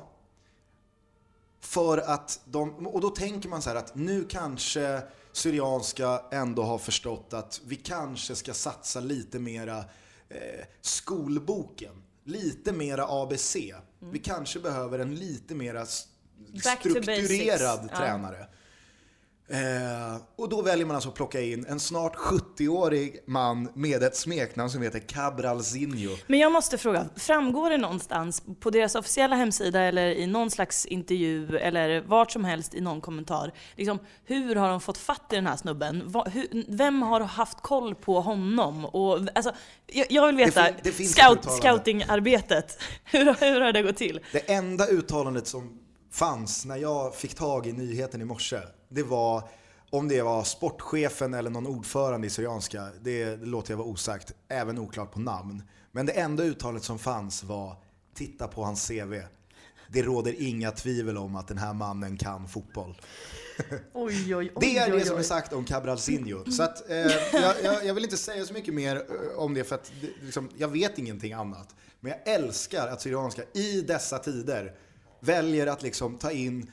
för 1.61 1.99
att 1.99 2.41
de, 2.45 2.87
och 2.87 3.01
då 3.01 3.11
tänker 3.11 3.49
man 3.49 3.63
så 3.63 3.71
här 3.71 3.77
att 3.77 3.95
nu 3.95 4.25
kanske 4.25 5.03
Syrianska 5.33 6.23
ändå 6.31 6.63
har 6.63 6.79
förstått 6.79 7.33
att 7.33 7.61
vi 7.65 7.77
kanske 7.77 8.35
ska 8.37 8.55
satsa 8.55 9.01
lite 9.01 9.39
mera 9.39 9.79
eh, 10.29 10.65
skolboken. 10.81 12.03
Lite 12.29 12.73
mera 12.73 13.07
ABC. 13.09 13.57
Vi 14.01 14.19
kanske 14.19 14.61
behöver 14.61 14.99
en 14.99 15.15
lite 15.15 15.55
mera 15.55 15.87
strukturerad 15.87 17.81
basics. 17.81 17.91
Ja. 17.91 18.47
Eh, 19.51 20.21
och 20.37 20.49
då 20.49 20.63
väljer 20.63 20.87
man 20.87 20.95
alltså 20.97 21.09
att 21.09 21.15
plocka 21.15 21.41
in 21.41 21.67
en 21.69 21.81
snart 21.81 22.17
70-årig 22.17 23.21
man 23.27 23.69
med 23.75 24.03
ett 24.03 24.17
smeknamn 24.17 24.71
som 24.71 24.83
heter 24.83 24.99
Cabralzinho. 24.99 26.17
Men 26.27 26.39
jag 26.39 26.53
måste 26.53 26.79
fråga, 26.79 27.07
framgår 27.17 27.71
det 27.71 27.77
någonstans 27.79 28.43
på 28.61 28.71
deras 28.71 28.95
officiella 28.95 29.37
hemsida 29.37 29.81
eller 29.81 30.07
i 30.07 30.27
någon 30.27 30.51
slags 30.51 30.87
intervju 30.87 31.57
eller 31.59 32.01
vart 32.01 32.31
som 32.31 32.45
helst 32.45 32.75
i 32.75 32.81
någon 32.81 33.01
kommentar, 33.01 33.53
liksom, 33.77 33.99
hur 34.25 34.57
har 34.57 34.69
de 34.69 34.81
fått 34.81 34.99
fatt 34.99 35.33
i 35.33 35.35
den 35.37 35.47
här 35.47 35.57
snubben? 35.57 36.03
Va, 36.07 36.25
hur, 36.33 36.65
vem 36.69 37.03
har 37.03 37.21
haft 37.21 37.61
koll 37.61 37.95
på 37.95 38.21
honom? 38.21 38.85
Och, 38.85 39.19
alltså, 39.35 39.53
jag, 39.87 40.07
jag 40.11 40.27
vill 40.27 40.37
veta, 40.37 40.65
fin- 40.65 40.75
det 40.83 40.93
finns 40.93 41.19
ett 41.19 41.25
scout, 41.25 41.53
scoutingarbetet, 41.53 42.79
hur, 43.05 43.25
hur 43.41 43.61
har 43.61 43.73
det 43.73 43.83
gått 43.83 43.97
till? 43.97 44.21
Det 44.33 44.53
enda 44.53 44.87
uttalandet 44.87 45.47
som 45.47 45.79
fanns 46.13 46.65
när 46.65 46.77
jag 46.77 47.15
fick 47.15 47.35
tag 47.35 47.67
i 47.67 47.73
nyheten 47.73 48.21
i 48.21 48.25
morse, 48.25 48.59
det 48.89 49.03
var 49.03 49.49
om 49.91 50.09
det 50.09 50.23
var 50.23 50.45
sportchefen 50.45 51.35
eller 51.35 51.51
någon 51.51 51.67
ordförande 51.67 52.27
i 52.27 52.31
Syrianska, 52.31 52.89
det, 53.01 53.25
det 53.25 53.47
låter 53.47 53.73
jag 53.73 53.79
vara 53.79 53.89
osagt, 53.89 54.35
även 54.49 54.79
oklart 54.79 55.13
på 55.13 55.21
namn. 55.21 55.63
Men 55.93 56.07
det 56.07 56.13
enda 56.13 56.43
uttalet 56.45 56.83
som 56.83 56.99
fanns 56.99 57.45
var 57.45 57.77
titta 58.15 58.49
på 58.49 58.65
hans 58.65 58.89
CV. 58.89 59.15
Det 59.89 60.03
råder 60.03 60.35
inga 60.43 60.71
tvivel 60.71 61.19
om 61.19 61.37
att 61.37 61.49
den 61.49 61.59
här 61.59 61.75
mannen 61.75 62.17
kan 62.17 62.49
fotboll. 62.49 63.01
Oj, 63.93 64.35
oj, 64.35 64.37
oj, 64.37 64.53
Det 64.61 64.79
är 64.79 64.93
det 64.93 65.05
som 65.05 65.19
är 65.19 65.23
sagt 65.23 65.53
om 65.53 65.65
Cabralzinho. 65.65 66.51
Så 66.51 66.63
att, 66.63 66.91
eh, 66.91 66.97
jag, 67.33 67.55
jag, 67.63 67.87
jag 67.87 67.95
vill 67.95 68.05
inte 68.05 68.17
säga 68.17 68.45
så 68.45 68.53
mycket 68.53 68.75
mer 68.75 68.97
eh, 68.97 69.39
om 69.39 69.55
det 69.55 69.65
för 69.65 69.75
att 69.75 69.93
det, 70.01 70.25
liksom, 70.25 70.51
jag 70.57 70.69
vet 70.69 70.99
ingenting 70.99 71.33
annat. 71.33 71.75
Men 72.01 72.13
jag 72.13 72.35
älskar 72.35 72.89
att 72.89 73.03
Syrianska 73.03 73.43
i 73.55 73.81
dessa 73.81 74.19
tider 74.19 74.75
väljer 75.21 75.67
att 75.67 75.83
liksom 75.83 76.19
ta 76.19 76.31
in... 76.31 76.71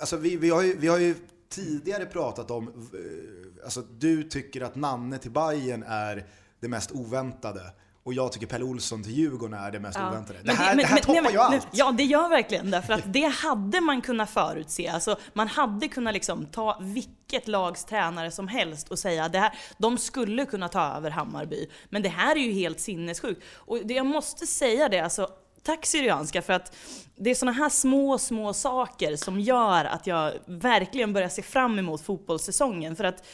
Alltså 0.00 0.16
vi, 0.16 0.36
vi, 0.36 0.50
har 0.50 0.62
ju, 0.62 0.76
vi 0.78 0.88
har 0.88 0.98
ju 0.98 1.14
tidigare 1.48 2.06
pratat 2.06 2.50
om... 2.50 2.68
eh, 2.68 3.64
Alltså 3.64 3.80
du 3.98 4.22
tycker 4.22 4.60
att 4.60 4.76
Nanne 4.76 5.18
till 5.18 5.30
Bayern 5.30 5.82
är 5.88 6.26
det 6.60 6.68
mest 6.68 6.90
oväntade. 6.92 7.60
Och 8.02 8.14
jag 8.14 8.32
tycker 8.32 8.46
Pelle 8.46 8.64
Olsson 8.64 9.02
till 9.02 9.12
Djurgården 9.12 9.54
är 9.60 9.70
det 9.70 9.80
mest 9.80 9.98
Ja. 9.98 10.08
oväntade. 10.10 10.38
Det 10.44 10.52
här, 10.52 10.66
men- 10.68 10.76
det 10.76 10.84
här 10.86 10.94
men- 10.94 11.02
toppar 11.04 11.22
nej, 11.22 11.32
ju 11.32 11.38
men- 11.38 11.46
allt. 11.46 11.66
Ja, 11.72 11.92
det 11.92 12.04
gör 12.04 12.28
verkligen 12.28 12.70
därför 12.70 12.92
att 12.92 13.12
det 13.12 13.24
hade 13.26 13.80
man 13.80 14.02
kunnat 14.02 14.30
förutse. 14.30 14.88
Alltså, 14.88 15.16
man 15.32 15.48
hade 15.48 15.88
kunnat 15.88 16.14
liksom 16.14 16.46
ta 16.46 16.78
vilket 16.80 17.48
lags 17.48 17.84
tränare 17.84 18.30
som 18.30 18.48
helst 18.48 18.88
och 18.88 18.98
säga 18.98 19.28
det 19.28 19.38
här, 19.38 19.58
de 19.78 19.98
skulle 19.98 20.44
kunna 20.46 20.68
ta 20.68 20.96
över 20.96 21.10
Hammarby. 21.10 21.68
Men 21.90 22.02
det 22.02 22.08
här 22.08 22.36
är 22.36 22.40
ju 22.40 22.52
helt 22.52 22.80
sinnessjukt. 22.80 23.42
Och 23.54 23.78
det, 23.84 23.94
jag 23.94 24.06
måste 24.06 24.46
säga 24.46 24.88
det, 24.88 25.00
alltså, 25.00 25.28
tack 25.66 25.86
Syrianska 25.86 26.42
för 26.42 26.52
att 26.52 26.76
det 27.16 27.30
är 27.30 27.34
såna 27.34 27.52
här 27.52 27.68
små, 27.68 28.18
små 28.18 28.52
saker 28.52 29.16
som 29.16 29.40
gör 29.40 29.84
att 29.84 30.06
jag 30.06 30.32
verkligen 30.46 31.12
börjar 31.12 31.28
se 31.28 31.42
fram 31.42 31.78
emot 31.78 32.00
fotbollssäsongen. 32.00 32.96
För 32.96 33.04
att 33.04 33.26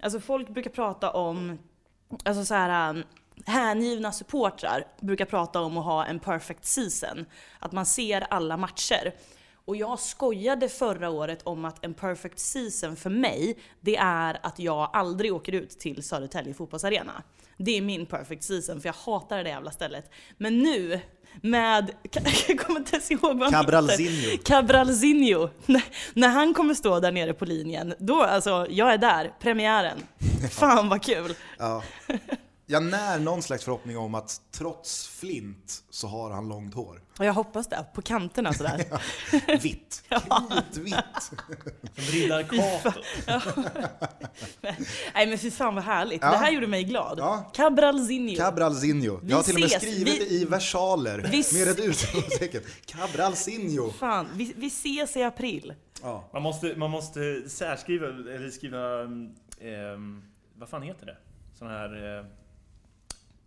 alltså, 0.00 0.20
folk 0.20 0.48
brukar 0.48 0.70
prata 0.70 1.10
om 1.10 1.58
Alltså 2.24 2.44
så 2.44 2.54
här, 2.54 2.90
um, 2.90 3.04
hängivna 3.46 4.12
supportrar 4.12 4.86
brukar 5.00 5.24
prata 5.24 5.60
om 5.60 5.78
att 5.78 5.84
ha 5.84 6.04
en 6.06 6.18
perfect 6.18 6.64
season. 6.64 7.26
Att 7.58 7.72
man 7.72 7.86
ser 7.86 8.20
alla 8.20 8.56
matcher. 8.56 9.14
Och 9.64 9.76
jag 9.76 9.98
skojade 9.98 10.68
förra 10.68 11.10
året 11.10 11.42
om 11.42 11.64
att 11.64 11.84
en 11.84 11.94
perfect 11.94 12.38
season 12.38 12.96
för 12.96 13.10
mig, 13.10 13.58
det 13.80 13.96
är 13.96 14.38
att 14.42 14.58
jag 14.58 14.90
aldrig 14.92 15.34
åker 15.34 15.52
ut 15.52 15.70
till 15.70 16.02
Södertälje 16.02 16.54
fotbollsarena. 16.54 17.22
Det 17.56 17.76
är 17.76 17.82
min 17.82 18.06
perfect 18.06 18.42
season, 18.42 18.80
för 18.80 18.88
jag 18.88 18.94
hatar 18.94 19.36
det 19.36 19.42
där 19.42 19.50
jävla 19.50 19.70
stället. 19.70 20.10
Men 20.36 20.58
nu, 20.58 21.00
med... 21.42 21.90
Jag 22.48 22.58
kommer 22.60 22.80
inte 22.80 22.96
ens 22.96 23.10
ihåg 23.10 23.38
vad 23.38 23.52
han. 23.52 23.64
Cabralzinho. 23.64 24.38
Cabralzinho. 24.44 25.48
När, 25.66 25.84
när 26.14 26.28
han 26.28 26.54
kommer 26.54 26.74
stå 26.74 27.00
där 27.00 27.12
nere 27.12 27.34
på 27.34 27.44
linjen, 27.44 27.94
då 27.98 28.22
alltså, 28.22 28.66
jag 28.70 28.92
är 28.92 28.98
där. 28.98 29.32
Premiären. 29.40 29.98
Fan 30.50 30.88
vad 30.88 31.02
kul. 31.02 31.34
Ja. 31.58 31.82
jag 32.66 32.82
när 32.82 33.18
någon 33.18 33.42
slags 33.42 33.64
förhoppning 33.64 33.98
om 33.98 34.14
att 34.14 34.40
trots 34.52 35.08
flint 35.08 35.82
så 35.90 36.06
har 36.06 36.30
han 36.30 36.48
långt 36.48 36.74
hår. 36.74 37.02
Och 37.18 37.24
jag 37.24 37.32
hoppas 37.32 37.68
det, 37.68 37.84
på 37.94 38.02
kanterna 38.02 38.52
sådär. 38.52 38.84
Vitt. 39.62 40.02
Kritvitt. 40.08 40.94
Som 41.94 42.04
riddar 42.12 42.42
Cato. 42.42 43.00
Nej 45.14 45.26
men 45.26 45.38
fy 45.38 45.50
fan 45.50 45.74
vad 45.74 45.84
härligt. 45.84 46.22
Ja. 46.22 46.30
Det 46.30 46.36
här 46.36 46.50
gjorde 46.52 46.66
mig 46.66 46.84
glad. 46.84 47.18
Ja. 47.18 47.50
Cabralzinho. 47.54 48.36
Cabralzinho. 48.36 49.20
Vi 49.22 49.30
Jag 49.30 49.36
har 49.36 49.42
till 49.42 49.54
och 49.54 49.60
med 49.60 49.66
ses. 49.66 49.82
skrivit 49.82 50.14
Vi- 50.14 50.18
det 50.24 50.30
i 50.34 50.44
versaler 50.44 51.28
Vi 51.32 51.40
s- 51.40 51.52
med 51.52 51.68
ett 51.68 51.78
utropstecken. 51.80 52.62
Cabralzinho. 52.86 53.90
Fan, 53.98 54.28
vi, 54.34 54.52
vi 54.56 54.66
ses 54.66 55.16
i 55.16 55.22
april. 55.22 55.74
Ja. 56.02 56.28
Man 56.32 56.42
måste, 56.42 56.74
man 56.76 56.90
måste 56.90 57.48
särskriva, 57.48 58.06
eller 58.06 58.50
skriva... 58.50 59.02
ehm, 59.02 60.22
vad 60.58 60.68
fan 60.68 60.82
heter 60.82 61.06
det? 61.06 61.16
Sån 61.58 61.68
här... 61.68 62.18
Eh, 62.18 62.24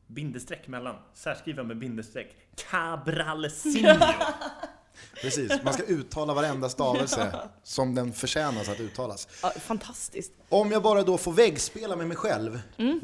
bindestreck 0.08 0.68
mellan. 0.68 0.96
Särskriva 1.14 1.64
med 1.64 1.78
bindestreck. 1.78 2.36
Cabralzinho. 2.72 3.94
Precis, 5.22 5.52
man 5.64 5.74
ska 5.74 5.84
uttala 5.84 6.34
varenda 6.34 6.70
stavelse 6.70 7.40
som 7.64 7.96
den 7.96 8.14
förtjänas 8.14 8.70
att 8.70 8.80
uttalas. 8.80 9.28
Ja, 9.44 9.50
fantastiskt. 9.50 10.32
Om 10.50 10.72
jag 10.72 10.84
bara 10.84 11.04
då 11.04 11.18
får 11.18 11.32
väggspela 11.34 11.96
med 11.96 12.08
mig 12.08 12.18
själv. 12.18 12.62
Mm. 12.78 13.00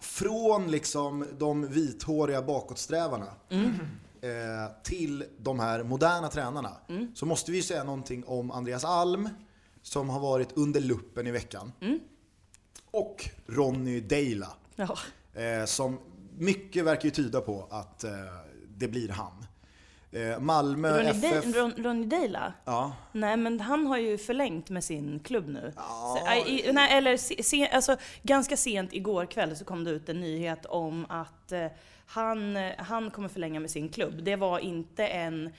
Från 0.00 0.70
liksom 0.70 1.26
de 1.38 1.68
vithåriga 1.68 2.42
bakåtsträvarna 2.42 3.26
Mm. 3.50 3.68
eh, 4.20 4.70
till 4.82 5.24
de 5.38 5.60
här 5.60 5.82
moderna 5.82 6.28
tränarna. 6.28 6.76
Mm. 6.88 7.12
Så 7.14 7.26
måste 7.26 7.52
vi 7.52 7.62
säga 7.62 7.84
någonting 7.84 8.24
om 8.24 8.50
Andreas 8.50 8.84
Alm 8.84 9.28
som 9.82 10.08
har 10.08 10.20
varit 10.20 10.48
under 10.56 10.80
luppen 10.80 11.26
i 11.26 11.30
veckan. 11.30 11.72
Och 12.90 13.30
Ronny 13.46 14.00
Deila. 14.00 14.48
Ja. 14.76 14.98
Eh, 15.34 15.64
som 15.64 15.98
mycket 16.38 16.84
verkar 16.84 17.04
ju 17.04 17.10
tyda 17.10 17.40
på 17.40 17.66
att 17.70 18.04
eh, 18.04 18.10
det 18.76 18.88
blir 18.88 19.08
han. 19.08 19.44
Eh, 20.12 20.38
Malmö 20.40 20.98
Ronny, 20.98 21.08
FF... 21.10 21.44
De- 21.44 21.58
Ron, 21.58 21.72
Ronny 21.76 22.06
Deila? 22.06 22.52
Ja, 22.64 22.92
Nej 23.12 23.36
men 23.36 23.60
han 23.60 23.86
har 23.86 23.98
ju 23.98 24.18
förlängt 24.18 24.70
med 24.70 24.84
sin 24.84 25.20
klubb 25.20 25.48
nu. 25.48 25.72
Ja. 25.76 26.16
Så, 26.20 26.26
aj, 26.30 26.44
i, 26.48 26.72
nej, 26.72 26.92
eller 26.98 27.16
se, 27.16 27.42
se, 27.42 27.68
alltså, 27.68 27.96
ganska 28.22 28.56
sent 28.56 28.92
igår 28.92 29.26
kväll 29.26 29.56
så 29.56 29.64
kom 29.64 29.84
det 29.84 29.90
ut 29.90 30.08
en 30.08 30.20
nyhet 30.20 30.66
om 30.66 31.06
att 31.08 31.52
eh, 31.52 31.66
han, 32.06 32.56
eh, 32.56 32.72
han 32.78 33.10
kommer 33.10 33.28
förlänga 33.28 33.60
med 33.60 33.70
sin 33.70 33.88
klubb. 33.88 34.22
Det 34.24 34.36
var 34.36 34.58
inte 34.58 35.06
en 35.06 35.50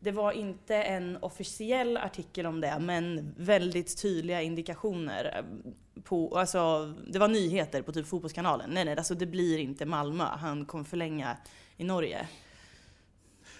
det 0.00 0.10
var 0.12 0.32
inte 0.32 0.76
en 0.76 1.18
officiell 1.22 1.96
artikel 1.96 2.46
om 2.46 2.60
det, 2.60 2.78
men 2.80 3.34
väldigt 3.36 4.02
tydliga 4.02 4.42
indikationer. 4.42 5.24
eh, 5.38 5.72
På, 6.02 6.38
alltså, 6.38 6.94
det 7.06 7.18
var 7.18 7.28
nyheter 7.28 7.82
på 7.82 7.92
typ 7.92 8.06
Fotbollskanalen. 8.06 8.70
Nej, 8.70 8.84
nej, 8.84 8.96
alltså 8.96 9.14
det 9.14 9.26
blir 9.26 9.58
inte 9.58 9.86
Malmö. 9.86 10.24
Han 10.24 10.64
kommer 10.66 10.84
förlänga 10.84 11.36
i 11.76 11.84
Norge. 11.84 12.28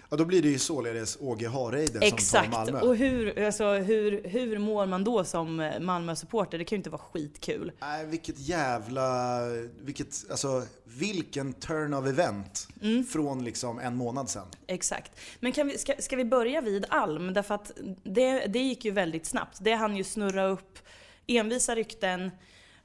Ja, 0.09 0.17
då 0.17 0.25
blir 0.25 0.41
det 0.41 0.49
ju 0.49 0.59
således 0.59 1.17
Åge 1.21 1.47
Hareide 1.47 1.91
som 1.91 1.99
tar 1.99 2.07
Exakt! 2.07 2.51
Malmö. 2.51 2.79
Och 2.81 2.95
hur, 2.95 3.45
alltså, 3.45 3.73
hur, 3.73 4.23
hur 4.23 4.57
mår 4.59 4.85
man 4.85 5.03
då 5.03 5.23
som 5.23 5.59
eh, 5.59 5.79
Malmö-supporter? 5.79 6.57
Det 6.57 6.63
kan 6.65 6.75
ju 6.75 6.77
inte 6.79 6.89
vara 6.89 7.01
skitkul. 7.01 7.71
Nej, 7.79 8.05
vilket 8.05 8.39
jävla... 8.39 9.39
Vilket, 9.81 10.25
alltså, 10.31 10.63
vilken 10.83 11.53
turn 11.53 11.93
of 11.93 12.05
event 12.07 12.67
Mm. 12.81 13.03
från 13.05 13.43
liksom 13.43 13.79
en 13.79 13.95
månad 13.95 14.29
sedan. 14.29 14.47
Exakt. 14.67 15.11
Men 15.39 15.51
kan 15.51 15.67
vi, 15.67 15.77
ska, 15.77 15.93
ska 15.99 16.15
vi 16.15 16.25
börja 16.25 16.61
vid 16.61 16.85
Alm? 16.89 17.33
Därför 17.33 17.55
att 17.55 17.71
det, 18.03 18.45
det 18.47 18.59
gick 18.59 18.85
ju 18.85 18.91
väldigt 18.91 19.25
snabbt. 19.25 19.57
Det 19.61 19.73
hann 19.73 19.95
ju 19.95 20.03
snurra 20.03 20.47
upp 20.47 20.79
envisa 21.27 21.75
rykten. 21.75 22.31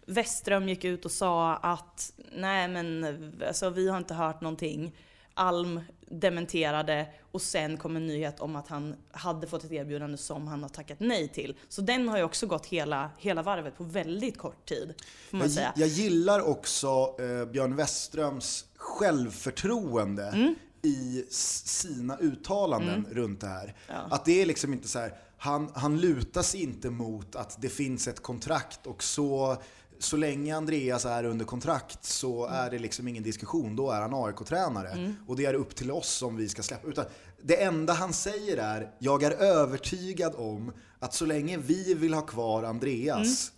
Westström 0.06 0.68
gick 0.68 0.84
ut 0.84 1.04
och 1.04 1.10
sa 1.10 1.56
att 1.56 2.12
nej 2.36 2.68
men 2.68 3.06
alltså, 3.48 3.70
vi 3.70 3.88
har 3.88 3.98
inte 3.98 4.14
hört 4.14 4.40
någonting. 4.40 4.94
Alm 5.34 5.80
dementerade 6.10 7.06
och 7.32 7.42
sen 7.42 7.76
kom 7.76 7.96
en 7.96 8.06
nyhet 8.06 8.40
om 8.40 8.56
att 8.56 8.68
han 8.68 8.94
hade 9.10 9.46
fått 9.46 9.64
ett 9.64 9.72
erbjudande 9.72 10.16
som 10.16 10.46
han 10.46 10.62
har 10.62 10.68
tackat 10.68 11.00
nej 11.00 11.28
till. 11.28 11.56
Så 11.68 11.80
den 11.80 12.08
har 12.08 12.16
ju 12.18 12.24
också 12.24 12.46
gått 12.46 12.66
hela, 12.66 13.10
hela 13.18 13.42
varvet 13.42 13.76
på 13.76 13.84
väldigt 13.84 14.38
kort 14.38 14.68
tid. 14.68 14.94
Får 15.30 15.36
man 15.36 15.46
Jag, 15.46 15.54
säga. 15.54 15.72
jag 15.76 15.88
gillar 15.88 16.40
också 16.48 17.16
eh, 17.20 17.44
Björn 17.52 17.76
Westströms 17.76 18.64
självförtroende 18.76 20.24
Mm. 20.26 20.54
i 20.82 21.24
sina 21.30 22.16
uttalanden 22.16 23.06
runt 23.10 23.40
det 23.40 23.46
här. 23.46 23.74
Ja. 23.88 23.94
Att 24.10 24.24
det 24.24 24.42
är 24.42 24.46
liksom 24.46 24.72
inte 24.72 24.88
så 24.88 24.98
här, 24.98 25.14
han, 25.38 25.70
han 25.74 26.00
lutar 26.00 26.42
sig 26.42 26.62
inte 26.62 26.90
mot 26.90 27.36
att 27.36 27.62
det 27.62 27.68
finns 27.68 28.08
ett 28.08 28.22
kontrakt 28.22 28.86
och 28.86 29.02
så, 29.02 29.56
så 29.98 30.16
länge 30.16 30.56
Andreas 30.56 31.04
är 31.04 31.24
under 31.24 31.44
kontrakt 31.44 32.04
så 32.04 32.46
Mm. 32.46 32.58
är 32.60 32.70
det 32.70 32.78
liksom 32.78 33.08
ingen 33.08 33.22
diskussion, 33.22 33.76
då 33.76 33.90
är 33.90 34.00
han 34.00 34.14
AIK-tränare. 34.14 35.14
Och 35.26 35.36
det 35.36 35.44
är 35.44 35.54
upp 35.54 35.76
till 35.76 35.90
oss 35.90 36.22
om 36.22 36.36
vi 36.36 36.48
ska 36.48 36.62
släppa. 36.62 36.88
Utan 36.88 37.04
det 37.42 37.62
enda 37.62 37.92
han 37.92 38.12
säger 38.12 38.56
är, 38.56 38.90
jag 38.98 39.22
är 39.22 39.30
övertygad 39.30 40.34
om 40.36 40.72
att 40.98 41.14
så 41.14 41.26
länge 41.26 41.56
vi 41.58 41.94
vill 41.94 42.14
ha 42.14 42.22
kvar 42.22 42.62
Andreas 42.62 43.52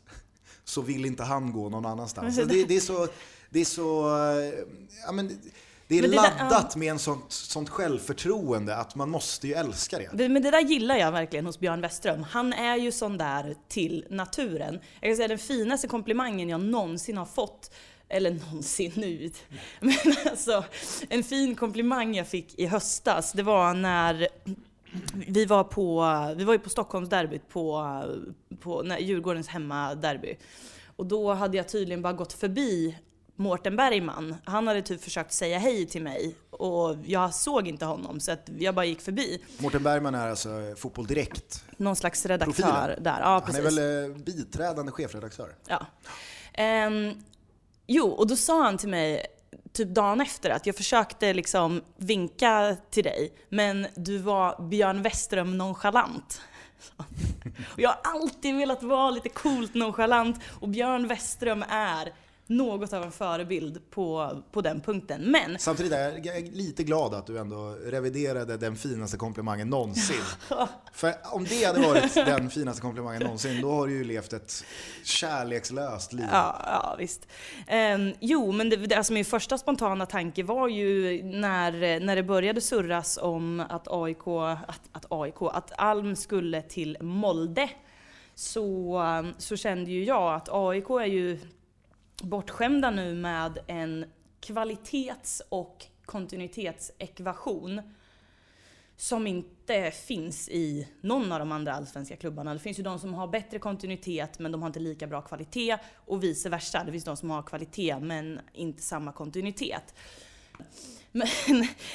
så 0.64 0.80
vill 0.82 1.04
inte 1.06 1.22
han 1.22 1.52
gå 1.52 1.68
någon 1.68 1.86
annanstans. 1.86 2.36
Det, 2.36 2.64
det 2.64 2.76
är 2.76 2.80
så, 2.80 3.08
det 3.50 3.60
är 3.60 3.64
så, 3.64 4.16
eh, 4.16 4.52
ja 5.06 5.12
men 5.12 5.38
det 5.88 5.98
är 5.98 6.02
det 6.02 6.08
där- 6.08 6.16
laddat 6.38 6.76
med 6.76 6.90
en 6.90 6.98
sånt, 6.98 7.32
sånt 7.32 7.68
självförtroende 7.68 8.76
att 8.76 8.94
man 8.94 9.10
måste 9.10 9.46
ju 9.48 9.54
älska 9.54 9.98
det. 9.98 10.10
Det- 10.12 10.28
Men 10.28 10.42
det 10.42 10.50
där 10.50 10.60
gillar 10.60 10.96
jag 10.96 11.12
verkligen 11.12 11.46
hos 11.46 11.58
Björn 11.58 11.80
Westström. 11.80 12.22
Han 12.22 12.52
är 12.52 12.76
ju 12.76 12.92
sån 12.92 13.18
där 13.18 13.54
till 13.68 14.04
naturen. 14.10 14.80
Jag 15.00 15.10
kan 15.10 15.16
säga 15.16 15.28
den 15.28 15.38
finaste 15.38 15.88
komplimangen 15.88 16.48
jag 16.48 16.60
någonsin 16.60 17.16
har 17.16 17.26
fått, 17.26 17.70
eller 18.08 18.30
någonsin 18.30 18.92
nu, 18.94 19.30
men 19.80 19.94
alltså 20.30 20.64
en 21.08 21.22
fin 21.24 21.54
komplimang 21.54 22.14
jag 22.16 22.26
fick 22.26 22.58
i 22.58 22.66
höstas, 22.66 23.32
det 23.32 23.42
var 23.42 23.74
när 23.74 24.28
vi 25.28 25.44
var 25.44 25.64
på, 25.64 26.04
vi 26.36 26.44
var 26.44 26.52
ju 26.52 26.58
på 26.58 26.70
Stockholmsderbyt 26.70 27.48
på, 27.48 27.84
på 28.60 28.82
när 28.82 28.98
Djurgårdens 28.98 29.48
hemmaderby. 29.48 30.36
Och 30.96 31.06
då 31.06 31.34
hade 31.34 31.56
jag 31.56 31.68
tydligen 31.68 32.02
bara 32.02 32.12
gått 32.12 32.32
förbi 32.32 32.96
Mårten 33.36 33.76
Bergman. 33.76 34.36
Han 34.44 34.66
hade 34.68 34.82
typ 34.82 35.02
försökt 35.04 35.32
säga 35.32 35.58
hej 35.58 35.86
till 35.86 36.02
mig 36.02 36.34
och 36.50 36.96
jag 37.04 37.34
såg 37.34 37.68
inte 37.68 37.84
honom 37.84 38.20
så 38.20 38.32
att 38.32 38.48
jag 38.58 38.74
bara 38.74 38.84
gick 38.84 39.00
förbi. 39.00 39.42
Mårten 39.58 39.82
Bergman 39.82 40.14
är 40.14 40.28
alltså 40.28 40.74
Fotboll 40.76 41.06
Direkt. 41.06 41.64
Någon 41.76 41.96
slags 41.96 42.26
redaktör 42.26 42.52
Profilen. 42.62 43.02
där. 43.02 43.20
Ja, 43.20 43.26
Han 43.28 43.42
precis. 43.42 43.58
är 43.60 43.62
väl 43.62 44.10
eh, 44.10 44.16
biträdande 44.16 44.92
chefredaktör. 44.92 45.54
Ja. 45.68 45.86
Ehm, 46.54 47.12
jo, 47.86 48.08
och 48.08 48.26
då 48.26 48.36
sa 48.36 48.62
han 48.62 48.78
till 48.78 48.88
mig 48.88 49.26
typ 49.72 49.88
dagen 49.88 50.20
efter 50.20 50.50
att 50.50 50.66
jag 50.66 50.76
försökte 50.76 51.32
liksom 51.34 51.82
vinka 51.96 52.76
till 52.90 53.04
dig, 53.04 53.32
men 53.48 53.86
du 53.96 54.18
var 54.18 54.68
Björn 54.68 55.02
Westström 55.02 55.58
nonchalant. 55.58 56.40
Och 57.72 57.80
jag 57.80 57.88
har 57.88 57.98
alltid 58.02 58.56
velat 58.56 58.82
vara 58.82 59.10
lite 59.10 59.28
coolt 59.28 59.74
nonchalant 59.74 60.40
och 60.60 60.68
Björn 60.68 61.08
Westström 61.08 61.64
är 61.68 62.12
något 62.46 62.92
av 62.92 63.02
en 63.02 63.12
förebild 63.12 63.90
på, 63.90 64.30
på 64.52 64.60
den 64.60 64.80
punkten. 64.80 65.30
Men 65.30 65.58
Samtidigt 65.58 65.92
är 65.92 66.20
jag- 66.24 66.48
lite 66.52 66.84
glad 66.84 67.14
att 67.14 67.26
du 67.26 67.38
ändå 67.38 67.76
reviderade 67.84 68.56
den 68.56 68.76
finaste 68.76 69.16
komplimangen 69.16 69.70
någonsin. 69.70 70.22
För 70.92 71.14
om 71.32 71.44
det 71.44 71.64
hade 71.64 71.80
varit 71.80 72.14
den 72.14 72.50
finaste 72.50 72.82
komplimangen 72.82 73.22
någonsin, 73.22 73.60
då 73.62 73.70
har 73.70 73.86
du 73.86 73.92
ju 73.92 74.04
levt 74.04 74.32
ett 74.32 74.64
kärlekslöst 75.04 76.12
liv. 76.12 76.26
Ja, 76.32 76.60
ja 76.64 76.96
visst. 76.98 77.28
Ehm, 77.66 78.12
jo, 78.20 78.52
men 78.52 78.70
det, 78.70 78.76
det, 78.76 78.94
alltså 78.94 79.12
min 79.12 79.24
första 79.24 79.58
spontana 79.58 80.06
tanke 80.06 80.42
var 80.42 80.68
ju 80.68 81.22
när, 81.22 82.00
när 82.00 82.16
det 82.16 82.22
började 82.22 82.60
surras 82.60 83.18
om 83.22 83.60
att 83.68 83.88
AIK, 83.90 84.26
att, 84.66 84.80
att 84.92 85.06
AIK, 85.10 85.34
att 85.40 85.72
Alm 85.78 86.16
skulle 86.16 86.62
till 86.62 86.96
Molde. 87.00 87.70
Så, 88.34 89.02
så 89.38 89.56
kände 89.56 89.90
ju 89.90 90.04
jag 90.04 90.34
att 90.34 90.48
AIK 90.52 90.90
är 90.90 91.04
ju 91.06 91.38
bortskämda 92.22 92.90
nu 92.90 93.14
med 93.14 93.58
en 93.66 94.04
kvalitets 94.40 95.42
och 95.48 95.86
kontinuitetsekvation 96.04 97.82
som 98.96 99.26
inte 99.26 99.90
finns 99.90 100.48
i 100.48 100.88
någon 101.00 101.32
av 101.32 101.38
de 101.38 101.52
andra 101.52 101.74
allsvenska 101.74 102.16
klubbarna. 102.16 102.54
Det 102.54 102.60
finns 102.60 102.78
ju 102.78 102.82
de 102.82 102.98
som 102.98 103.14
har 103.14 103.26
bättre 103.26 103.58
kontinuitet 103.58 104.38
men 104.38 104.52
de 104.52 104.62
har 104.62 104.66
inte 104.66 104.80
lika 104.80 105.06
bra 105.06 105.22
kvalitet 105.22 105.78
och 105.94 106.22
vice 106.22 106.48
versa. 106.48 106.84
Det 106.84 106.92
finns 106.92 107.04
de 107.04 107.16
som 107.16 107.30
har 107.30 107.42
kvalitet 107.42 107.98
men 108.00 108.40
inte 108.52 108.82
samma 108.82 109.12
kontinuitet. 109.12 109.94
Men, 111.12 111.28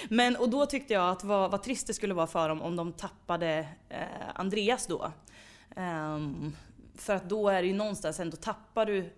men, 0.10 0.36
och 0.36 0.50
då 0.50 0.66
tyckte 0.66 0.94
jag 0.94 1.10
att 1.10 1.24
vad, 1.24 1.52
vad 1.52 1.64
trist 1.64 1.88
det 1.88 1.94
skulle 1.94 2.14
vara 2.14 2.28
för 2.28 2.50
dem 2.50 2.62
om 2.62 2.76
de 2.76 2.94
tappade 2.94 3.68
eh, 3.90 4.06
Andreas 4.36 4.88
då. 4.88 5.12
Um, 5.76 6.56
för 6.96 7.16
att 7.16 7.30
då 7.30 7.50
är 7.50 7.62
det 7.62 7.68
ju 7.68 7.74
någonstans 7.74 8.20
ändå, 8.20 8.38
tappar 8.38 8.86
du 8.86 9.10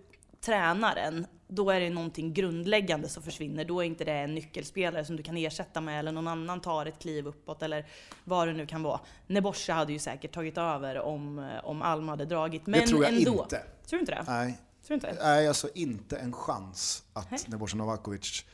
tränaren, 0.44 1.26
då 1.48 1.70
är 1.70 1.80
det 1.80 1.90
någonting 1.90 2.32
grundläggande 2.34 3.08
som 3.08 3.22
försvinner. 3.22 3.64
Då 3.64 3.80
är 3.80 3.84
inte 3.84 4.04
det 4.04 4.12
en 4.12 4.34
nyckelspelare 4.34 5.04
som 5.04 5.16
du 5.16 5.22
kan 5.22 5.36
ersätta 5.36 5.80
med 5.80 5.98
eller 5.98 6.12
någon 6.12 6.28
annan 6.28 6.60
tar 6.60 6.86
ett 6.86 6.98
kliv 6.98 7.26
uppåt 7.26 7.62
eller 7.62 7.86
vad 8.24 8.48
det 8.48 8.52
nu 8.52 8.66
kan 8.66 8.82
vara. 8.82 9.00
Nebosja 9.26 9.74
hade 9.74 9.92
ju 9.92 9.98
säkert 9.98 10.32
tagit 10.34 10.58
över 10.58 10.98
om, 10.98 11.50
om 11.62 11.82
Alm 11.82 12.08
hade 12.08 12.24
dragit. 12.24 12.66
Men 12.66 12.80
det 12.80 12.86
tror 12.86 13.04
jag 13.04 13.14
ändå. 13.14 13.42
inte. 13.42 13.62
Tror 13.86 13.98
du 13.98 14.00
inte 14.00 14.12
det? 14.14 14.24
Nej. 14.28 14.58
Tror 14.86 14.94
inte? 14.94 15.16
Nej, 15.22 15.48
alltså 15.48 15.68
inte 15.74 16.16
en 16.16 16.32
chans 16.32 17.02
att 17.12 17.30
Nej. 17.30 17.40
Novakovic 17.74 18.44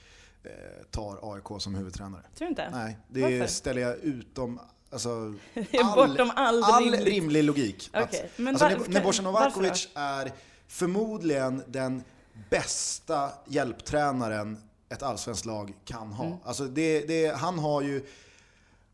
eh, 0.44 0.50
tar 0.90 1.34
AIK 1.34 1.62
som 1.62 1.74
huvudtränare. 1.74 2.22
Tror 2.22 2.46
du 2.46 2.50
inte? 2.50 2.70
Nej, 2.72 2.98
det 3.08 3.22
Varför? 3.22 3.46
ställer 3.46 3.82
jag 3.82 3.96
utom 3.98 4.60
alltså, 4.90 5.34
Bortom 5.94 6.30
all, 6.36 6.62
all 6.64 6.94
rimlig- 6.94 7.42
logik. 7.44 7.90
Men 8.36 8.48
alltså, 8.56 8.90
Nebojsa 8.90 9.22
Novakovic 9.22 9.88
är 9.94 10.32
förmodligen 10.70 11.62
den 11.66 12.02
bästa 12.50 13.32
hjälptränaren 13.46 14.58
ett 14.88 15.02
allsvenskt 15.02 15.46
lag 15.46 15.74
kan 15.84 16.12
ha. 16.12 16.24
Mm. 16.24 16.38
Alltså 16.44 16.64
det, 16.64 17.00
det, 17.00 17.36
han 17.36 17.58
har 17.58 17.82
ju 17.82 18.06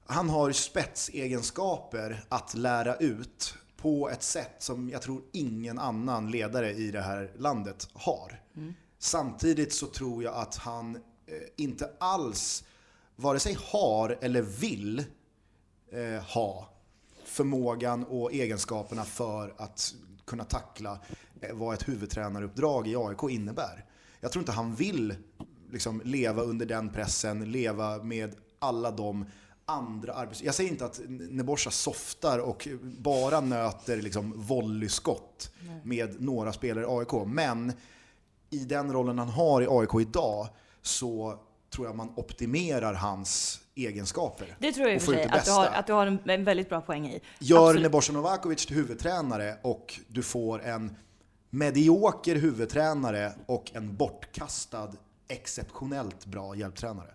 han 0.07 0.29
har 0.29 0.53
spetsegenskaper 0.53 2.25
att 2.29 2.55
lära 2.55 2.97
ut 2.97 3.55
på 3.77 4.09
ett 4.09 4.23
sätt 4.23 4.55
som 4.59 4.91
jag 4.91 5.03
tror 5.03 5.23
ingen 5.33 5.79
annan 5.79 6.31
ledare 6.31 6.73
i 6.73 6.91
det 6.91 7.01
här 7.01 7.33
landet 7.39 7.89
har. 7.93 8.41
Samtidigt 8.99 9.73
så 9.73 9.87
tror 9.87 10.23
jag 10.23 10.35
att 10.35 10.57
han 10.57 10.97
eh, 10.97 11.03
inte 11.57 11.91
alls 11.99 12.65
vare 13.17 13.39
sig 13.39 13.57
har 13.61 14.19
eller 14.21 14.43
vill 14.43 15.05
eh, 15.93 16.23
ha 16.23 16.69
förmågan 17.25 18.05
och 18.05 18.33
egenskaperna 18.33 19.05
för 19.05 19.55
att 19.57 19.95
kunna 20.25 20.45
tackla 20.45 20.99
vad 21.53 21.75
ett 21.75 21.89
huvudtränaruppdrag 21.89 22.89
i 22.89 22.97
AIK 22.97 23.23
innebär. 23.31 23.85
Jag 24.21 24.33
tror 24.33 24.43
inte 24.43 24.53
han 24.53 24.75
vill 24.75 25.15
liksom, 25.73 26.03
leva 26.05 26.43
under 26.43 26.67
den 26.67 26.89
pressen, 26.89 27.53
leva 27.53 28.03
med 28.03 28.35
alla 28.59 28.91
de 28.91 29.27
andra 29.67 30.13
arbets... 30.13 30.43
Jag 30.43 30.55
säger 30.55 30.71
inte 30.71 30.85
att 30.85 31.01
Nebojsa 31.09 31.71
softar 31.71 32.39
och 32.39 32.69
bara 32.83 33.41
nöter 33.41 33.97
liksom 33.97 34.33
volleyskott 34.37 35.53
med 35.83 36.21
några 36.21 36.53
spelare 36.53 36.85
i 36.85 36.89
AIK, 36.89 37.27
men 37.27 37.73
i 38.51 38.59
den 38.59 38.93
rollen 38.93 39.19
han 39.19 39.29
har 39.29 39.63
i 39.63 39.67
AIK 39.71 40.09
idag 40.09 40.49
så 40.83 41.39
tror 41.71 41.87
jag 41.87 41.97
man 41.97 42.13
optimerar 42.17 42.95
hans 42.95 43.61
egenskaper. 43.75 44.57
Det 44.59 44.73
tror 44.73 44.87
jag 44.87 44.97
i 44.97 44.99
och 44.99 45.03
för 45.03 45.13
sig 45.13 45.25
att 45.25 45.45
du 45.45 45.51
har, 45.51 45.67
att 45.67 45.87
du 45.87 45.93
har 45.93 46.07
en, 46.07 46.19
en 46.25 46.45
väldigt 46.45 46.69
bra 46.69 46.81
poäng 46.81 47.07
i. 47.09 47.21
Gör. 47.39 47.75
Nebojsa 47.75 48.13
Novakovic 48.13 48.67
till 48.67 48.77
huvudtränare 48.77 49.57
och 49.63 50.01
du 50.09 50.23
får 50.23 50.63
en 50.63 50.97
medioker 51.57 52.37
huvudtränare 52.37 53.33
och 53.47 53.71
en 53.75 53.97
bortkastad 53.97 54.93
exceptionellt 55.29 56.27
bra 56.27 56.55
hjälptränare. 56.57 57.11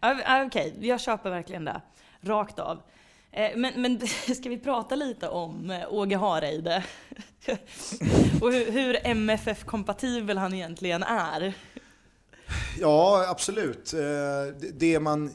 Ja, 0.00 0.44
Okej, 0.46 0.74
jag 0.80 1.00
köper 1.00 1.30
verkligen 1.30 1.64
det. 1.64 1.80
Rakt 2.20 2.58
av. 2.58 2.82
Eh, 3.30 3.50
Men, 3.56 3.82
men 3.82 4.00
ska 4.36 4.48
vi 4.48 4.58
prata 4.58 4.94
lite 4.94 5.28
om 5.28 5.70
eh, 5.70 5.92
Åge 5.92 6.16
Hareide? 6.16 6.84
Och 8.40 8.52
hur, 8.52 8.70
hur 8.72 9.06
MFF-kompatibel 9.06 10.38
han 10.38 10.54
egentligen 10.54 11.02
är? 11.02 11.54
Ja, 12.80 13.26
absolut. 13.28 13.92
Eh, 13.92 14.00
det- 14.72 15.00
man 15.00 15.30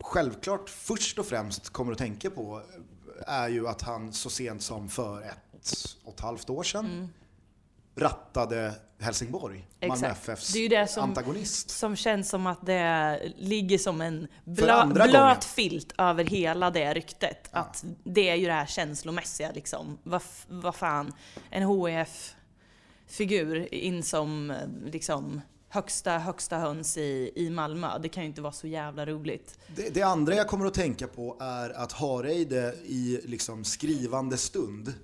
självklart 0.00 0.70
först 0.70 1.18
och 1.18 1.26
främst 1.26 1.70
kommer 1.70 1.92
att 1.92 1.98
tänka 1.98 2.30
på 2.30 2.62
är 3.26 3.48
ju 3.48 3.68
att 3.68 3.82
han 3.82 4.12
så 4.12 4.30
sent 4.30 4.62
som 4.62 4.88
för 4.88 5.22
ett 5.22 5.96
och 6.04 6.14
ett 6.14 6.20
halvt 6.20 6.50
år 6.50 6.62
sedan 6.62 7.08
rattade 7.98 8.72
Helsingborg, 9.00 9.68
Malmö 9.80 9.94
Exakt. 9.94 10.12
FFs 10.28 10.52
Det 10.52 10.58
är 10.58 10.62
ju 10.62 10.68
det 10.68 10.86
som- 10.86 11.02
antagonist. 11.02 11.70
Som 11.70 11.96
känns 11.96 12.28
som 12.28 12.46
att 12.46 12.66
det 12.66 13.20
ligger 13.36 13.78
som 13.78 14.00
en 14.00 14.28
blö, 14.44 14.86
blöt 14.86 15.12
gången. 15.12 15.36
filt 15.40 15.92
över 15.98 16.24
hela 16.24 16.70
det 16.70 16.94
ryktet. 16.94 17.48
Ja. 17.52 17.58
Att 17.58 17.84
det 18.04 18.28
är 18.28 18.34
ju 18.34 18.46
det 18.46 18.52
här 18.52 18.66
känslomässiga 18.66 19.50
liksom. 19.54 19.98
Vad 20.02 20.22
vad 20.48 20.74
fan, 20.74 21.12
en 21.50 21.62
HIF-figur 23.06 23.74
in 23.74 24.02
som 24.02 24.54
liksom 24.86 25.40
högsta, 25.68 26.18
högsta 26.18 26.58
höns 26.58 26.96
i, 26.96 27.32
i 27.36 27.50
Malmö. 27.50 27.98
Det 27.98 28.08
kan 28.08 28.22
ju 28.22 28.28
inte 28.28 28.40
vara 28.42 28.52
så 28.52 28.66
jävla 28.66 29.06
roligt. 29.06 29.58
Det, 29.76 29.94
det 29.94 30.02
andra 30.02 30.34
jag 30.34 30.48
kommer 30.48 30.66
att 30.66 30.74
tänka 30.74 31.06
på 31.06 31.36
är 31.40 31.70
att 31.70 31.92
Hareide 31.92 32.74
i 32.84 33.20
liksom 33.24 33.64
skrivande 33.64 34.36
stund 34.36 34.94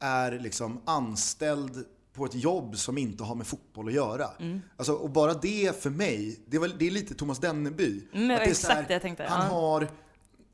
är 0.00 0.32
liksom 0.32 0.80
anställd 0.84 1.84
på 2.12 2.24
ett 2.24 2.34
jobb 2.34 2.76
som 2.76 2.98
inte 2.98 3.24
har 3.24 3.34
med 3.34 3.46
fotboll 3.46 3.88
att 3.88 3.94
göra. 3.94 4.30
Mm. 4.40 4.62
Alltså, 4.76 4.92
och 4.92 5.10
bara 5.10 5.34
det 5.34 5.82
för 5.82 5.90
mig, 5.90 6.40
det 6.46 6.58
väl, 6.58 6.74
det 6.78 6.86
är 6.86 6.90
lite 6.90 7.14
Thomas 7.14 7.38
Denneby. 7.38 8.08
Mm, 8.12 8.28
det 8.28 8.36
exakt 8.36 8.74
här, 8.74 8.84
det 8.88 8.92
jag 8.92 9.02
tänkte, 9.02 9.24
Han, 9.28 9.46
ja. 9.46 9.52
har, 9.52 9.88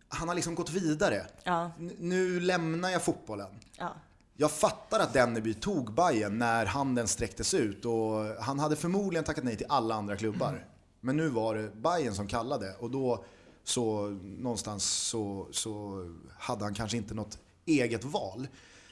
han 0.09 0.29
har 0.29 0.35
liksom 0.35 0.55
gått 0.55 0.71
vidare. 0.71 1.27
Ja, 1.43 1.71
Nu 1.99 2.41
lämnar 2.41 2.91
jag 2.91 3.03
fotbollen. 3.03 3.49
ja. 3.79 3.95
Jag 4.37 4.51
fattar 4.51 5.01
att 5.01 5.13
Denneby 5.13 5.55
tog 5.55 5.95
Bayern 5.95 6.39
när 6.39 6.67
handen 6.67 7.09
sträcktes 7.09 7.55
ut 7.55 7.85
och 7.85 8.25
han 8.41 8.59
hade 8.59 8.77
förmodligen 8.77 9.25
tackat 9.25 9.45
nej 9.45 9.57
till 9.57 9.67
alla 9.69 9.95
andra 9.95 10.17
klubbar. 10.17 10.67
Men 11.01 11.17
nu 11.17 11.29
var 11.29 11.55
det 11.55 11.71
Bayern 11.77 12.15
som 12.15 12.27
kallade 12.27 12.75
och 12.79 12.91
då 12.91 13.25
så 13.65 14.07
någonstans 14.23 14.85
så, 14.85 15.49
så 15.53 16.05
hade 16.39 16.65
han 16.65 16.75
kanske 16.75 16.97
inte 16.97 17.15
något 17.15 17.39
eget 17.67 18.05
val. 18.05 18.49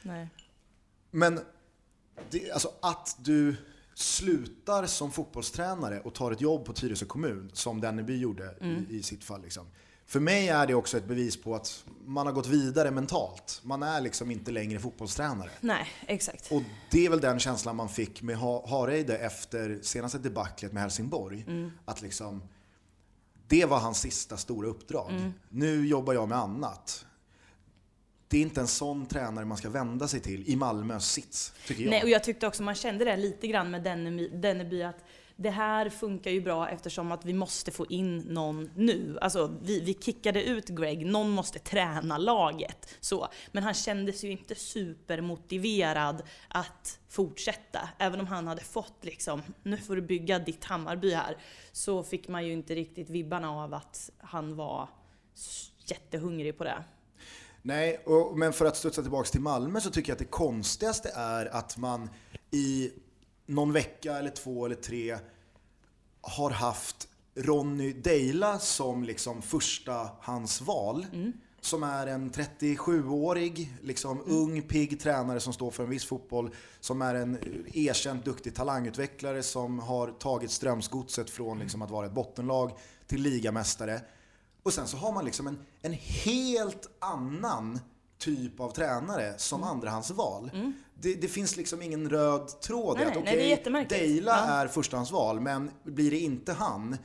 Nej. 0.09 0.29
Men 1.11 1.41
det, 2.31 2.51
alltså 2.51 2.71
att 2.83 3.17
du 3.21 3.57
slutar 3.95 4.87
som 4.87 5.11
fotbollstränare 5.13 6.01
och 6.01 6.15
tar 6.15 6.33
ett 6.33 6.41
jobb 6.41 6.65
på 6.65 6.73
Tyresö 6.73 7.05
kommun, 7.07 7.51
som 7.53 7.81
Denneby 7.81 8.19
gjorde 8.19 8.55
i, 8.91 8.97
i 8.97 9.03
sitt 9.03 9.25
fall. 9.25 9.43
Liksom. 9.43 9.67
För 10.07 10.21
mig 10.21 10.49
är 10.49 10.67
det 10.67 10.75
också 10.75 10.97
ett 10.99 11.05
bevis 11.09 11.43
på 11.43 11.55
att 11.55 11.85
man 12.07 12.27
har 12.27 12.33
gått 12.33 12.47
vidare 12.47 12.91
mentalt. 12.91 13.61
Man 13.65 13.83
är 13.83 14.01
liksom 14.01 14.31
inte 14.31 14.51
längre 14.51 14.79
fotbollstränare. 14.79 15.51
Nej, 15.61 15.87
exakt. 16.07 16.53
Och 16.53 16.63
det 16.91 17.07
är 17.07 17.11
väl 17.11 17.21
den 17.21 17.39
känslan 17.39 17.77
man 17.77 17.89
fick 17.89 18.23
med 18.23 18.37
Ha- 18.37 18.69
Hareide 18.69 19.19
efter 19.19 19.79
senaste 19.83 20.19
debaclet 20.19 20.73
med 20.73 20.83
Helsingborg. 20.83 21.47
Att 21.85 22.03
liksom, 22.03 22.43
det 23.49 23.65
var 23.65 23.79
hans 23.79 24.01
sista 24.01 24.37
stora 24.37 24.69
uppdrag. 24.69 25.33
Nu 25.49 25.87
jobbar 25.87 26.15
jag 26.15 26.29
med 26.29 26.39
annat. 26.39 27.05
Det 28.29 28.39
är 28.39 28.43
inte 28.43 28.61
en 28.61 28.69
sån 28.69 29.07
tränare 29.07 29.45
man 29.45 29.57
ska 29.57 29.71
vända 29.71 30.09
sig 30.09 30.21
till 30.21 30.49
i 30.49 30.57
Malmös 30.57 31.13
sits, 31.13 31.53
tycker 31.67 31.83
jag. 31.83 31.91
Nej, 31.91 32.03
och 32.03 32.09
jag 32.09 32.25
tyckte 32.25 32.47
också 32.47 32.63
man 32.63 32.75
kände 32.75 33.05
det 33.05 33.17
lite 33.17 33.47
grann 33.47 33.71
med 33.71 33.83
Denneby, 33.83 34.29
Denneby 34.29 34.83
att 34.83 35.05
det 35.41 35.51
här 35.51 35.91
funkar 35.91 36.31
ju 36.31 36.41
bra 36.41 36.69
eftersom 36.69 37.13
att 37.13 37.25
vi 37.25 37.33
måste 37.33 37.71
få 37.71 37.87
in 37.87 38.19
någon 38.19 38.71
nu. 38.75 39.19
Alltså 39.21 39.59
vi, 39.63 39.81
vi 39.81 39.95
kickade 39.95 40.45
ut 40.45 40.69
Greg, 40.69 41.07
någon 41.07 41.31
måste 41.31 41.59
träna 41.59 42.19
laget. 42.19 42.97
Så. 43.01 43.29
Men 43.53 43.63
han 43.63 43.75
kändes 43.75 44.25
ju 44.25 44.31
inte 44.31 44.55
supermotiverad 44.55 46.23
att 46.49 47.01
fortsätta. 47.09 47.89
Även 47.99 48.21
om 48.21 48.27
han 48.27 48.47
hade 48.47 48.63
fått 48.63 49.05
liksom, 49.05 49.43
nu 49.63 49.77
får 49.77 49.97
du 49.97 50.03
bygga 50.03 50.39
ditt 50.39 50.65
Hammarby 50.65 51.15
här. 51.15 51.37
Så 51.73 52.03
fick 52.03 52.29
man 52.29 52.47
ju 52.47 52.53
inte 52.53 52.75
riktigt 52.75 53.11
vibbarna 53.11 53.51
av 53.51 53.75
att 53.75 54.11
han 54.19 54.57
var 54.57 54.89
jättehungrig 55.87 56.59
på 56.59 56.65
det. 56.65 56.85
Nej, 57.69 58.01
och, 58.05 58.39
men 58.39 58.53
för 58.53 58.65
att 58.65 58.77
studsa 58.77 59.03
tillbaka 59.03 59.31
till 59.31 59.41
Malmö 59.41 59.81
så 59.81 59.91
tycker 59.91 60.11
jag 60.11 60.15
att 60.15 60.19
det 60.19 60.25
konstigaste 60.25 61.11
är 61.15 61.47
att 61.47 61.77
man 61.77 62.11
i 62.51 62.93
någon 63.47 63.73
vecka 63.73 64.19
eller 64.19 64.31
två 64.31 64.67
eller 64.67 64.75
tre 64.75 65.19
har 66.21 66.51
haft 66.51 67.09
Ronny 67.35 67.93
Deila 67.93 68.59
som 68.59 69.05
liksom 69.05 69.43
första 69.43 70.09
hans 70.21 70.61
val. 70.61 71.07
Som 71.61 71.83
är 71.83 72.07
en 72.07 72.31
37-årig, 72.31 73.73
liksom 73.83 74.23
ung, 74.27 74.63
pigg 74.63 75.01
tränare 75.01 75.41
som 75.41 75.53
står 75.53 75.71
för 75.71 75.85
en 75.85 75.91
viss 75.91 76.05
fotboll. 76.05 76.51
Som 76.81 77.03
är 77.03 77.15
en 77.15 77.39
erkänt 77.75 78.25
duktig 78.25 78.55
talangutvecklare 78.55 79.43
som 79.43 79.79
har 79.79 80.11
tagit 80.11 80.51
Strömsgodset 80.51 81.31
från 81.31 81.59
liksom 81.59 81.83
att 81.83 81.91
vara 81.91 82.07
ett 82.07 82.13
bottenlag 82.13 82.73
till 83.07 83.23
ligamästare. 83.23 84.01
Och 84.69 84.75
sen 84.75 84.87
så 84.87 84.97
har 84.97 85.13
man 85.13 85.25
liksom 85.25 85.47
en, 85.47 85.59
en 85.83 85.93
helt 85.93 86.89
annan 86.99 87.81
typ 88.19 88.61
av 88.61 88.71
tränare 88.71 89.35
som 89.39 89.63
andrahandsval. 89.63 90.51
Det, 90.95 91.15
det 91.15 91.29
finns 91.29 91.57
liksom 91.57 91.83
ingen 91.83 92.11
röd 92.11 92.61
tråd 92.61 92.99
i 92.99 93.03
Mm. 93.03 93.09
Nej, 93.15 93.19
att 93.19 93.25
det 93.25 93.31
är 93.31 93.35
okej, 93.37 93.49
jättemärkligt. 93.49 94.03
Deila 94.03 94.31
Ja. 94.31 94.45
är 94.55 94.67
förstahandsval, 94.69 95.41
men 95.41 95.71
blir 95.85 96.11
det 96.11 96.19
inte 96.19 96.53
han 96.53 96.97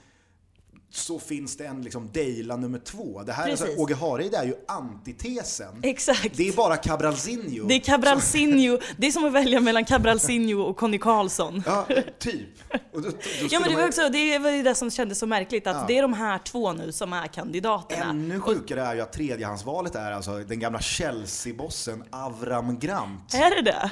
så 0.96 1.20
finns 1.20 1.58
det 1.58 1.66
en 1.66 1.82
liksom 1.82 2.10
Deila 2.12 2.56
nummer 2.56 2.80
två. 2.80 3.24
Det 3.24 3.34
här 3.34 3.46
Precis. 3.46 3.62
alltså, 3.66 3.82
Åge 3.82 3.96
Hareide 3.96 4.38
är 4.38 4.44
ju 4.46 4.56
antitesen. 4.68 5.80
Exakt. 5.84 6.38
Det 6.38 6.48
är 6.48 6.54
bara 6.54 6.78
Cabralzinho. 6.78 7.68
Det 7.68 7.74
är 7.74 7.80
Cabralzinho, 7.80 8.80
det 8.98 9.08
är 9.08 9.12
som 9.12 9.26
att 9.26 9.32
välja 9.34 9.60
mellan 9.60 9.86
Cabralzinho 9.86 10.62
och 10.62 10.78
Conny 10.78 10.98
Karlsson. 10.98 11.64
Ja, 11.66 11.88
typ. 12.20 12.50
Då, 12.94 13.00
då 13.00 13.10
Ja 13.50 13.60
men 13.60 13.70
det 13.70 13.76
var 13.76 13.88
också 13.88 14.10
det, 14.10 14.40
var 14.40 14.50
ju 14.50 14.64
det 14.64 14.76
som 14.76 14.92
kändes 14.92 15.20
så 15.20 15.26
märkligt, 15.28 15.68
att 15.68 15.76
Ja. 15.76 15.86
det 15.88 15.98
är 15.98 16.02
de 16.02 16.14
här 16.14 16.38
två 16.40 16.74
nu 16.74 16.92
som 16.92 17.14
är 17.14 17.28
kandidaterna. 17.28 18.10
Ännu 18.10 18.40
sjukare 18.40 18.82
är 18.82 18.96
ju 18.96 19.02
att 19.02 19.14
tredjehandsvalet 19.14 19.96
är 19.96 20.12
alltså 20.12 20.38
den 20.40 20.60
gamla 20.60 20.80
Chelsea-bossen 20.80 22.04
Avram 22.10 22.80
Grant. 22.80 23.34
Är 23.34 23.56
det 23.56 23.62
det? 23.72 23.92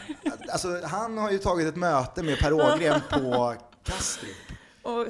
Alltså, 0.52 0.82
han 0.84 1.18
har 1.18 1.32
ju 1.32 1.38
tagit 1.38 1.68
ett 1.68 1.76
möte 1.76 2.24
med 2.24 2.40
Per 2.40 2.54
Ågren 2.54 3.02
på 3.10 3.56
Kastrup. 3.84 4.51
Och, 4.82 5.08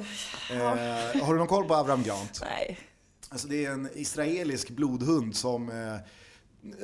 Eh, 0.50 1.22
har 1.24 1.32
du 1.32 1.38
någon 1.38 1.46
koll 1.48 1.64
på 1.68 1.74
Avram 1.74 2.02
Grant? 2.02 2.40
nej. 2.44 2.78
Alltså 3.28 3.48
det 3.48 3.64
är 3.64 3.70
en 3.70 3.88
israelisk 3.94 4.70
blodhund 4.70 5.36
som 5.36 5.68
eh, 5.70 5.96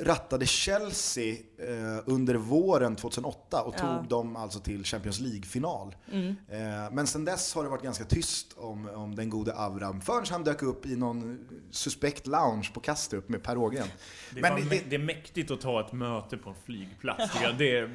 rattade 0.05 0.45
Chelsea 0.45 1.33
eh, 1.57 2.03
under 2.05 2.35
våren 2.35 2.95
2008 2.95 3.61
och 3.61 3.75
Ja. 3.77 3.97
tog 3.97 4.07
dem 4.09 4.35
alltså 4.35 4.59
till 4.59 4.83
Champions 4.85 5.19
League-final. 5.19 5.95
Mm. 6.11 6.27
Eh, 6.49 6.91
men 6.91 7.07
sen 7.07 7.25
dess 7.25 7.53
har 7.55 7.63
det 7.63 7.69
varit 7.69 7.83
ganska 7.83 8.03
tyst 8.05 8.53
om, 8.57 8.89
om 8.89 9.15
den 9.15 9.29
gode 9.29 9.53
Avram 9.53 10.01
förrän 10.01 10.25
han 10.29 10.43
dök 10.43 10.61
upp 10.63 10.85
i 10.85 10.95
någon 10.95 11.47
suspekt 11.71 12.27
lounge 12.27 12.69
på 12.73 12.79
Kastrup 12.79 13.29
med 13.29 13.43
Per 13.43 13.57
Ågren. 13.57 13.87
Det 14.31 14.41
Men 14.41 14.69
det- 14.69 14.89
det 14.89 14.95
är 14.95 14.99
mäktigt 14.99 15.51
att 15.51 15.61
ta 15.61 15.85
ett 15.85 15.93
möte 15.93 16.37
på 16.37 16.49
en 16.49 16.55
flygplats. 16.65 17.33
jag. 17.43 17.57
Det, 17.57 17.89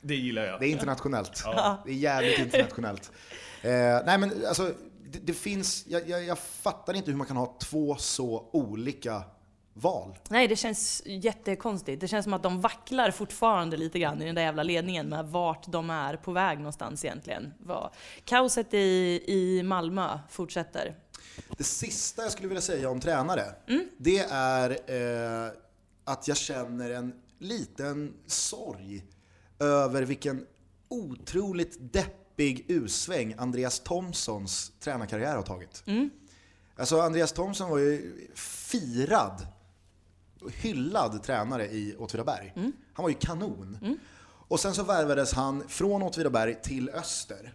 det 0.00 0.14
gillar 0.16 0.42
jag. 0.42 0.60
Det 0.60 0.66
är 0.66 0.70
internationellt. 0.70 1.42
Ja. 1.44 1.82
Det 1.86 1.90
är 1.90 1.94
jävligt 1.94 2.38
internationellt. 2.38 3.12
Eh, 3.62 3.70
nej 4.06 4.18
men 4.18 4.46
alltså, 4.46 4.74
det, 5.12 5.18
det 5.18 5.32
finns, 5.34 5.84
jag, 5.88 6.08
jag, 6.08 6.24
jag 6.24 6.38
fattar 6.38 6.94
inte 6.94 7.10
hur 7.10 7.18
man 7.18 7.26
kan 7.26 7.36
ha 7.36 7.56
två 7.60 7.96
så 7.96 8.48
olika 8.52 9.22
val. 9.72 10.18
Nej, 10.28 10.48
det 10.48 10.56
känns 10.56 11.02
jättekonstigt. 11.06 12.00
Det 12.00 12.08
känns 12.08 12.24
som 12.24 12.32
att 12.32 12.42
de 12.42 12.60
vacklar 12.60 13.10
fortfarande 13.10 13.76
lite 13.76 13.98
grann 13.98 14.22
i 14.22 14.26
den 14.26 14.34
där 14.34 14.42
jävla 14.42 14.62
ledningen 14.62 15.08
med 15.08 15.26
vart 15.26 15.66
de 15.72 15.90
är 15.90 16.16
på 16.16 16.32
väg 16.32 16.58
någonstans 16.58 17.04
egentligen. 17.04 17.54
Kaoset 18.24 18.74
i, 18.74 18.78
i 19.26 19.62
Malmö 19.62 20.18
fortsätter. 20.28 20.96
Det 21.56 21.64
sista 21.64 22.22
jag 22.22 22.32
skulle 22.32 22.48
vilja 22.48 22.60
säga 22.60 22.90
om 22.90 23.00
tränare, 23.00 23.42
Mm. 23.68 23.88
det 23.98 24.18
är 24.30 24.70
eh, 24.70 25.52
att 26.04 26.28
jag 26.28 26.36
känner 26.36 26.90
en 26.90 27.12
liten 27.38 28.14
sorg 28.26 29.04
över 29.60 30.02
vilken 30.02 30.46
otroligt 30.88 31.76
deppig 31.92 32.14
usväng 32.68 33.34
Andreas 33.38 33.80
Thomsons 33.80 34.72
tränarkarriär 34.80 35.36
har 35.36 35.42
tagit. 35.42 35.82
Mm. 35.86 36.10
Alltså 36.76 37.00
Andreas 37.00 37.32
Thomson 37.32 37.70
var 37.70 37.78
ju 37.78 38.28
firad 38.34 39.46
hyllad 40.52 41.22
tränare 41.22 41.66
i 41.66 41.96
Åtvidaberg. 41.98 42.52
Mm. 42.56 42.72
Han 42.92 43.02
var 43.02 43.10
ju 43.10 43.16
kanon. 43.16 43.98
Och 44.48 44.60
sen 44.60 44.74
så 44.74 44.82
värvades 44.82 45.32
han 45.32 45.68
från 45.68 46.02
Åtvidaberg 46.02 46.62
till 46.62 46.90
Öster. 46.90 47.52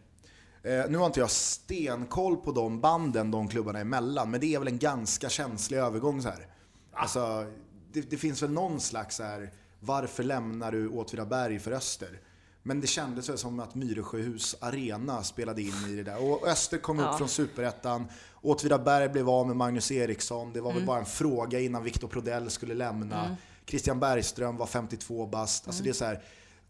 Eh, 0.63 0.85
nu 0.89 0.97
har 0.97 1.05
inte 1.05 1.19
jag 1.19 1.31
stenkoll 1.31 2.37
på 2.37 2.51
de 2.51 2.81
banden 2.81 3.31
de 3.31 3.47
klubbarna 3.47 3.79
emellan, 3.79 4.31
men 4.31 4.39
det 4.39 4.55
är 4.55 4.59
väl 4.59 4.67
en 4.67 4.77
ganska 4.77 5.29
känslig 5.29 5.77
övergång 5.77 6.21
så 6.21 6.29
här. 6.29 6.47
Alltså, 6.93 7.51
det, 7.91 8.09
det 8.09 8.17
finns 8.17 8.43
väl 8.43 8.51
någon 8.51 8.79
slags 8.79 9.15
så 9.15 9.23
här, 9.23 9.51
varför 9.79 10.23
lämnar 10.23 10.71
du 10.71 10.89
Åtvidaberg 10.89 11.59
för 11.59 11.71
Öster? 11.71 12.19
Men 12.65 12.81
det 12.81 12.87
kändes 12.87 13.29
väl 13.29 13.37
som 13.37 13.59
att 13.59 13.75
Myresjöhus 13.75 14.55
arena 14.59 15.23
spelade 15.23 15.61
in 15.61 15.73
i 15.89 15.95
det 15.95 16.03
där. 16.03 16.23
Och 16.31 16.47
Öster 16.47 16.77
kom 16.77 16.99
Ja. 16.99 17.09
upp 17.11 17.17
från 17.17 17.29
Superettan. 17.29 18.05
Åtvidaberg 18.41 19.09
blev 19.09 19.29
av 19.29 19.47
med 19.47 19.55
Magnus 19.55 19.91
Eriksson. 19.91 20.53
Det 20.53 20.61
var 20.61 20.69
Mm. 20.71 20.79
väl 20.81 20.87
bara 20.87 20.99
en 20.99 21.05
fråga 21.05 21.59
innan 21.59 21.83
Viktor 21.83 22.07
Prodell 22.07 22.49
skulle 22.49 22.73
lämna. 22.73 23.37
Christian 23.65 23.99
Bergström 23.99 24.57
var 24.57 24.65
52 24.65 25.25
bast. 25.27 25.67
Alltså 25.67 25.83
det 25.83 25.89
är 25.89 25.93
så 25.93 26.05
här. 26.05 26.23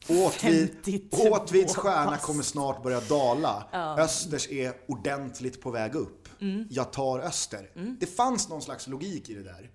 Åtvid, 0.10 0.70
52 0.84 1.18
Åtvids 1.32 1.76
stjärna 1.76 2.18
kommer 2.18 2.44
snart 2.44 2.84
börja 2.84 3.00
dala. 3.02 3.68
Östers 3.98 4.50
är 4.52 4.74
ordentligt 4.88 5.62
på 5.62 5.72
väg 5.72 5.96
upp. 5.96 6.28
Mm. 6.41 6.68
Jag 6.70 6.91
tar 6.94 7.20
Öster. 7.20 7.70
Det 8.00 8.06
fanns 8.06 8.50
någon 8.50 8.62
slags 8.62 8.88
logik 8.88 9.30
i 9.30 9.34
det 9.34 9.44
där. 9.44 9.72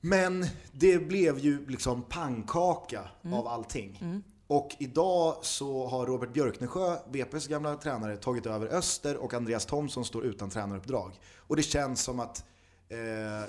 Men 0.00 0.46
det 0.72 0.98
blev 0.98 1.38
ju 1.38 1.66
liksom 1.66 2.02
pannkaka 2.02 3.08
Mm. 3.24 3.34
av 3.38 3.46
allting. 3.48 4.22
Och 4.50 4.76
idag 4.78 5.36
så 5.42 5.86
har 5.86 6.06
Robert 6.06 6.32
Björknesjö, 6.32 6.96
VPs 7.10 7.46
gamla 7.46 7.76
tränare, 7.76 8.16
tagit 8.16 8.46
över 8.46 8.66
Öster 8.66 9.16
och 9.16 9.34
Andreas 9.34 9.66
Thomsson 9.66 10.04
står 10.04 10.24
utan 10.24 10.50
tränaruppdrag. 10.50 11.20
Och 11.36 11.56
det 11.56 11.62
känns 11.62 12.02
som 12.02 12.20
att 12.20 12.44
eh, 12.88 13.48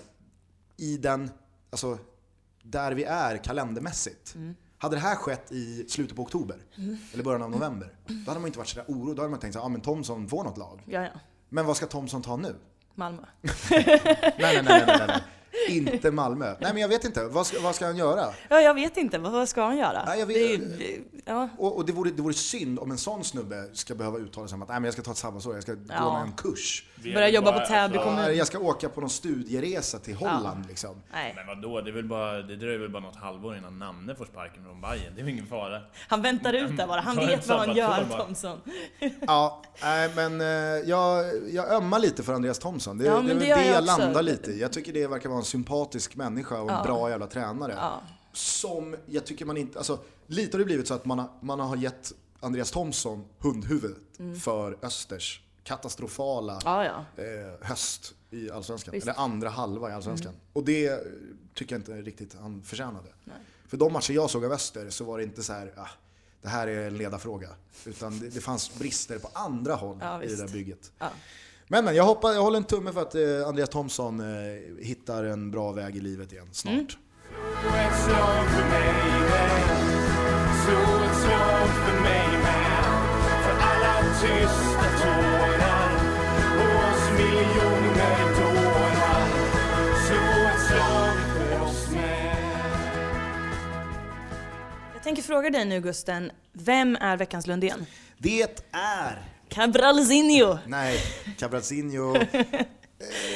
i 0.77 0.97
den, 0.97 1.31
alltså 1.69 1.97
där 2.63 2.91
vi 2.91 3.03
är 3.03 3.37
kalendermässigt. 3.37 4.35
Hade 4.77 4.95
det 4.95 4.99
här 4.99 5.15
skett 5.15 5.51
i 5.51 5.85
slutet 5.89 6.15
på 6.15 6.21
oktober, 6.21 6.57
eller 7.13 7.23
början 7.23 7.41
av 7.41 7.51
november, 7.51 7.93
då 8.07 8.31
hade 8.31 8.39
man 8.39 8.47
inte 8.47 8.59
varit 8.59 8.69
sådär 8.69 8.85
orolig. 8.87 9.15
Då 9.15 9.21
hade 9.21 9.31
man 9.31 9.39
tänkt 9.39 9.55
att 9.55 9.63
ah, 9.63 9.69
men 9.69 9.81
Thomsson 9.81 10.29
får 10.29 10.43
något 10.43 10.57
lag. 10.57 10.83
Ja, 10.85 11.03
ja. 11.03 11.19
Men 11.49 11.65
vad 11.65 11.77
ska 11.77 11.85
Thomsson 11.85 12.21
ta 12.21 12.37
nu? 12.37 12.55
Malmö. 12.95 13.25
Nej, 13.41 13.83
nej, 14.39 14.63
nej, 14.63 14.83
nej, 14.87 15.05
nej. 15.07 15.23
Inte 15.69 16.11
Malmö. 16.11 16.45
Nej, 16.59 16.73
men 16.73 16.81
jag 16.81 16.87
vet 16.89 17.05
inte. 17.05 17.25
Vad 17.25 17.47
ska, 17.47 17.59
vad 17.61 17.75
ska 17.75 17.85
han 17.85 17.97
göra? 17.97 18.25
Ja, 18.49 18.61
jag 18.61 18.73
vet 18.73 18.97
inte. 18.97 19.17
Vad, 19.17 19.31
vad 19.31 19.49
ska 19.49 19.63
han 19.65 19.77
göra? 19.77 20.03
Ja, 20.05 20.15
jag 20.15 20.25
vet- 20.25 20.77
Det 20.79 20.95
är 20.95 20.99
ja. 21.25 21.49
Och, 21.57 21.75
och 21.77 21.85
det, 21.85 21.91
vore, 21.93 22.11
det 22.11 22.21
vore 22.21 22.33
synd 22.33 22.79
om 22.79 22.91
en 22.91 22.97
sån 22.97 23.23
snubbe 23.23 23.69
ska 23.73 23.95
behöva 23.95 24.17
uttala 24.17 24.47
sig 24.47 24.55
om 24.55 24.61
att 24.61 24.69
Nej, 24.69 24.75
men 24.79 24.83
jag 24.85 24.93
ska 24.93 25.01
ta 25.03 25.11
ett 25.11 25.17
sabbatsår, 25.17 25.53
jag 25.53 25.63
ska 25.63 25.73
gå 25.73 25.79
Ja. 25.89 26.21
en 26.25 26.31
kurs. 26.31 26.85
Börja 27.03 27.29
jobba 27.29 27.51
bara- 27.51 27.59
på 27.61 27.65
Täby 27.67 27.79
alltså, 27.97 28.03
kommun. 28.03 28.19
Ja, 28.25 28.31
Jag 28.31 28.47
ska 28.47 28.59
åka 28.59 28.89
på 28.89 29.01
någon 29.01 29.09
studieresa 29.09 29.99
till 29.99 30.15
Holland 30.15 30.65
liksom. 30.69 30.95
Nej. 31.13 31.33
Men 31.35 31.47
vadå, 31.47 31.81
det, 31.81 31.89
är 31.89 31.93
väl 31.93 32.07
bara, 32.07 32.41
det 32.41 32.55
dröjer 32.55 32.79
väl 32.79 32.89
bara 32.89 33.03
något 33.03 33.15
halvår 33.15 33.57
innan 33.57 33.79
Nanne 33.79 34.15
får 34.15 34.25
sparken 34.25 34.63
från 34.63 34.81
Bayern. 34.81 35.15
Det 35.15 35.21
är 35.21 35.25
väl 35.25 35.33
ingen 35.33 35.47
fara. 35.47 35.81
Han 36.07 36.21
väntar 36.21 36.53
ut 36.53 36.77
där 36.77 36.87
bara. 36.87 37.01
Han 37.01 37.15
Ta 37.15 37.21
en 37.21 37.27
vet 37.27 37.47
vad 37.47 37.59
han 37.59 37.75
gör, 37.75 38.05
bara. 38.09 38.23
Thomson. 38.23 38.57
Ja, 39.27 39.61
nej, 39.83 40.09
men 40.15 40.41
eh, 40.41 40.47
jag, 40.89 41.25
jag 41.51 41.71
ömmar 41.73 41.99
lite 41.99 42.23
för 42.23 42.33
Andreas 42.33 42.59
Thomsson. 42.59 42.97
Det, 42.97 43.05
Ja, 43.05 43.19
det 43.19 43.33
det 43.33 43.39
det 43.39 43.47
jag 43.47 43.65
jag 43.65 43.83
landar 43.83 44.21
lite 44.21 44.51
i. 44.51 44.59
Jag 44.61 44.73
tycker 44.73 44.93
det 44.93 45.07
verkar 45.07 45.29
vara 45.29 45.40
en 45.41 45.45
sympatisk 45.45 46.15
människa 46.15 46.61
och 46.61 46.69
en 46.69 46.75
Ja. 46.77 46.83
bra 46.83 47.09
jävla 47.09 47.27
tränare. 47.27 47.73
Ja. 47.77 48.01
Som 48.33 48.95
jag 49.05 49.25
tycker 49.25 49.45
man 49.45 49.57
inte, 49.57 49.77
alltså 49.77 49.99
lite 50.27 50.57
har 50.57 50.59
det 50.59 50.65
blivit 50.65 50.87
så 50.87 50.93
att 50.93 51.05
man 51.05 51.19
har, 51.19 51.29
man 51.41 51.59
har 51.59 51.75
gett 51.75 52.13
Andreas 52.39 52.71
Thomsson 52.71 53.25
hundhuvudet 53.39 53.97
för 54.43 54.77
Östers 54.81 55.41
katastrofala 55.63 56.59
Ja, 56.65 56.85
ja. 56.85 57.23
eh, 57.23 57.67
höst 57.67 58.13
i 58.29 58.51
Allsvenskan. 58.51 58.91
Visst. 58.91 59.07
Eller 59.07 59.19
andra 59.19 59.49
halva 59.49 59.89
i 59.89 59.93
Allsvenskan. 59.93 60.33
Och 60.53 60.63
det 60.63 60.99
tycker 61.53 61.75
jag 61.75 61.79
inte 61.79 61.91
riktigt 62.01 62.35
han 62.41 62.63
förtjänade. 62.63 63.07
Nej. 63.23 63.35
För 63.67 63.77
de 63.77 63.93
matcher 63.93 64.13
jag 64.13 64.29
såg 64.29 64.45
av 64.45 64.51
Öster 64.51 64.89
så 64.89 65.03
var 65.03 65.17
det 65.17 65.23
inte 65.23 65.43
så 65.43 65.53
här, 65.53 65.73
ah, 65.77 65.87
det 66.41 66.49
här 66.49 66.67
är 66.67 66.87
en 66.87 66.97
ledarfråga. 66.97 67.49
Utan 67.85 68.19
det, 68.19 68.29
det 68.29 68.41
fanns 68.41 68.79
brister 68.79 69.19
på 69.19 69.29
andra 69.33 69.75
håll 69.75 69.97
Ja, 70.01 70.23
i 70.23 70.27
det 70.27 70.35
där 70.35 70.47
bygget. 70.47 70.91
Ja. 70.99 71.09
Men, 71.71 71.85
men 71.85 71.95
jag, 71.95 72.03
hoppas, 72.03 72.35
jag 72.35 72.41
håller 72.41 72.57
en 72.57 72.63
tumme 72.63 72.91
för 72.91 73.01
att 73.01 73.15
eh, 73.15 73.47
Andreas 73.47 73.69
Thomsson 73.69 74.19
eh, 74.19 74.85
hittar 74.85 75.23
en 75.23 75.51
bra 75.51 75.71
väg 75.71 75.95
i 75.95 75.99
livet 75.99 76.31
igen 76.31 76.47
snart. 76.51 76.73
Mm. 76.73 76.87
Jag 94.93 95.03
tänker 95.03 95.21
fråga 95.21 95.49
dig 95.49 95.65
nu 95.65 95.81
Gusten, 95.81 96.31
vem 96.53 96.95
är 96.95 97.17
veckans 97.17 97.47
Lundén? 97.47 97.85
Det 98.17 98.41
är, 98.71 99.31
Cabralzinho! 99.51 100.57
nej. 100.67 100.99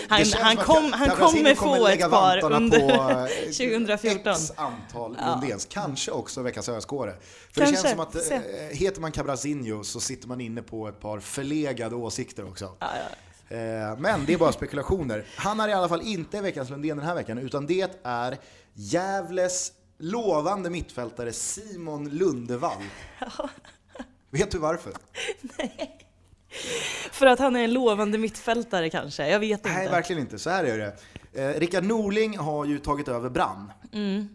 Han, 0.09 0.19
Det 0.19 0.25
känns 0.25 0.43
han, 0.43 0.57
att 0.57 0.65
kom, 0.65 0.93
han 0.93 1.09
kommer 1.09 1.55
få 1.55 1.87
ett 1.87 2.09
par 2.11 2.51
under 2.53 2.79
på, 2.79 3.11
eh, 3.11 3.25
2014. 3.45 4.31
X 4.33 4.51
antal 4.55 5.17
Ja. 5.19 5.29
Lundéns. 5.31 5.67
Kanske 5.71 6.11
också 6.11 6.41
veckans 6.41 6.69
öskåre. 6.69 7.11
För 7.51 7.61
Kanske. 7.61 7.75
det 7.75 7.81
känns 7.81 7.91
som 7.91 7.99
att 7.99 8.23
Se. 8.23 8.35
eh, 8.35 8.41
heter 8.77 9.01
man 9.01 9.11
Cabrazinho 9.11 9.83
så 9.83 9.99
sitter 9.99 10.27
man 10.27 10.41
inne 10.41 10.61
på 10.61 10.87
ett 10.87 10.99
par 10.99 11.19
förlegade 11.19 11.95
åsikter 11.95 12.47
också. 12.47 12.71
Ja, 12.79 12.87
ja. 13.49 13.55
Eh, 13.55 13.97
Men 13.97 14.25
det 14.25 14.33
är 14.33 14.37
bara 14.37 14.51
spekulationer. 14.51 15.25
Han 15.35 15.59
är 15.59 15.67
i 15.67 15.73
alla 15.73 15.89
fall 15.89 16.01
inte 16.01 16.41
veckans 16.41 16.69
Lundén 16.69 16.97
den 16.97 17.05
här 17.05 17.15
veckan, 17.15 17.37
utan 17.37 17.65
det 17.65 17.89
är 18.03 18.37
Gävles 18.73 19.71
lovande 19.97 20.69
mittfältare 20.69 21.33
Simon 21.33 22.09
Lundevall. 22.09 22.83
Vet 24.31 24.51
du 24.51 24.57
varför? 24.57 24.93
För 27.11 27.25
att 27.25 27.39
han 27.39 27.55
är 27.55 27.63
en 27.63 27.73
lovande 27.73 28.17
mittfältare 28.17 28.89
kanske, 28.89 29.27
jag 29.27 29.39
vet 29.39 29.59
inte. 29.59 29.69
Nej, 29.69 29.89
verkligen 29.89 30.21
inte. 30.21 30.39
Så 30.39 30.49
här 30.49 30.63
är 30.63 30.77
det. 30.77 30.95
Eh, 31.41 31.59
Rickard 31.59 31.83
Norling 31.83 32.37
har 32.37 32.65
ju 32.65 32.79
tagit 32.79 33.07
över 33.07 33.29
Brann. 33.29 33.71
Mm. 33.93 34.29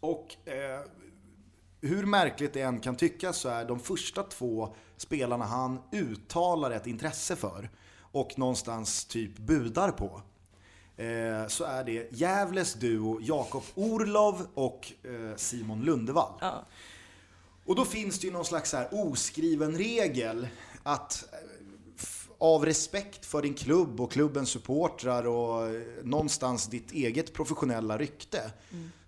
Och 0.00 0.36
eh, 0.44 0.80
hur 1.80 2.06
märkligt 2.06 2.52
det 2.52 2.60
än 2.60 2.80
kan 2.80 2.96
tyckas 2.96 3.36
så 3.36 3.48
är 3.48 3.64
de 3.64 3.80
första 3.80 4.22
två 4.22 4.76
spelarna 4.96 5.44
han 5.44 5.78
uttalar 5.92 6.70
ett 6.70 6.86
intresse 6.86 7.36
för 7.36 7.70
och 8.00 8.38
någonstans 8.38 9.04
typ 9.04 9.38
budar 9.38 9.90
på. 9.90 10.22
Eh, 10.96 11.48
så 11.48 11.64
är 11.64 11.84
det 11.84 12.08
Gävles 12.12 12.74
duo 12.74 13.20
Jakob 13.22 13.62
Orlov 13.74 14.46
och 14.54 14.92
eh, 15.02 15.36
Simon 15.36 15.82
Lundevall. 15.82 16.32
Ja. 16.40 16.66
Och 17.66 17.76
då 17.76 17.84
finns 17.84 18.18
det 18.18 18.26
ju 18.26 18.32
någon 18.32 18.44
slags 18.44 18.70
så 18.70 18.76
här 18.76 18.88
oskriven 18.92 19.78
regel 19.78 20.48
att 20.82 21.28
eh, 21.32 21.38
av 22.38 22.64
respekt 22.66 23.26
för 23.26 23.42
din 23.42 23.54
klubb 23.54 24.00
och 24.00 24.12
klubbens 24.12 24.48
supportrar 24.50 25.26
och 25.26 25.66
eh, 25.68 25.80
någonstans 26.02 26.66
ditt 26.66 26.92
eget 26.92 27.32
professionella 27.32 27.98
rykte 27.98 28.50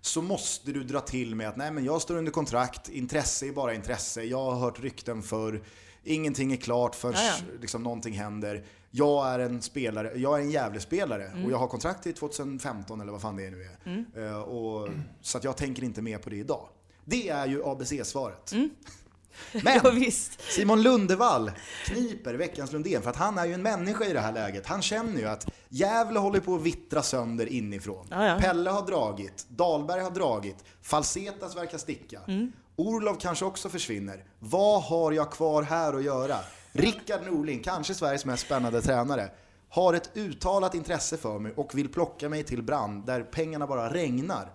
så 0.01 0.21
måste 0.21 0.71
du 0.71 0.83
dra 0.83 0.99
till 0.99 1.35
med 1.35 1.49
att 1.49 1.57
nej 1.57 1.71
men 1.71 1.85
jag 1.85 2.01
står 2.01 2.17
under 2.17 2.31
kontrakt, 2.31 2.89
intresse 2.89 3.47
är 3.47 3.51
bara 3.51 3.73
intresse, 3.73 4.23
jag 4.23 4.43
har 4.51 4.55
hört 4.55 4.79
rykten 4.79 5.21
för 5.23 5.61
ingenting 6.03 6.51
är 6.53 6.57
klart 6.57 6.95
förrän 6.95 7.13
Ja, 7.17 7.33
ja. 7.39 7.53
liksom, 7.61 7.83
någonting 7.83 8.13
händer. 8.13 8.63
Jag 8.91 9.27
är 9.27 9.39
en 9.39 9.61
spelare, 9.61 10.11
jag 10.15 10.39
är 10.39 10.43
en 10.43 10.51
Gävle-spelare 10.51 11.25
Mm. 11.27 11.45
och 11.45 11.51
jag 11.51 11.57
har 11.57 11.67
kontrakt 11.67 12.03
till 12.03 12.13
2015 12.13 13.01
eller 13.01 13.11
vad 13.11 13.21
fan 13.21 13.35
det 13.35 13.49
nu 13.49 13.69
är. 14.15 14.27
Eh, 14.27 14.39
och, 14.41 14.89
så 15.21 15.37
att 15.37 15.43
jag 15.43 15.57
tänker 15.57 15.83
inte 15.83 16.01
mer 16.01 16.17
på 16.17 16.29
det 16.29 16.35
idag. 16.35 16.67
Det 17.05 17.29
är 17.29 17.47
ju 17.47 17.63
ABC-svaret. 17.65 18.53
Men 19.63 19.79
Mm. 19.79 20.03
Ja. 20.03 20.11
Simon 20.49 20.81
Lundevall 20.81 21.51
kniper 21.85 22.33
veckans 22.33 22.71
Lundén 22.71 23.01
för 23.01 23.09
att 23.09 23.15
han 23.15 23.37
är 23.37 23.45
ju 23.45 23.53
en 23.53 23.61
människa 23.61 24.05
i 24.05 24.13
det 24.13 24.19
här 24.19 24.33
läget. 24.33 24.67
Han 24.67 24.81
känner 24.81 25.19
ju 25.19 25.27
att 25.27 25.45
Gävle 25.69 26.19
håller 26.19 26.39
på 26.39 26.55
att 26.55 26.61
vittra 26.61 27.01
sönder 27.03 27.45
inifrån. 27.45 28.07
Ja, 28.09 28.25
ja. 28.25 28.37
Pelle 28.39 28.69
har 28.69 28.85
dragit, 28.85 29.45
Dahlberg 29.49 30.01
har 30.01 30.11
dragit, 30.11 30.55
Falsetas 30.81 31.55
verkar 31.57 31.77
sticka. 31.77 32.19
Mm. 32.27 32.51
Orlov 32.75 33.15
kanske 33.19 33.45
också 33.45 33.69
försvinner. 33.69 34.23
Vad 34.39 34.83
har 34.83 35.11
jag 35.11 35.31
kvar 35.31 35.63
här 35.63 35.93
att 35.93 36.03
göra? 36.03 36.37
Rickard 36.71 37.21
Norling, 37.31 37.63
kanske 37.63 37.93
Sveriges 37.93 38.25
mest 38.25 38.45
spännande 38.45 38.81
tränare, 38.81 39.31
har 39.69 39.93
ett 39.93 40.11
uttalat 40.13 40.75
intresse 40.75 41.17
för 41.17 41.39
mig 41.39 41.53
och 41.55 41.77
vill 41.77 41.89
plocka 41.89 42.29
mig 42.29 42.43
till 42.43 42.63
brand 42.63 43.05
där 43.05 43.21
pengarna 43.23 43.67
bara 43.67 43.93
regnar. 43.93 44.49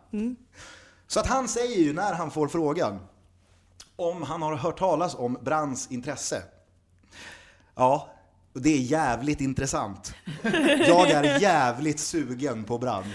Så 1.06 1.20
att 1.20 1.26
han 1.26 1.48
säger 1.48 1.80
ju 1.80 1.92
när 1.92 2.12
han 2.14 2.30
får 2.30 2.48
frågan 2.48 2.98
om 3.96 4.22
han 4.22 4.42
har 4.42 4.56
hört 4.56 4.78
talas 4.78 5.14
om 5.14 5.38
Brands 5.42 5.90
intresse. 5.90 6.42
Ja, 7.74 8.08
och 8.54 8.60
det 8.62 8.68
är 8.70 8.78
jävligt 8.80 9.40
intressant. 9.40 10.14
Jag 10.86 11.10
är 11.10 11.40
jävligt 11.40 12.00
sugen 12.00 12.64
på 12.64 12.78
Brand. 12.78 13.06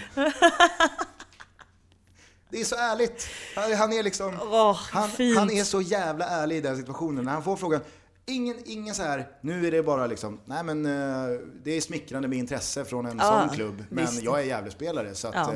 Det 2.48 2.60
är 2.60 2.64
så 2.64 2.76
ärligt. 2.76 3.28
Han, 3.56 3.72
han 3.74 3.92
är 3.92 4.02
liksom... 4.02 4.38
Åh, 4.42 4.78
han, 4.90 5.10
han 5.36 5.50
är 5.50 5.64
så 5.64 5.80
jävla 5.80 6.24
ärlig 6.26 6.56
i 6.56 6.60
den 6.60 6.76
situationen. 6.76 7.24
När 7.24 7.32
han 7.32 7.42
får 7.42 7.56
frågan, 7.56 7.80
ingen, 8.26 8.56
ingen 8.64 8.94
så 8.94 9.02
här, 9.02 9.28
nu 9.40 9.66
är 9.66 9.70
det 9.70 9.82
bara 9.82 10.06
liksom, 10.06 10.40
nej 10.44 10.64
men 10.64 10.86
eh, 10.86 11.38
det 11.64 11.70
är 11.76 11.80
smickrande 11.80 12.28
med 12.28 12.38
intresse 12.38 12.84
från 12.84 13.06
en 13.06 13.18
Ja, 13.18 13.40
sån 13.46 13.56
klubb. 13.56 13.84
Men 13.88 14.06
visst. 14.06 14.22
jag 14.22 14.40
är 14.40 14.44
Gävlespelare 14.44 15.14
så 15.14 15.28
att 15.28 15.34
Ja. 15.34 15.52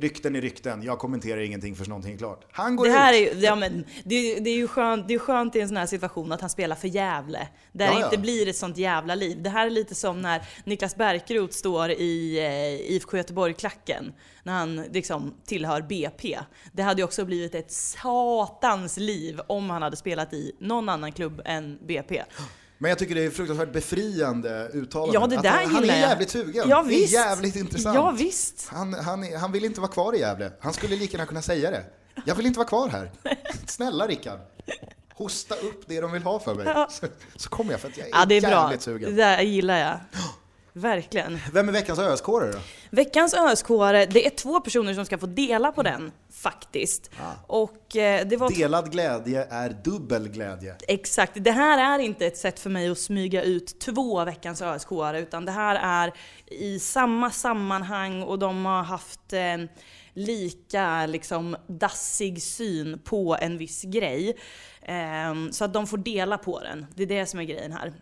Rykten 0.00 0.36
är 0.36 0.40
rykten. 0.40 0.82
Jag 0.82 0.98
kommenterar 0.98 1.40
ingenting 1.40 1.76
förrän 1.76 1.88
någonting 1.88 2.14
är 2.14 2.18
klart. 2.18 2.46
Han 2.50 2.76
går 2.76 2.84
Det 2.86 2.92
här 2.92 3.12
ut. 3.22 3.30
är, 3.30 3.34
ju- 3.36 3.40
ja, 3.46 3.54
men, 3.56 3.84
det, 4.04 4.34
det 4.40 4.50
är 4.50 4.56
ju 4.56 4.68
skönt, 4.68 5.08
det 5.08 5.14
är 5.14 5.18
skönt 5.18 5.56
i 5.56 5.60
en 5.60 5.68
sån 5.68 5.76
här 5.76 5.86
situation 5.86 6.32
att 6.32 6.40
han 6.40 6.50
spelar 6.50 6.76
för 6.76 6.88
Gävle. 6.88 7.48
Där 7.72 7.84
Ja, 7.86 7.92
det 7.92 7.98
ja. 8.00 8.04
inte 8.06 8.18
blir 8.18 8.48
ett 8.48 8.56
sånt 8.56 8.76
jävla 8.76 9.14
liv. 9.14 9.42
Det 9.42 9.50
här 9.50 9.66
är 9.66 9.70
lite 9.70 9.94
som 9.94 10.22
när 10.22 10.42
Niklas 10.64 10.96
Bärkroth 10.96 11.52
står 11.54 11.90
i 11.90 12.38
eh, 12.38 12.92
IFK 12.96 13.16
Göteborg-klacken. 13.16 14.12
När 14.42 14.52
han 14.52 14.76
liksom 14.76 15.34
tillhör 15.46 15.82
BP. 15.82 16.38
Det 16.72 16.82
hade 16.82 17.00
ju 17.00 17.04
också 17.04 17.24
blivit 17.24 17.54
ett 17.54 17.72
satans 17.72 18.96
liv 18.96 19.40
om 19.46 19.70
han 19.70 19.82
hade 19.82 19.96
spelat 19.96 20.32
i 20.32 20.52
någon 20.60 20.88
annan 20.88 21.12
klubb 21.12 21.42
än 21.44 21.78
BP. 21.86 22.22
Men 22.78 22.88
jag 22.88 22.98
tycker 22.98 23.14
det 23.14 23.24
är 23.24 23.30
fruktansvärt 23.30 23.72
befriande 23.72 24.68
uttalande. 24.72 25.14
Ja, 25.14 25.26
det 25.26 25.36
där 25.36 25.50
han, 25.50 25.74
han 25.74 25.84
är 25.84 25.88
jävligt 26.00 26.30
sugen. 26.30 26.68
Ja, 26.68 26.82
det 26.82 26.88
visst. 26.88 27.14
är 27.14 27.18
jävligt 27.18 27.56
intressant. 27.56 27.94
Ja, 27.94 28.10
visst. 28.10 28.68
Han, 28.72 28.94
han, 28.94 29.32
han 29.36 29.52
vill 29.52 29.64
inte 29.64 29.80
vara 29.80 29.90
kvar 29.92 30.14
i 30.14 30.18
Gävle. 30.18 30.52
Han 30.60 30.72
skulle 30.72 30.96
lika 30.96 31.12
gärna 31.16 31.26
kunna 31.26 31.42
säga 31.42 31.70
det. 31.70 31.84
Jag 32.24 32.34
vill 32.34 32.46
inte 32.46 32.58
vara 32.58 32.68
kvar 32.68 32.88
här. 32.88 33.10
Snälla 33.66 34.06
Rickard. 34.06 34.38
Hosta 35.14 35.54
upp 35.54 35.82
det 35.86 36.00
de 36.00 36.12
vill 36.12 36.22
ha 36.22 36.38
för 36.40 36.54
mig. 36.54 36.66
Så, 36.90 37.06
så 37.36 37.48
kommer 37.48 37.70
jag 37.72 37.80
för 37.80 37.88
att 37.88 37.96
jag 37.98 38.06
är, 38.06 38.10
Ja, 38.12 38.24
det 38.24 38.34
är 38.36 38.40
bra. 38.40 38.50
jävligt 38.50 38.80
Det 38.80 38.84
sugen. 38.84 39.16
där 39.16 39.42
gillar 39.42 39.78
jag. 39.78 39.98
Verkligen. 40.72 41.38
Vem 41.52 41.68
är 41.68 41.72
veckans 41.72 41.98
öskåre 41.98 42.52
då? 42.52 42.58
Veckans 42.90 43.34
öskåre, 43.34 44.06
det 44.06 44.26
är 44.26 44.30
två 44.30 44.60
personer 44.60 44.94
som 44.94 45.04
ska 45.04 45.18
få 45.18 45.26
dela 45.26 45.72
på 45.72 45.82
den 45.82 46.12
faktiskt. 46.32 47.10
Och 47.46 47.96
eh, 47.96 48.26
det 48.26 48.36
var 48.36 48.50
Delad 48.50 48.92
glädje 48.92 49.46
är 49.50 49.76
dubbel 49.84 50.28
glädje. 50.28 50.76
Exakt, 50.88 51.32
det 51.34 51.50
här 51.50 51.94
är 51.94 51.98
inte 51.98 52.26
ett 52.26 52.36
sätt 52.36 52.60
för 52.60 52.70
mig 52.70 52.90
att 52.90 52.98
smyga 52.98 53.42
ut 53.42 53.80
två 53.80 54.24
veckans 54.24 54.62
ösk 54.62 54.88
utan 55.14 55.44
det 55.44 55.52
här 55.52 55.74
är 55.82 56.12
i 56.46 56.78
samma 56.78 57.30
sammanhang 57.30 58.22
och 58.22 58.38
de 58.38 58.64
har 58.64 58.82
haft 58.82 59.32
eh, 59.32 59.56
lika 60.12 61.06
liksom 61.06 61.56
dassig 61.66 62.42
syn 62.42 62.98
på 63.04 63.36
en 63.40 63.58
viss 63.58 63.82
grej. 63.82 64.36
Eh, 64.82 65.50
så 65.50 65.64
att 65.64 65.72
de 65.72 65.86
får 65.86 65.98
dela 65.98 66.38
på 66.38 66.60
den. 66.60 66.86
Det 66.94 67.02
är 67.02 67.06
det 67.06 67.26
som 67.26 67.40
är 67.40 67.44
grejen 67.44 67.72
här. 67.72 67.92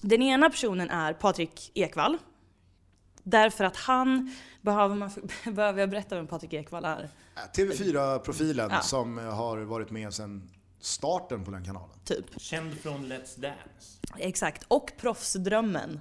Den 0.00 0.22
ena 0.22 0.50
personen 0.50 0.90
är 0.90 1.12
Patrik 1.12 1.70
Ekwall. 1.74 2.18
Därför 3.22 3.64
att 3.64 3.76
han, 3.76 4.34
behöver, 4.60 4.94
man, 4.94 5.10
behöver 5.54 5.80
jag 5.80 5.90
berätta 5.90 6.14
vem 6.16 6.26
Patrik 6.26 6.52
Ekwall 6.52 6.84
är? 6.84 7.08
TV4-profilen 7.56 8.70
Ja. 8.72 8.80
som 8.80 9.18
har 9.18 9.58
varit 9.58 9.90
med 9.90 10.14
sedan 10.14 10.50
starten 10.80 11.44
på 11.44 11.50
den 11.50 11.64
kanalen. 11.64 11.98
Typ. 12.04 12.40
Känd 12.40 12.74
från 12.80 13.12
Let's 13.12 13.40
Dance. 13.40 13.98
Exakt, 14.18 14.64
och 14.68 14.92
Proffsdrömmen. 15.00 16.00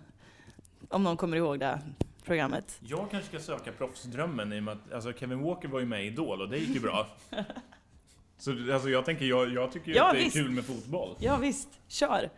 Om 0.89 1.03
någon 1.03 1.17
kommer 1.17 1.37
ihåg 1.37 1.59
det 1.59 1.81
programmet. 2.23 2.77
Jag 2.79 3.11
kanske 3.11 3.29
ska 3.29 3.39
söka 3.39 3.71
proffsdrömmen 3.71 4.53
i 4.53 4.59
och 4.59 4.63
med 4.63 4.71
att 4.73 4.93
alltså, 4.93 5.13
Kevin 5.13 5.41
Walker 5.43 5.67
var 5.67 5.79
ju 5.79 5.85
med 5.85 6.03
i 6.03 6.07
Idol 6.07 6.41
och 6.41 6.49
det 6.49 6.57
gick 6.57 6.69
ju 6.69 6.79
bra. 6.79 7.07
Så 8.37 8.73
alltså, 8.73 8.89
jag 8.89 9.05
tänker, 9.05 9.25
jag, 9.25 9.53
jag 9.53 9.71
tycker 9.71 9.87
ju 9.87 9.93
Ja, 9.97 10.05
att 10.07 10.13
det 10.13 10.19
är 10.19 10.23
visst. 10.23 10.35
kul 10.35 10.49
med 10.51 10.65
fotboll. 10.65 11.15
Ja 11.19 11.37
visst, 11.37 11.67
kör. 11.87 12.29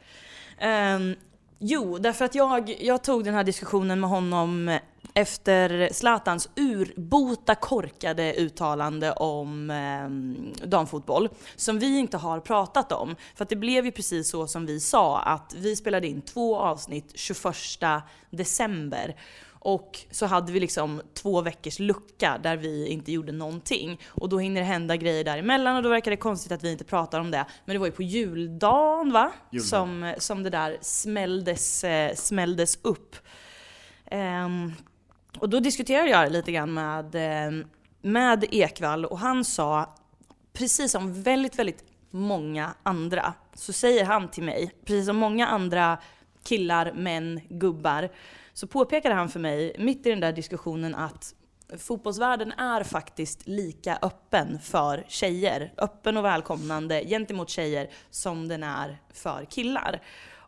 Ehm, 0.57 1.15
jo, 1.59 1.97
därför 1.97 2.25
att 2.25 2.35
jag, 2.35 2.81
jag 2.81 3.03
tog 3.03 3.23
den 3.23 3.33
här 3.33 3.43
diskussionen 3.43 3.99
med 3.99 4.09
honom 4.09 4.79
efter 5.13 5.89
Zlatans 5.93 6.49
urbota 6.55 7.55
korkade 7.55 8.33
uttalande 8.33 9.11
om 9.11 9.69
eh, 9.69 10.67
damfotboll, 10.67 11.29
som 11.55 11.79
vi 11.79 11.99
inte 11.99 12.17
har 12.17 12.39
pratat 12.39 12.91
om. 12.91 13.15
För 13.35 13.43
att 13.43 13.49
det 13.49 13.55
blev 13.55 13.85
ju 13.85 13.91
precis 13.91 14.29
så 14.29 14.47
som 14.47 14.65
vi 14.65 14.79
sa, 14.79 15.19
att 15.19 15.53
vi 15.57 15.75
spelade 15.75 16.07
in 16.07 16.21
två 16.21 16.57
avsnitt 16.57 17.11
21 17.15 17.55
december. 18.29 19.15
Och 19.59 19.99
så 20.11 20.25
hade 20.25 20.51
vi 20.51 20.59
liksom 20.59 21.01
två 21.13 21.41
veckors 21.41 21.79
lucka 21.79 22.39
där 22.43 22.57
vi 22.57 22.87
inte 22.87 23.11
gjorde 23.11 23.31
någonting. 23.31 24.01
Och 24.07 24.29
då 24.29 24.39
hinner 24.39 24.61
det 24.61 24.67
hända 24.67 24.95
grejer 24.95 25.23
däremellan 25.23 25.75
och 25.75 25.83
då 25.83 25.89
verkar 25.89 26.11
det 26.11 26.17
konstigt 26.17 26.51
att 26.51 26.63
vi 26.63 26.71
inte 26.71 26.83
pratar 26.83 27.19
om 27.19 27.31
det. 27.31 27.45
Men 27.65 27.73
det 27.73 27.79
var 27.79 27.85
ju 27.85 27.91
på 27.91 28.03
juldagen 28.03 29.11
va? 29.11 29.31
Juldagen. 29.51 29.69
Som, 29.69 30.13
som 30.17 30.43
det 30.43 30.49
där 30.49 30.77
smälldes, 30.81 31.83
eh, 31.83 32.15
smälldes 32.15 32.79
upp. 32.81 33.15
Ehm, 34.05 34.73
och 35.39 35.49
då 35.49 35.59
diskuterade 35.59 36.09
jag 36.09 36.31
lite 36.31 36.51
grann 36.51 36.73
med, 36.73 37.15
eh, 37.15 37.65
med 38.01 38.45
Ekvall 38.51 39.05
och 39.05 39.19
han 39.19 39.45
sa, 39.45 39.95
precis 40.53 40.91
som 40.91 41.23
väldigt, 41.23 41.59
väldigt 41.59 41.83
många 42.11 42.73
andra, 42.83 43.33
så 43.53 43.73
säger 43.73 44.05
han 44.05 44.27
till 44.27 44.43
mig, 44.43 44.71
precis 44.85 45.05
som 45.05 45.17
många 45.17 45.47
andra 45.47 45.97
killar, 46.43 46.91
män, 46.95 47.41
gubbar, 47.49 48.09
så 48.57 48.67
påpekade 48.67 49.15
han 49.15 49.29
för 49.29 49.39
mig 49.39 49.75
mitt 49.79 50.05
i 50.05 50.09
den 50.09 50.19
där 50.19 50.31
diskussionen 50.31 50.95
att 50.95 51.35
fotbollsvärlden 51.77 52.51
är 52.51 52.83
faktiskt 52.83 53.47
lika 53.47 53.97
öppen 54.01 54.59
för 54.59 55.05
tjejer, 55.07 55.73
öppen 55.77 56.17
och 56.17 56.25
välkomnande 56.25 57.05
gentemot 57.05 57.49
tjejer 57.49 57.89
som 58.09 58.47
den 58.47 58.63
är 58.63 58.97
för 59.13 59.45
killar. 59.45 60.01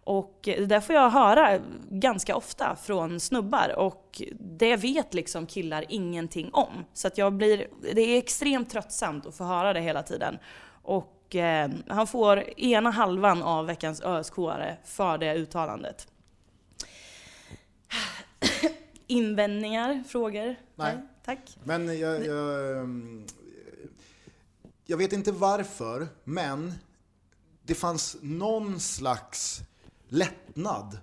Och 0.03 0.39
det 0.43 0.65
där 0.65 0.79
får 0.79 0.95
jag 0.95 1.09
höra 1.09 1.59
ganska 1.89 2.35
ofta 2.35 2.75
från 2.75 3.19
snubbar 3.19 3.75
och 3.77 4.21
det 4.39 4.75
vet 4.75 5.13
liksom 5.13 5.45
killar 5.45 5.85
ingenting 5.89 6.49
om. 6.53 6.85
Så 6.93 7.07
att 7.07 7.17
jag 7.17 7.33
blir, 7.33 7.67
det 7.93 8.01
är 8.01 8.17
extremt 8.17 8.69
tröttsamt 8.69 9.25
att 9.25 9.35
få 9.35 9.43
höra 9.43 9.73
det 9.73 9.81
hela 9.81 10.03
tiden. 10.03 10.37
Och 10.83 11.35
eh, 11.35 11.69
han 11.87 12.07
får 12.07 12.59
ena 12.59 12.89
halvan 12.89 13.43
av 13.43 13.65
veckans 13.65 14.01
ösk 14.01 14.35
för 14.85 15.17
det 15.17 15.35
uttalandet. 15.35 16.07
Invändningar, 19.07 20.03
frågor? 20.07 20.55
Nej. 20.75 20.97
Tack. 21.25 21.57
Men 21.63 21.99
jag, 21.99 22.25
jag, 22.25 22.79
ehm, 22.81 23.25
jag 24.85 24.97
vet 24.97 25.13
inte 25.13 25.31
varför, 25.31 26.07
men 26.23 26.73
det 27.63 27.75
fanns 27.75 28.17
någon 28.21 28.79
slags 28.79 29.61
lättnad 30.07 30.99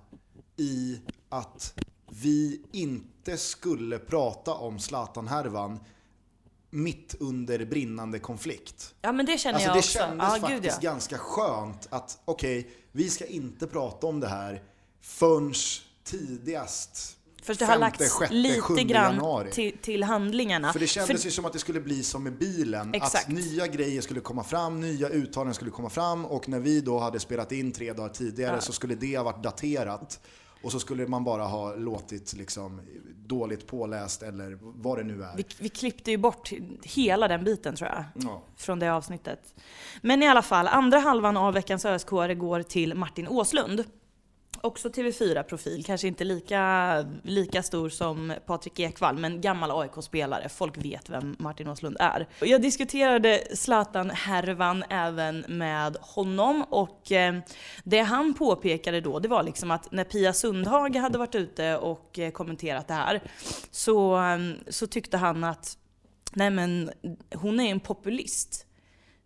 i 0.57 1.01
att 1.29 1.75
vi 2.09 2.63
inte 2.73 3.37
skulle 3.37 3.99
prata 3.99 4.55
om 4.55 4.79
Zlatan-härvan 4.79 5.81
mitt 6.71 7.15
under 7.21 7.65
brinnande 7.65 8.19
konflikt. 8.19 8.95
Ja 9.01 9.13
men 9.13 9.27
det 9.27 9.39
känner 9.39 9.55
Alltså 9.55 9.69
jag 9.69 9.75
det 9.75 9.79
också. 9.79 9.99
kändes 9.99 10.27
ja, 10.29 10.49
gud, 10.49 10.57
faktiskt 10.57 10.83
ja. 10.83 10.91
ganska 10.91 11.19
skönt 11.19 11.89
att 11.91 12.21
okej, 12.25 12.71
vi 12.93 13.11
ska 13.11 13.27
inte 13.27 13.67
prata 13.67 14.07
om 14.07 14.21
det 14.21 14.29
här 14.29 14.63
förrän 15.01 15.55
tidigast 16.07 17.17
Först 17.47 17.61
det 17.61 17.67
har 17.67 17.79
lagts 17.79 18.11
sjätte, 18.11 18.35
lite 18.35 18.83
grann 18.83 19.47
till, 19.53 19.79
till 19.79 20.03
handlingarna. 20.03 20.73
För 20.73 20.81
det 20.81 20.87
kändes 20.87 21.27
ju 21.27 21.31
som 21.31 21.45
att 21.45 21.53
det 21.53 21.59
skulle 21.59 21.81
bli 21.81 22.03
som 22.03 22.25
med 22.25 22.39
bilen. 22.39 22.95
Exakt. 22.95 23.29
Att 23.29 23.33
nya 23.33 23.67
grejer 23.67 24.01
skulle 24.01 24.21
komma 24.21 24.45
fram, 24.45 24.81
nya 24.81 25.09
uttalanden 25.09 25.55
skulle 25.55 25.71
komma 25.71 25.91
fram 25.91 26.25
och 26.25 26.49
när 26.49 26.61
vi 26.61 26.81
då 26.81 26.99
hade 26.99 27.21
spelat 27.21 27.53
in 27.53 27.73
tre 27.73 27.93
dagar 27.93 28.09
tidigare 28.09 28.55
Ja. 28.55 28.61
så 28.61 28.73
skulle 28.73 28.95
det 28.95 29.17
ha 29.17 29.25
varit 29.25 29.43
daterat. 29.43 30.21
Och 30.63 30.73
så 30.73 30.81
skulle 30.81 31.07
man 31.07 31.25
bara 31.25 31.45
ha 31.45 31.75
låtit 31.75 32.33
liksom 32.33 32.81
dåligt 33.27 33.67
påläst 33.67 34.23
eller 34.23 34.59
vad 34.61 34.99
det 34.99 35.05
nu 35.05 35.23
är. 35.23 35.37
Vi, 35.37 35.45
vi 35.59 35.69
klippte 35.69 36.11
ju 36.11 36.17
bort 36.17 36.53
hela 36.83 37.29
den 37.29 37.45
biten 37.45 37.77
tror 37.77 37.91
jag. 37.91 38.05
Ja. 38.15 38.43
Från 38.57 38.79
det 38.79 38.89
avsnittet. 38.89 39.55
Men 40.01 40.23
i 40.23 40.29
alla 40.29 40.43
fall, 40.43 40.67
andra 40.67 40.99
halvan 40.99 41.37
av 41.37 41.55
veckans 41.55 41.85
ösk 41.85 42.09
går 42.09 42.63
till 42.63 42.95
Martin 42.95 43.29
Åslund. 43.29 43.85
Också 44.67 44.89
TV4-profil, 44.89 45.85
kanske 45.85 46.09
inte 46.09 46.25
lika, 46.25 47.05
lika 47.23 47.63
stor 47.63 47.89
som 47.89 48.33
Patrik 48.47 48.79
Ekwall, 48.81 49.19
men 49.19 49.41
gammal 49.41 49.71
AIK-spelare. 49.71 50.49
Folk 50.49 50.85
vet 50.85 51.11
vem 51.11 51.37
Martin 51.39 51.69
Åslund 51.69 51.97
är. 52.01 52.27
Jag 52.41 52.63
diskuterade 52.63 53.43
Zlatan-härvan 53.55 54.85
även 54.91 55.45
med 55.49 55.97
honom 56.01 56.63
och 56.63 57.13
eh, 57.13 57.35
det 57.85 58.01
han 58.01 58.35
påpekade 58.35 59.01
då, 59.01 59.19
det 59.19 59.29
var 59.29 59.43
liksom 59.43 59.71
att 59.71 59.93
när 59.93 60.05
Pia 60.05 60.33
Sundhage 60.33 60.97
hade 60.97 61.19
varit 61.19 61.35
ute 61.35 61.77
och 61.77 62.19
eh, 62.19 62.31
kommenterat 62.31 62.89
det 62.89 62.95
här, 62.95 63.23
så, 63.71 64.17
eh, 64.17 64.39
så 64.69 64.87
tyckte 64.87 65.17
han 65.17 65.45
att 65.45 65.79
nej 66.33 66.51
men 66.51 66.91
hon 67.35 67.61
är 67.61 67.71
en 67.71 67.81
populist. 67.81 68.67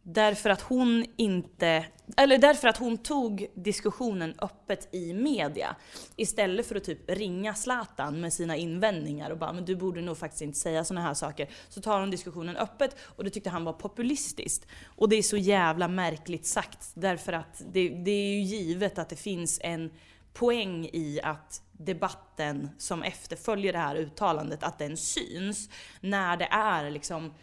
Därför 0.03 0.51
att 0.51 0.61
hon 0.61 1.05
inte, 1.17 1.85
eller 2.17 2.39
därför 2.39 2.69
att 2.69 2.77
hon 2.77 2.99
tog 2.99 3.47
diskussionen 3.55 4.35
öppet 4.39 4.95
i 4.95 5.13
media. 5.13 5.77
Istället 6.17 6.67
för 6.67 6.75
att 6.75 6.85
typ 6.85 7.11
ringa 7.11 7.55
Zlatan 7.55 8.21
med 8.21 8.33
sina 8.33 8.57
invändningar 8.57 9.31
och 9.31 9.39
bara 9.39 9.53
men 9.53 9.65
du 9.65 9.77
borde 9.77 10.01
nog 10.01 10.19
faktiskt 10.19 10.43
inte 10.43 10.59
säga 10.59 10.85
sådana 10.85 11.07
här 11.07 11.15
saker. 11.15 11.49
Så 11.69 11.81
tar 11.81 12.01
hon 12.01 12.11
diskussionen 12.11 12.57
öppet 12.57 12.97
och 13.03 13.25
det 13.25 13.31
tyckte 13.31 13.51
han 13.51 13.65
var 13.65 13.73
populistiskt. 13.73 14.67
Och 14.85 15.09
det 15.09 15.17
är 15.17 15.23
så 15.23 15.37
jävla 15.37 15.89
märkligt 15.89 16.47
sagt 16.47 16.93
därför 16.95 17.33
att 17.33 17.63
det, 17.73 17.89
det 17.89 18.11
är 18.11 18.35
ju 18.35 18.43
givet 18.43 18.99
att 18.99 19.09
det 19.09 19.17
finns 19.17 19.61
en 19.63 19.91
poäng 20.33 20.87
i 20.93 21.21
att 21.23 21.63
debatten 21.73 22.71
som 22.79 23.03
efterföljer 23.03 23.73
det 23.73 23.79
här 23.79 23.97
uttalandet, 23.97 24.63
att 24.63 24.79
den 24.79 24.97
syns 24.97 25.71
när 26.01 26.37
det 26.37 26.49
är 26.51 26.91
liksom 26.91 27.35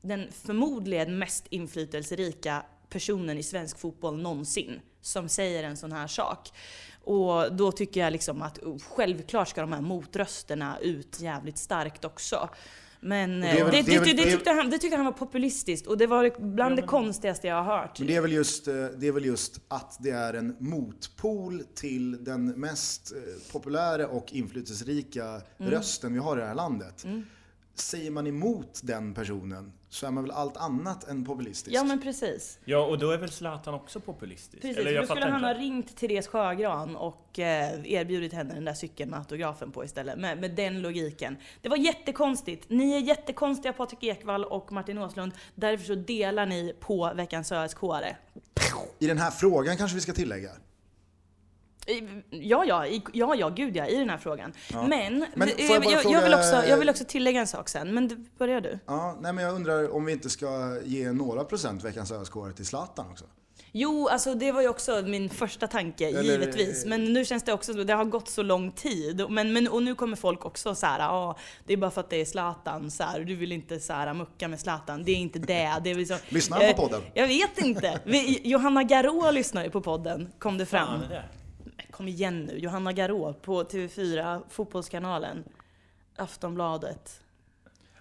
den 0.00 0.32
förmodligen 0.32 1.18
mest 1.18 1.46
inflytelserika 1.50 2.62
personen 2.88 3.38
i 3.38 3.42
svensk 3.42 3.78
fotboll 3.78 4.22
någonsin 4.22 4.80
som 5.00 5.28
säger 5.28 5.64
en 5.64 5.76
sån 5.76 5.92
här 5.92 6.06
sak. 6.06 6.48
Och 7.04 7.52
då 7.56 7.72
tycker 7.72 8.00
jag 8.00 8.12
liksom 8.12 8.42
att 8.42 8.58
oh, 8.58 8.78
självklart 8.78 9.48
ska 9.48 9.60
de 9.60 9.72
här 9.72 9.80
motrösterna 9.80 10.78
ut 10.80 11.20
jävligt 11.20 11.58
starkt 11.58 12.04
också. 12.04 12.48
Men 13.00 13.40
det 13.40 13.46
det, 13.46 13.58
är 13.60 13.64
väl- 13.64 13.72
det, 13.72 13.82
det 13.82 13.94
är 13.94 13.98
väl- 14.00 14.08
det, 14.08 14.12
det 14.14 14.22
är- 14.28 14.32
tyckte 14.36 14.50
han, 14.50 14.70
det 14.70 14.78
tyckte 14.78 14.96
han 14.96 15.04
var 15.04 15.12
populistiskt 15.12 15.86
och 15.86 15.98
det 15.98 16.06
var 16.06 16.54
bland 16.54 16.76
det 16.76 16.82
konstigaste 16.82 17.46
jag 17.46 17.62
har 17.62 17.78
hört. 17.78 17.98
Men 17.98 18.08
det 18.08 18.16
är, 18.16 18.20
väl 18.20 18.32
just, 18.32 18.68
eh, 18.68 18.74
det 18.74 19.06
är 19.08 19.12
väl 19.12 19.24
just 19.24 19.60
att 19.68 19.96
det 20.00 20.10
är 20.10 20.34
en 20.34 20.56
motpol 20.58 21.62
till 21.74 22.24
den 22.24 22.46
mest 22.46 23.12
eh, 23.12 23.52
populära 23.52 24.08
och 24.08 24.32
inflytelserika 24.32 25.24
Mm. 25.58 25.70
rösten 25.72 26.12
vi 26.12 26.18
har 26.18 26.36
i 26.36 26.40
det 26.40 26.46
här 26.46 26.54
landet. 26.54 27.04
Säger 27.74 28.10
man 28.10 28.26
emot 28.26 28.80
den 28.82 29.14
personen 29.14 29.72
så 29.88 30.06
är 30.06 30.10
man 30.10 30.24
väl 30.24 30.30
allt 30.30 30.56
annat 30.56 31.08
än 31.08 31.24
populistisk. 31.24 31.76
Ja 31.76 31.84
men 31.84 32.02
precis. 32.02 32.58
Ja, 32.64 32.86
och 32.86 32.98
då 32.98 33.10
är 33.10 33.18
väl 33.18 33.30
Zlatan 33.30 33.74
också 33.74 34.00
populistisk? 34.00 34.62
Precis, 34.62 34.78
Eller 34.78 35.00
då 35.00 35.06
skulle 35.06 35.26
han 35.26 35.44
ha 35.44 35.54
ringt 35.54 35.96
Therese 35.96 36.26
Sjögran 36.26 36.96
och 36.96 37.38
eh, 37.38 37.92
erbjudit 37.92 38.32
henne 38.32 38.54
den 38.54 38.64
där 38.64 38.74
cykeln 38.74 39.10
med 39.10 39.18
autografen 39.18 39.70
på 39.70 39.84
istället. 39.84 40.18
Med, 40.18 40.40
med 40.40 40.50
den 40.50 40.82
logiken. 40.82 41.36
Det 41.60 41.68
var 41.68 41.76
jättekonstigt. 41.76 42.70
Ni 42.70 42.92
är 42.92 43.00
jättekonstiga 43.00 43.72
Patrik 43.72 44.02
Ekwall 44.02 44.44
och 44.44 44.72
Martin 44.72 44.98
Åslund. 44.98 45.32
Därför 45.54 45.84
så 45.84 45.94
delar 45.94 46.46
ni 46.46 46.74
på 46.80 47.12
veckans 47.14 47.52
ÖSK-are. 47.52 48.16
I 48.98 49.06
den 49.06 49.18
här 49.18 49.30
frågan 49.30 49.76
kanske 49.76 49.94
vi 49.94 50.00
ska 50.00 50.12
tillägga. 50.12 50.50
Ja, 52.30 52.64
ja, 52.64 52.86
i- 52.86 53.02
ja, 53.12 53.34
ja, 53.34 53.48
gud 53.48 53.76
ja, 53.76 53.86
i 53.86 53.96
den 53.96 54.10
här 54.10 54.18
frågan. 54.18 54.52
Men, 54.72 54.88
Men 55.34 55.48
jag, 55.48 55.60
jag 55.70 55.84
jag, 55.92 56.02
fråga- 56.02 56.22
vill 56.24 56.34
också, 56.34 56.62
jag 56.68 56.76
vill 56.76 56.90
också 56.90 57.04
tillägga 57.04 57.40
en 57.40 57.46
sak 57.46 57.68
sen, 57.68 57.94
men 57.94 58.26
börjar 58.38 58.60
du? 58.60 58.78
Ja, 58.86 59.18
nej 59.20 59.32
men 59.32 59.44
jag 59.44 59.54
undrar 59.54 59.94
om 59.94 60.04
vi 60.04 60.12
inte 60.12 60.30
ska 60.30 60.78
ge 60.84 61.12
några 61.12 61.44
procent 61.44 61.84
veckans 61.84 62.12
öskåre 62.12 62.52
till 62.52 62.66
Zlatan 62.66 63.06
också. 63.10 63.24
Jo, 63.76 64.08
alltså 64.08 64.34
det 64.34 64.52
var 64.52 64.60
ju 64.62 64.68
också 64.68 65.02
min 65.06 65.30
första 65.30 65.66
tanke, 65.66 66.08
Eller- 66.08 66.22
givetvis. 66.22 66.84
Men 66.86 67.04
nu 67.12 67.24
känns 67.24 67.42
det 67.42 67.52
också, 67.52 67.72
det 67.72 67.92
har 67.92 68.04
gått 68.04 68.28
så 68.28 68.42
lång 68.42 68.70
tid. 68.72 69.26
Men, 69.30 69.52
men, 69.52 69.68
och 69.68 69.82
nu 69.82 69.94
kommer 69.94 70.16
folk 70.16 70.44
också 70.44 70.74
så 70.74 70.86
här, 70.86 70.98
ja, 70.98 71.36
det 71.66 71.72
är 71.72 71.76
bara 71.76 71.90
för 71.90 72.00
att 72.00 72.10
det 72.10 72.20
är 72.20 72.24
Zlatan, 72.24 72.90
så 72.90 73.02
här, 73.02 73.20
du 73.20 73.34
vill 73.36 73.52
inte 73.52 73.80
så 73.80 73.92
här, 73.92 74.14
mucka 74.14 74.48
med 74.48 74.60
Zlatan. 74.60 75.04
Det 75.04 75.12
är 75.12 75.16
inte 75.16 75.38
det. 75.38 75.74
det 75.84 75.90
är 75.90 75.94
liksom, 75.94 76.16
Lyssnar 76.28 76.56
han 76.64 76.74
på 76.74 76.82
Eh, 76.82 76.88
podden? 76.88 77.02
Jag 77.14 77.26
vet 77.28 77.58
inte. 77.58 78.00
Vi, 78.04 78.40
Johanna 78.44 78.82
Garå 78.82 79.30
lyssnar 79.30 79.64
ju 79.64 79.70
på 79.70 79.80
podden, 79.80 80.32
kom 80.38 80.58
det 80.58 80.66
fram. 80.66 81.00
Är 81.02 81.08
det? 81.08 81.24
Kom 81.96 82.08
igen 82.08 82.44
nu, 82.44 82.58
Johanna 82.58 82.92
Garå 82.92 83.34
på 83.34 83.62
TV4, 83.64 84.42
Fotbollskanalen, 84.48 85.44
Aftonbladet. 86.16 87.20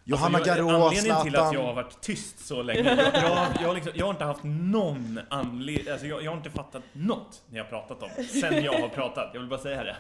Johanna 0.03 0.37
Alltså, 0.37 0.53
Garå, 0.53 0.69
Anledningen 0.69 1.23
till 1.23 1.35
att 1.35 1.53
jag 1.53 1.59
har 1.59 1.73
Zlatan. 1.73 1.75
varit 1.75 2.01
tyst 2.01 2.39
så 2.47 2.63
länge, 2.63 2.79
jag, 2.95 2.97
jag, 3.13 3.47
jag, 3.61 3.67
har 3.67 3.73
liksom, 3.75 3.93
jag 3.95 4.05
har 4.05 4.11
inte 4.11 4.23
haft 4.23 4.43
någon 4.43 5.19
anledning, 5.29 5.91
alltså 5.91 6.07
jag, 6.07 6.23
jag 6.23 6.31
har 6.31 6.37
inte 6.37 6.49
fattat 6.49 6.83
något 6.93 7.43
när 7.49 7.57
jag 7.57 7.63
har 7.65 7.69
pratat 7.69 8.03
om, 8.03 8.09
sen 8.41 8.63
jag 8.63 8.73
har 8.73 8.89
pratat. 8.89 9.29
Jag 9.33 9.39
vill 9.39 9.49
bara 9.49 9.59
säga 9.59 9.83
det. 9.83 9.95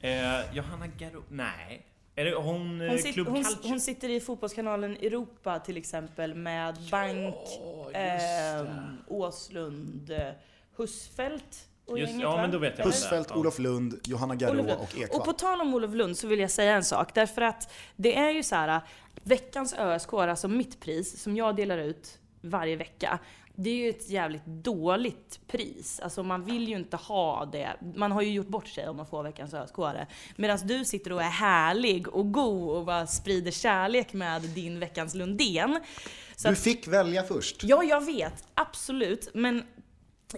Eh, 0.00 0.56
Johanna 0.56 0.86
Garro, 0.86 1.22
nej. 1.28 1.86
Är 2.14 2.24
det 2.24 2.34
hon, 2.34 2.80
eh, 2.80 2.88
Hon, 2.88 2.98
sit, 2.98 3.14
Club 3.14 3.28
hon, 3.28 3.44
hon 3.62 3.80
sitter 3.80 4.08
i 4.08 4.20
Fotbollskanalen 4.20 4.96
Europa 4.96 5.58
till 5.58 5.76
exempel 5.76 6.34
med 6.34 6.78
Bank, 6.90 7.34
just 7.34 7.96
eh. 7.96 8.72
Åslund, 9.08 10.10
eh, 10.10 10.32
Husfeldt 10.76 11.68
och 11.86 11.98
Just, 11.98 12.10
gänget 12.10 12.22
ja 12.22 12.30
va? 12.36 12.42
men 12.42 12.50
då 12.50 12.58
vet 12.58 12.78
jag. 12.78 12.84
Husfeldt, 12.84 13.30
Ja. 13.32 13.36
Olof 13.40 13.58
Lund, 13.58 14.00
Johanna 14.04 14.34
Garå 14.34 14.52
Olof 14.52 14.66
Lund. 14.94 15.10
och 15.10 15.18
Och 15.18 15.24
på 15.24 15.32
tal 15.32 15.60
om 15.60 15.74
Olof 15.74 15.94
Lund 15.94 16.18
så 16.18 16.26
vill 16.26 16.38
jag 16.38 16.50
säga 16.50 16.72
en 16.74 16.84
sak. 16.84 17.14
Därför 17.14 17.42
att 17.42 17.72
det 17.96 18.16
är 18.16 18.30
ju 18.30 18.42
så 18.42 18.54
här, 18.54 18.80
veckans 19.22 19.74
ÖSK, 19.78 20.12
alltså 20.12 20.48
mitt 20.48 20.80
pris 20.80 21.22
som 21.22 21.36
jag 21.36 21.56
delar 21.56 21.78
ut 21.78 22.18
varje 22.40 22.76
vecka. 22.76 23.18
Det 23.56 23.70
är 23.70 23.74
ju 23.74 23.88
ett 23.90 24.10
jävligt 24.10 24.46
dåligt 24.46 25.40
pris. 25.46 26.00
Alltså 26.00 26.22
man 26.22 26.44
vill 26.44 26.68
ju 26.68 26.76
inte 26.76 26.96
ha 26.96 27.44
det. 27.52 27.76
Man 27.96 28.12
har 28.12 28.22
ju 28.22 28.30
gjort 28.32 28.48
bort 28.48 28.68
sig 28.68 28.88
om 28.88 28.96
man 28.96 29.06
får 29.06 29.22
veckans 29.22 29.54
ösk 29.54 29.74
Medan 30.36 30.58
du 30.64 30.84
sitter 30.84 31.12
och 31.12 31.22
är 31.22 31.28
härlig 31.28 32.08
och 32.08 32.32
god 32.32 32.76
och 32.76 32.84
bara 32.84 33.06
sprider 33.06 33.50
kärlek 33.50 34.12
med 34.12 34.42
din 34.42 34.80
veckans 34.80 35.14
Lundén. 35.14 35.80
Så 36.36 36.48
Du 36.48 36.52
att, 36.52 36.60
fick 36.60 36.88
välja 36.88 37.22
först. 37.22 37.64
ja, 37.64 37.82
jag 37.84 38.04
vet. 38.06 38.44
Absolut. 38.54 39.28
Men 39.34 39.62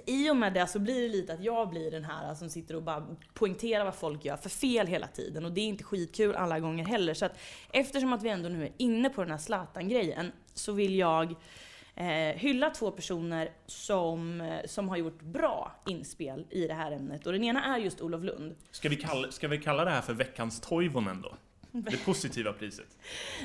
i 0.06 0.30
och 0.30 0.36
med 0.36 0.52
det 0.52 0.66
så 0.66 0.78
blir 0.78 1.02
det 1.02 1.08
lite 1.08 1.32
att 1.32 1.40
jag 1.40 1.68
blir 1.68 1.90
den 1.90 2.04
här 2.04 2.34
som 2.34 2.50
sitter 2.50 2.76
och 2.76 2.82
bara 2.82 3.06
poängterar 3.34 3.84
vad 3.84 3.94
folk 3.94 4.24
gör 4.24 4.36
för 4.36 4.48
fel 4.48 4.86
hela 4.86 5.06
tiden. 5.06 5.44
Och 5.44 5.52
det 5.52 5.60
är 5.60 5.66
inte 5.66 5.84
skitkul 5.84 6.34
alla 6.34 6.60
gånger 6.60 6.84
heller. 6.84 7.14
Så 7.14 7.24
att 7.24 7.38
eftersom 7.72 8.12
att 8.12 8.22
vi 8.22 8.28
ändå 8.28 8.48
nu 8.48 8.64
är 8.64 8.72
inne 8.76 9.10
på 9.10 9.22
den 9.22 9.30
här 9.30 9.38
Zlatan-grejen 9.38 10.32
så 10.54 10.72
vill 10.72 10.94
jag 10.94 11.34
eh, 11.94 12.06
hylla 12.36 12.70
två 12.70 12.90
personer 12.90 13.50
som, 13.66 14.40
eh, 14.40 14.66
som 14.66 14.88
har 14.88 14.96
gjort 14.96 15.22
bra 15.22 15.72
inspel 15.86 16.46
i 16.50 16.66
det 16.66 16.74
här 16.74 16.92
ämnet. 16.92 17.26
Och 17.26 17.32
den 17.32 17.44
ena 17.44 17.64
är 17.64 17.78
just 17.78 18.00
Olof 18.00 18.22
Lund. 18.22 18.54
Ska 18.70 18.88
vi, 18.88 18.96
kalla, 18.96 19.30
ska 19.30 19.48
vi 19.48 19.58
kalla 19.58 19.84
det 19.84 19.90
här 19.90 20.02
för 20.02 20.14
veckans 20.14 20.60
Toivonen 20.60 21.22
då? 21.22 21.36
Det 21.82 22.04
positiva 22.04 22.52
priset. 22.52 22.86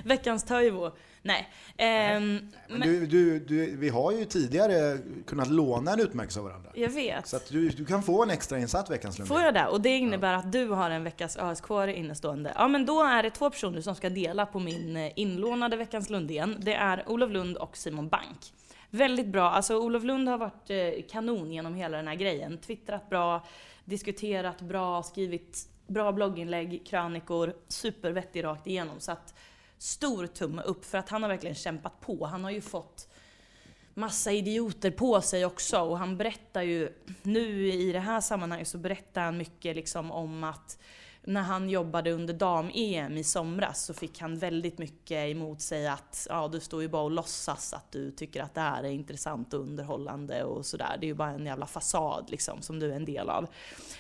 Veckans 0.03 0.43
Toivo. 0.43 0.91
Nej. 1.23 1.49
Ehm, 1.77 2.39
Men 2.69 2.79
men, 2.79 2.88
du, 2.89 3.05
du, 3.05 3.39
du, 3.39 3.75
vi 3.75 3.89
har 3.89 4.11
ju 4.11 4.25
tidigare 4.25 4.97
kunnat 5.27 5.47
låna 5.49 5.93
en 5.93 5.99
utmärkelse 5.99 6.39
av 6.39 6.45
varandra. 6.45 6.71
jag 6.75 6.89
vet. 6.89 7.27
Så 7.27 7.38
att 7.38 7.49
du, 7.49 7.69
du 7.69 7.86
kan 7.86 8.03
få 8.03 8.23
en 8.23 8.29
extra 8.29 8.59
insatt 8.59 8.89
veckans 8.89 9.17
Lundén. 9.19 9.38
Får 9.38 9.45
jag 9.45 9.53
det? 9.53 9.67
Och 9.67 9.82
det 9.82 9.97
innebär 9.97 10.34
att 10.34 10.51
du 10.51 10.67
har 10.67 10.89
en 10.89 11.03
veckas 11.03 11.38
ösk 11.38 11.65
innestående. 11.95 12.53
Ja 12.55 12.67
men 12.67 12.86
då 12.86 13.03
är 13.03 13.23
det 13.23 13.29
två 13.29 13.49
personer 13.49 13.82
som 13.82 13.95
ska 13.95 14.09
dela 14.09 14.45
på 14.45 14.59
min 14.59 14.97
eh, 14.97 15.11
inlånade 15.15 15.77
veckans 15.77 16.09
Lundén. 16.09 16.55
Det 16.59 16.73
är 16.73 17.09
Olof 17.09 17.32
Lund 17.32 17.57
och 17.57 17.77
Simon 17.77 18.09
Bank. 18.09 18.53
Väldigt 18.89 19.27
bra, 19.27 19.51
alltså 19.51 19.77
Olof 19.77 20.03
Lund 20.03 20.29
har 20.29 20.38
varit 20.38 20.69
eh, 20.69 21.03
kanon 21.11 21.51
genom 21.51 21.75
hela 21.75 21.97
den 21.97 22.07
här 22.07 22.15
grejen. 22.15 22.57
Twittrat 22.57 23.09
bra, 23.09 23.45
diskuterat 23.86 24.61
bra, 24.61 25.03
skrivit 25.03 25.67
bra 25.92 26.12
blogginlägg, 26.12 26.86
krönikor, 26.86 27.54
supervettig 27.68 28.44
rakt 28.44 28.68
igenom. 28.68 29.00
Så 29.00 29.12
att 29.12 29.34
stor 29.78 30.28
tumme 30.28 30.62
upp 30.62 30.86
för 30.86 30.98
att 30.98 31.10
han 31.10 31.22
har 31.22 31.30
verkligen 31.30 31.56
kämpat 31.56 32.02
på. 32.02 32.26
Han 32.26 32.44
har 32.44 32.52
ju 32.52 32.62
fått 32.62 33.08
massa 33.94 34.32
idioter 34.32 34.92
på 34.92 35.22
sig 35.22 35.46
också 35.46 35.80
och 35.80 35.98
han 35.98 36.18
berättar 36.18 36.62
ju, 36.62 36.94
nu 37.22 37.74
i 37.74 37.92
det 37.92 38.00
här 38.00 38.22
sammanhanget 38.22 38.68
så 38.68 38.78
berättar 38.78 39.22
han 39.22 39.38
mycket 39.38 39.76
liksom 39.76 40.12
om 40.12 40.44
att 40.44 40.78
när 41.24 41.41
han 41.41 41.69
jobbade 41.69 42.11
under 42.11 42.34
dam-EM 42.34 43.17
i 43.17 43.24
somras 43.24 43.86
så 43.86 43.93
fick 43.93 44.22
han 44.22 44.38
väldigt 44.38 44.78
mycket 44.78 45.17
emot 45.17 45.61
sig 45.61 45.88
att 45.88 46.28
ja, 46.30 46.47
du 46.47 46.59
står 46.59 46.82
ju 46.82 46.88
bara 46.88 47.03
och 47.03 47.11
låtsas 47.11 47.74
att 47.74 47.91
du 47.91 48.11
tycker 48.11 48.43
att 48.43 48.53
det 48.53 48.61
här 48.61 48.84
är 48.84 48.89
intressant 48.89 49.53
och 49.53 49.59
underhållande 49.59 50.43
och 50.43 50.65
sådär. 50.65 50.97
Det 50.99 51.05
är 51.05 51.07
ju 51.07 51.13
bara 51.13 51.30
en 51.30 51.45
jävla 51.45 51.65
fasad 51.65 52.26
liksom 52.30 52.61
som 52.61 52.80
du 52.80 52.91
är 52.91 52.95
en 52.95 53.05
del 53.05 53.30
av. 53.30 53.47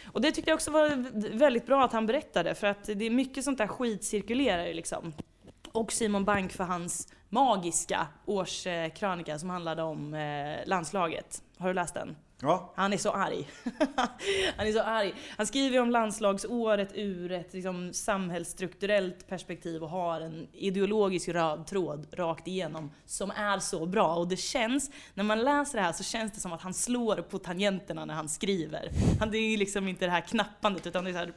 Och 0.05 0.21
det 0.21 0.31
tyckte 0.31 0.51
jag 0.51 0.55
också 0.55 0.71
var 0.71 1.37
väldigt 1.37 1.65
bra 1.65 1.85
att 1.85 1.91
han 1.91 2.05
berättade 2.05 2.55
för 2.55 2.67
att 2.67 2.83
det 2.83 3.05
är 3.05 3.09
mycket 3.09 3.43
sånt 3.43 3.57
där 3.57 3.67
skit 3.67 4.03
cirkulerar 4.03 4.65
ju 4.65 4.73
liksom. 4.73 5.13
Och 5.71 5.91
Simon 5.91 6.25
Bank 6.25 6.51
för 6.51 6.63
hans 6.63 7.13
magiska 7.29 8.07
årskrönika 8.25 9.39
som 9.39 9.49
handlade 9.49 9.83
om 9.83 10.13
eh, 10.13 10.67
landslaget. 10.67 11.43
Har 11.57 11.67
du 11.67 11.73
läst 11.73 11.93
den? 11.93 12.15
Ja, 12.41 12.73
Han 12.75 12.93
är 12.93 12.97
så 12.97 13.11
arg. 13.11 13.49
Han 14.57 14.67
är 14.67 14.71
så 14.71 14.81
arg. 14.81 15.13
Han 15.37 15.47
skriver 15.47 15.79
om 15.79 15.89
landslagsåret 15.89 16.91
ur 16.95 17.31
ett 17.31 17.53
liksom, 17.53 17.93
samhällsstrukturellt 17.93 19.27
perspektiv 19.27 19.83
och 19.83 19.89
har 19.89 20.21
en 20.21 20.47
ideologisk 20.53 21.29
röd 21.29 21.67
tråd 21.67 22.07
rakt 22.11 22.47
igenom 22.47 22.91
som 23.05 23.31
är 23.31 23.59
så 23.59 23.85
bra. 23.85 24.15
Och 24.15 24.27
det 24.27 24.37
känns, 24.37 24.91
när 25.13 25.23
man 25.23 25.39
läser 25.39 25.77
det 25.77 25.83
här 25.83 25.93
så 25.93 26.03
känns 26.03 26.31
det 26.31 26.39
som 26.39 26.53
att 26.53 26.61
han 26.61 26.73
slår 26.73 27.15
på 27.15 27.39
tangenterna 27.39 28.05
när 28.05 28.13
han 28.13 28.29
skriver. 28.29 28.89
Han, 29.19 29.31
det 29.31 29.37
är 29.37 29.57
liksom 29.57 29.87
inte 29.87 30.05
det 30.05 30.11
här 30.11 30.21
knappandet 30.21 30.87
utan 30.87 31.03
det 31.03 31.09
är 31.09 31.13
så 31.13 31.19
här 31.19 31.33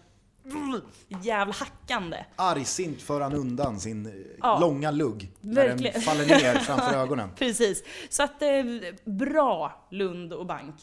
jävla 1.22 1.55
hackande. 1.55 2.24
argsint 2.36 3.03
för 3.03 3.20
han 3.20 3.32
undan 3.34 3.80
sin 3.80 4.07
eh, 4.07 4.12
Ja. 4.38 4.59
långa 4.61 4.90
lugg 4.90 5.32
när 5.40 5.55
Verkligen. 5.68 5.92
den 5.92 6.03
faller 6.03 6.26
ner 6.26 6.55
framför 6.55 6.97
ögonen. 7.03 7.30
Precis. 7.38 7.84
Så 8.09 8.22
att, 8.22 8.42
eh, 8.42 8.49
bra 9.05 9.86
Lund 9.90 10.32
och 10.32 10.47
Bank. 10.47 10.74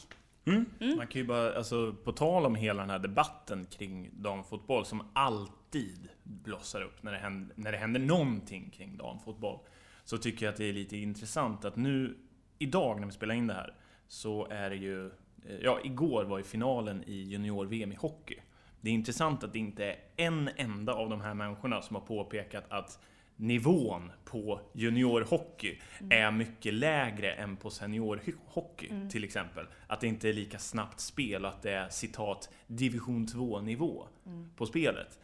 Man 0.96 1.06
kan 1.06 1.20
ju 1.20 1.24
bara, 1.26 1.56
alltså 1.56 1.92
på 2.04 2.12
tal 2.12 2.46
om 2.46 2.54
hela 2.54 2.80
den 2.80 2.90
här 2.90 2.98
debatten 2.98 3.66
kring 3.70 4.10
damfotboll 4.12 4.84
som 4.84 5.02
alltid 5.12 6.08
blossar 6.22 6.82
upp 6.82 7.02
när 7.02 7.12
det 7.12 7.18
händer, 7.18 7.54
när 7.56 7.72
det 7.72 7.78
händer 7.78 8.00
någonting 8.00 8.70
kring 8.76 8.96
damfotboll. 8.96 9.58
Så 10.04 10.18
tycker 10.18 10.46
jag 10.46 10.52
att 10.52 10.58
det 10.58 10.64
är 10.68 10.72
lite 10.72 10.96
intressant 10.96 11.64
att 11.64 11.76
nu, 11.76 12.16
idag 12.58 13.00
när 13.00 13.06
vi 13.06 13.12
spelar 13.12 13.34
in 13.34 13.46
det 13.46 13.54
här, 13.54 13.74
så 14.08 14.46
är 14.50 14.70
det 14.70 14.76
ju, 14.76 15.06
eh, 15.06 15.56
ja 15.62 15.78
igår 15.84 16.24
var 16.24 16.38
ju 16.38 16.44
finalen 16.44 17.04
i 17.06 17.14
junior-VM 17.22 17.92
i 17.92 17.94
hockey. 17.94 18.36
Det 18.82 18.90
är 18.90 18.94
intressant 18.94 19.44
att 19.44 19.52
det 19.52 19.58
inte 19.58 19.84
är 19.84 19.96
en 20.16 20.50
enda 20.56 20.92
av 20.92 21.10
de 21.10 21.20
här 21.20 21.34
människorna 21.34 21.82
som 21.82 21.96
har 21.96 22.02
påpekat 22.02 22.64
att 22.68 22.98
nivån 23.36 24.12
på 24.24 24.60
juniorhockey 24.72 25.78
är 26.10 26.30
mycket 26.30 26.74
lägre 26.74 27.32
än 27.32 27.56
på 27.56 27.70
seniorhockey 27.70 28.90
till 29.10 29.24
exempel. 29.24 29.66
Att 29.86 30.00
det 30.00 30.06
inte 30.06 30.28
är 30.28 30.32
lika 30.32 30.58
snabbt 30.58 31.00
spel 31.00 31.44
och 31.44 31.50
att 31.50 31.62
det 31.62 31.72
är 31.72 31.88
citat 31.88 32.50
division 32.66 33.26
2 33.26 33.60
nivå 33.60 34.08
på 34.56 34.66
spelet. 34.66 35.18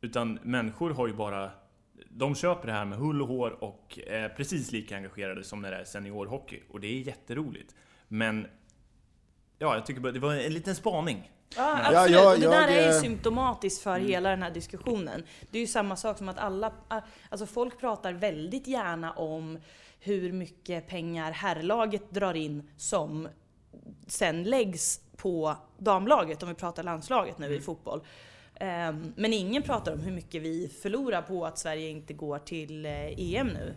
Utan 0.00 0.38
människor 0.42 0.90
har 0.90 1.06
ju 1.06 1.14
bara 1.14 1.50
de 2.08 2.34
köper 2.34 2.66
det 2.66 2.72
här 2.72 2.84
med 2.84 2.98
hull 2.98 3.22
och 3.22 3.28
hår 3.28 3.64
och 3.64 3.98
är 4.06 4.28
precis 4.28 4.72
lika 4.72 4.96
engagerade 4.96 5.44
som 5.44 5.62
när 5.62 5.70
det 5.70 5.76
är 5.76 5.84
seniorhockey. 5.84 6.60
Och 6.70 6.80
det 6.80 6.86
är 6.86 7.00
jätteroligt. 7.00 7.74
Men 8.08 8.46
Ja, 9.58 9.74
jag 9.74 9.86
tycker 9.86 10.00
bara 10.00 10.12
det 10.12 10.18
var 10.18 10.34
en 10.34 10.52
liten 10.52 10.74
spaning. 10.74 11.30
Ja, 11.56 11.78
Ja, 11.92 11.98
absolut. 12.00 12.10
jag- 12.20 12.34
och 12.34 12.40
det 12.40 12.46
där 12.46 12.68
jag, 12.68 12.76
är 12.78 12.82
ju 12.90 12.94
eh, 12.96 13.00
symptomatiskt 13.00 13.82
för 13.82 13.98
hela 13.98 14.30
den 14.30 14.42
här 14.42 14.50
diskussionen. 14.50 15.22
Det 15.50 15.58
är 15.58 15.60
ju 15.60 15.66
samma 15.66 15.96
sak 15.96 16.18
som 16.18 16.28
att 16.28 16.38
alla, 16.38 16.72
alltså 17.28 17.46
folk 17.46 17.80
pratar 17.80 18.12
väldigt 18.12 18.66
gärna 18.66 19.12
om 19.12 19.58
hur 20.00 20.32
mycket 20.32 20.88
pengar 20.88 21.32
herrlaget 21.32 22.10
drar 22.10 22.34
in 22.34 22.70
som 22.76 23.28
sen 24.06 24.42
läggs 24.44 25.00
på 25.16 25.56
damlaget, 25.78 26.42
om 26.42 26.48
vi 26.48 26.54
pratar 26.54 26.82
landslaget 26.82 27.38
nu 27.38 27.54
i 27.54 27.60
fotboll. 27.60 28.00
Ehm, 28.54 29.12
Men 29.16 29.32
ingen 29.32 29.62
pratar 29.62 29.92
om 29.92 30.00
hur 30.00 30.12
mycket 30.12 30.42
vi 30.42 30.68
förlorar 30.82 31.22
på 31.22 31.46
att 31.46 31.58
Sverige 31.58 31.88
inte 31.88 32.14
går 32.14 32.38
till 32.38 32.86
eh, 32.86 32.92
EM 33.34 33.46
nu 33.46 33.74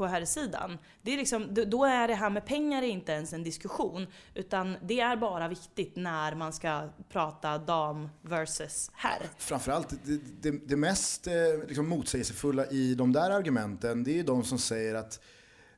på 0.00 0.06
här 0.06 0.24
sidan. 0.24 0.78
Det 1.02 1.12
är 1.12 1.16
liksom, 1.16 1.54
då- 1.54 1.64
är 1.84 2.08
det 2.08 2.14
här 2.14 2.30
med 2.30 2.46
pengar 2.46 2.82
inte 2.82 3.12
ens 3.12 3.32
en 3.32 3.42
diskussion. 3.42 4.06
Utan 4.34 4.76
det 4.82 5.00
är 5.00 5.16
bara 5.16 5.48
viktigt 5.48 5.96
när 5.96 6.34
man 6.34 6.52
ska 6.52 6.88
prata 7.08 7.58
dam 7.58 8.08
versus 8.22 8.90
herr. 8.94 9.22
Framförallt, 9.38 9.88
det, 10.04 10.20
det, 10.50 10.58
det 10.68 10.76
mest 10.76 11.26
eh, 11.26 11.32
liksom 11.68 11.88
motsägelsefulla 11.88 12.66
i 12.66 12.94
de 12.94 13.12
där 13.12 13.30
argumenten, 13.30 14.04
det 14.04 14.10
är 14.10 14.14
ju 14.14 14.22
de 14.22 14.44
som 14.44 14.58
säger 14.58 14.94
att 14.94 15.20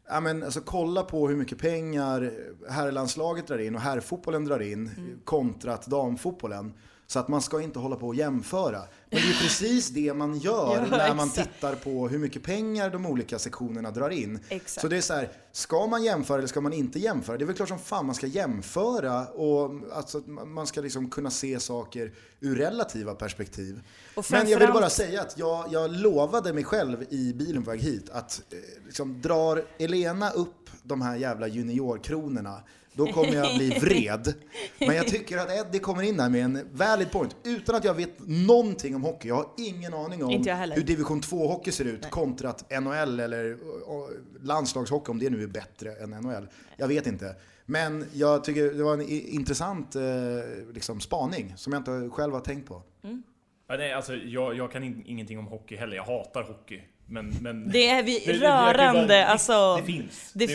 Ja, 0.09 0.21
men, 0.21 0.43
alltså, 0.43 0.61
kolla 0.61 1.03
på 1.03 1.29
hur 1.29 1.37
mycket 1.37 1.59
pengar 1.59 2.33
herrlandslaget 2.71 3.47
drar 3.47 3.59
in 3.59 3.75
och 3.75 3.81
herrfotbollen 3.81 4.45
drar 4.45 4.61
in 4.63 4.91
kontra 5.25 5.75
att 5.75 5.87
damfotbollen. 5.87 6.75
Så 7.13 7.19
att 7.19 7.29
man 7.29 7.43
ska 7.43 7.61
inte 7.61 7.79
hålla 7.79 7.97
på 7.97 8.09
och 8.09 8.15
jämföra. 8.15 8.79
Men 8.79 9.21
det 9.21 9.29
är 9.29 9.41
precis 9.43 9.89
det 9.89 10.15
man 10.15 10.39
gör 10.39 10.87
Ja, 10.91 10.97
när 10.97 11.15
man 11.15 11.29
exakt. 11.29 11.55
tittar 11.55 11.75
på 11.75 12.09
hur 12.09 12.19
mycket 12.19 12.43
pengar 12.43 12.91
de 12.91 13.07
olika 13.07 13.39
sektionerna 13.39 13.91
drar 13.91 14.11
in. 14.11 14.39
Exakt. 14.49 14.81
Så 14.81 14.89
det 14.89 14.97
är 14.97 15.01
så 15.01 15.15
här, 15.15 15.29
ska 15.53 15.87
man 15.87 16.05
jämföra 16.05 16.39
eller 16.39 16.49
ska 16.49 16.61
man 16.61 16.73
inte 16.73 16.99
jämföra? 16.99 17.37
Det 17.37 17.45
är 17.45 17.47
väl 17.47 17.57
klart 17.57 17.69
som 17.69 17.79
fan 17.79 18.07
man 18.07 18.15
ska 18.15 18.27
jämföra 18.27 19.27
och 19.27 19.71
alltså, 19.93 20.19
man 20.47 20.67
ska 20.67 20.81
liksom 20.81 21.11
kunna 21.11 21.31
se 21.31 21.61
saker 21.61 22.13
ur 22.41 22.57
relativa 22.57 23.15
perspektiv. 23.15 23.81
Men 24.31 24.49
jag 24.49 24.59
vill 24.59 24.73
bara 24.73 24.91
säga 24.91 25.21
att 25.21 25.39
jag, 25.39 25.65
jag 25.71 25.93
lovade 25.93 26.53
mig 26.53 26.65
själv 26.65 27.05
i 27.11 27.33
bilen 27.33 27.65
på 27.65 27.71
väg 27.71 27.81
hit 27.81 28.11
att 28.11 28.43
eh, 28.51 28.59
liksom, 28.87 29.21
drar 29.21 29.65
Elena 29.79 30.31
upp 30.31 30.71
de 30.83 31.03
här 31.03 31.17
jävla 31.17 31.47
juniorkronorna 31.47 32.61
då 32.93 33.07
kommer 33.07 33.35
jag 33.35 33.57
bli 33.57 33.71
vred. 33.71 34.35
Men 34.79 34.97
jag 34.97 35.07
tycker 35.09 35.39
att 35.39 35.51
Eddie 35.51 35.79
kommer 35.79 36.03
in 36.03 36.21
här 36.21 36.29
med 36.29 36.45
en 36.45 36.69
valid 36.73 37.11
point 37.11 37.37
utan 37.45 37.75
att 37.75 37.85
jag 37.85 37.95
vet 37.95 38.15
någonting 38.27 38.95
om 38.97 39.03
hockey. 39.03 39.29
Jag 39.29 39.35
har 39.35 39.49
ingen 39.59 39.95
aning 39.95 40.25
om 40.25 40.31
hur 40.75 40.83
division 40.83 41.21
2-hockey 41.21 41.71
ser 41.71 41.85
ut 41.85 42.11
kontra 42.11 42.49
att 42.51 42.71
NHL 42.83 43.21
eller 43.21 43.59
landslagshockey, 44.45 45.11
om 45.11 45.19
det 45.19 45.31
nu 45.31 45.43
är 45.43 45.47
bättre 45.47 45.93
än 45.93 46.11
NHL. 46.11 46.49
Jag 46.77 46.89
vet 46.89 47.07
inte. 47.07 47.37
Men 47.67 48.07
jag 48.13 48.45
tycker 48.45 48.73
det 48.75 48.85
var 48.85 48.95
en 48.95 49.09
intressant 49.09 49.97
eh, 49.97 50.03
liksom, 50.73 51.01
spaning 51.01 51.53
som 51.57 51.73
jag 51.73 51.81
inte 51.81 52.11
själv 52.13 52.33
har 52.33 52.41
tänkt 52.41 52.69
på. 52.69 52.83
Ja, 53.69 53.77
nej, 53.77 53.93
alltså, 53.93 54.15
jag, 54.15 54.57
jag 54.57 54.73
kan 54.73 54.83
in, 54.83 55.03
ingenting 55.07 55.39
om 55.39 55.47
hockey 55.47 55.77
heller. 55.77 55.97
Jag 55.97 56.05
hatar 56.05 56.43
hockey. 56.43 56.83
Men, 57.07 57.35
men 57.41 57.71
Det 57.73 57.89
är 57.89 58.03
vi 58.03 58.19
Det- 58.27 58.33
rörande, 58.33 59.07
det- 59.07 59.27
alltså. 59.27 59.77
det 59.77 59.83
finns. 59.83 60.33
Det, 60.35 60.49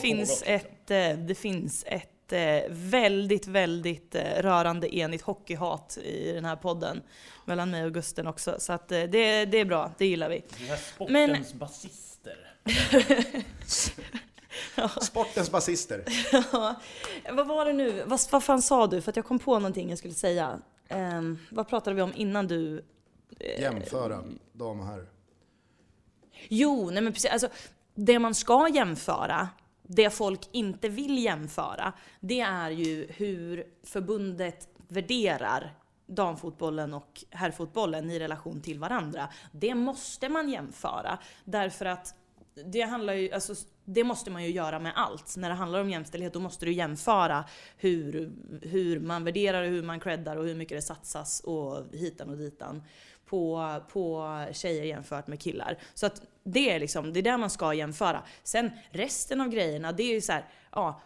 finns 0.00 0.42
ett, 0.46 0.90
eh, 0.90 1.18
det 1.18 1.34
finns 1.38 1.84
ett 1.86 2.32
eh, 2.32 2.60
väldigt, 2.70 3.46
väldigt 3.46 4.14
eh, 4.14 4.22
rörande 4.42 4.96
enigt 4.96 5.22
hockeyhat 5.22 5.98
i 6.04 6.32
den 6.32 6.44
här 6.44 6.56
podden. 6.56 7.00
Mellan 7.44 7.70
mig 7.70 7.84
och 7.84 7.94
Gusten 7.94 8.26
också. 8.26 8.56
Så 8.58 8.72
att 8.72 8.92
eh, 8.92 9.02
det, 9.02 9.44
det 9.44 9.58
är 9.58 9.64
bra, 9.64 9.92
det 9.98 10.06
gillar 10.06 10.28
vi. 10.28 10.44
Vi 10.58 10.68
är 10.68 10.78
Men- 11.10 11.44
sportens 11.44 11.54
basister. 11.54 12.36
Sportens 15.00 15.50
basister. 15.50 16.04
Vad 17.32 17.46
var 17.46 17.64
det 17.64 17.72
nu? 17.72 18.02
Vad, 18.06 18.20
vad 18.30 18.44
fan 18.44 18.62
sa 18.62 18.86
du? 18.86 19.00
För 19.00 19.10
att 19.12 19.16
jag 19.16 19.24
kom 19.24 19.38
på 19.38 19.54
någonting 19.58 19.88
jag 19.90 19.98
skulle 19.98 20.14
säga. 20.14 20.58
Ehm, 20.88 21.38
vad 21.50 21.68
pratade 21.68 21.96
vi 21.96 22.02
om 22.02 22.12
innan 22.16 22.46
du... 22.46 22.84
Jämföra 23.58 24.24
dam 24.52 24.80
och 24.80 24.86
herr. 24.86 25.06
Jo, 26.48 26.90
nej 26.90 27.02
men 27.02 27.12
precis. 27.12 27.30
Alltså, 27.30 27.48
det 27.94 28.18
man 28.18 28.34
ska 28.34 28.68
jämföra, 28.68 29.48
det 29.82 30.10
folk 30.10 30.40
inte 30.52 30.88
vill 30.88 31.24
jämföra, 31.24 31.92
det 32.20 32.40
är 32.40 32.70
ju 32.70 33.06
hur 33.16 33.64
förbundet 33.82 34.68
värderar 34.88 35.74
damfotbollen 36.06 36.94
och 36.94 37.24
herrfotbollen 37.30 38.10
i 38.10 38.18
relation 38.18 38.60
till 38.60 38.78
varandra. 38.78 39.28
Det 39.52 39.74
måste 39.74 40.28
man 40.28 40.48
jämföra. 40.48 41.18
Därför 41.44 41.86
att 41.86 42.14
det 42.64 42.82
handlar 42.82 43.12
ju, 43.12 43.32
alltså, 43.32 43.54
det 43.84 44.04
måste 44.04 44.30
man 44.30 44.44
ju 44.44 44.50
göra 44.50 44.78
med 44.78 44.92
allt. 44.96 45.36
När 45.36 45.48
det 45.48 45.54
handlar 45.54 45.80
om 45.80 45.90
jämställdhet 45.90 46.32
då 46.32 46.40
måste 46.40 46.66
du 46.66 46.72
jämföra 46.72 47.44
hur, 47.76 48.32
hur 48.62 49.00
man 49.00 49.24
värderar 49.24 49.62
och 49.62 49.68
hur 49.68 49.82
man 49.82 50.00
creddar 50.00 50.36
och 50.36 50.44
hur 50.44 50.54
mycket 50.54 50.78
det 50.78 50.82
satsas 50.82 51.40
och 51.40 51.84
hitan 51.92 52.30
och 52.30 52.36
ditan 52.36 52.82
på, 53.30 53.74
på 53.92 54.44
tjejer 54.52 54.84
jämfört 54.84 55.26
med 55.26 55.40
killar. 55.40 55.78
Så 55.94 56.06
att 56.06 56.22
det 56.44 56.70
är 56.70 56.80
liksom, 56.80 57.12
det 57.12 57.20
är 57.20 57.22
där 57.22 57.38
man 57.38 57.50
ska 57.50 57.74
jämföra. 57.74 58.22
Sen 58.42 58.70
resten 58.90 59.40
av 59.40 59.48
grejerna, 59.48 59.92
det 59.92 60.02
är 60.02 60.14
ju 60.14 60.20
så 60.20 60.32
här, 60.32 60.44
ja, 60.72 61.00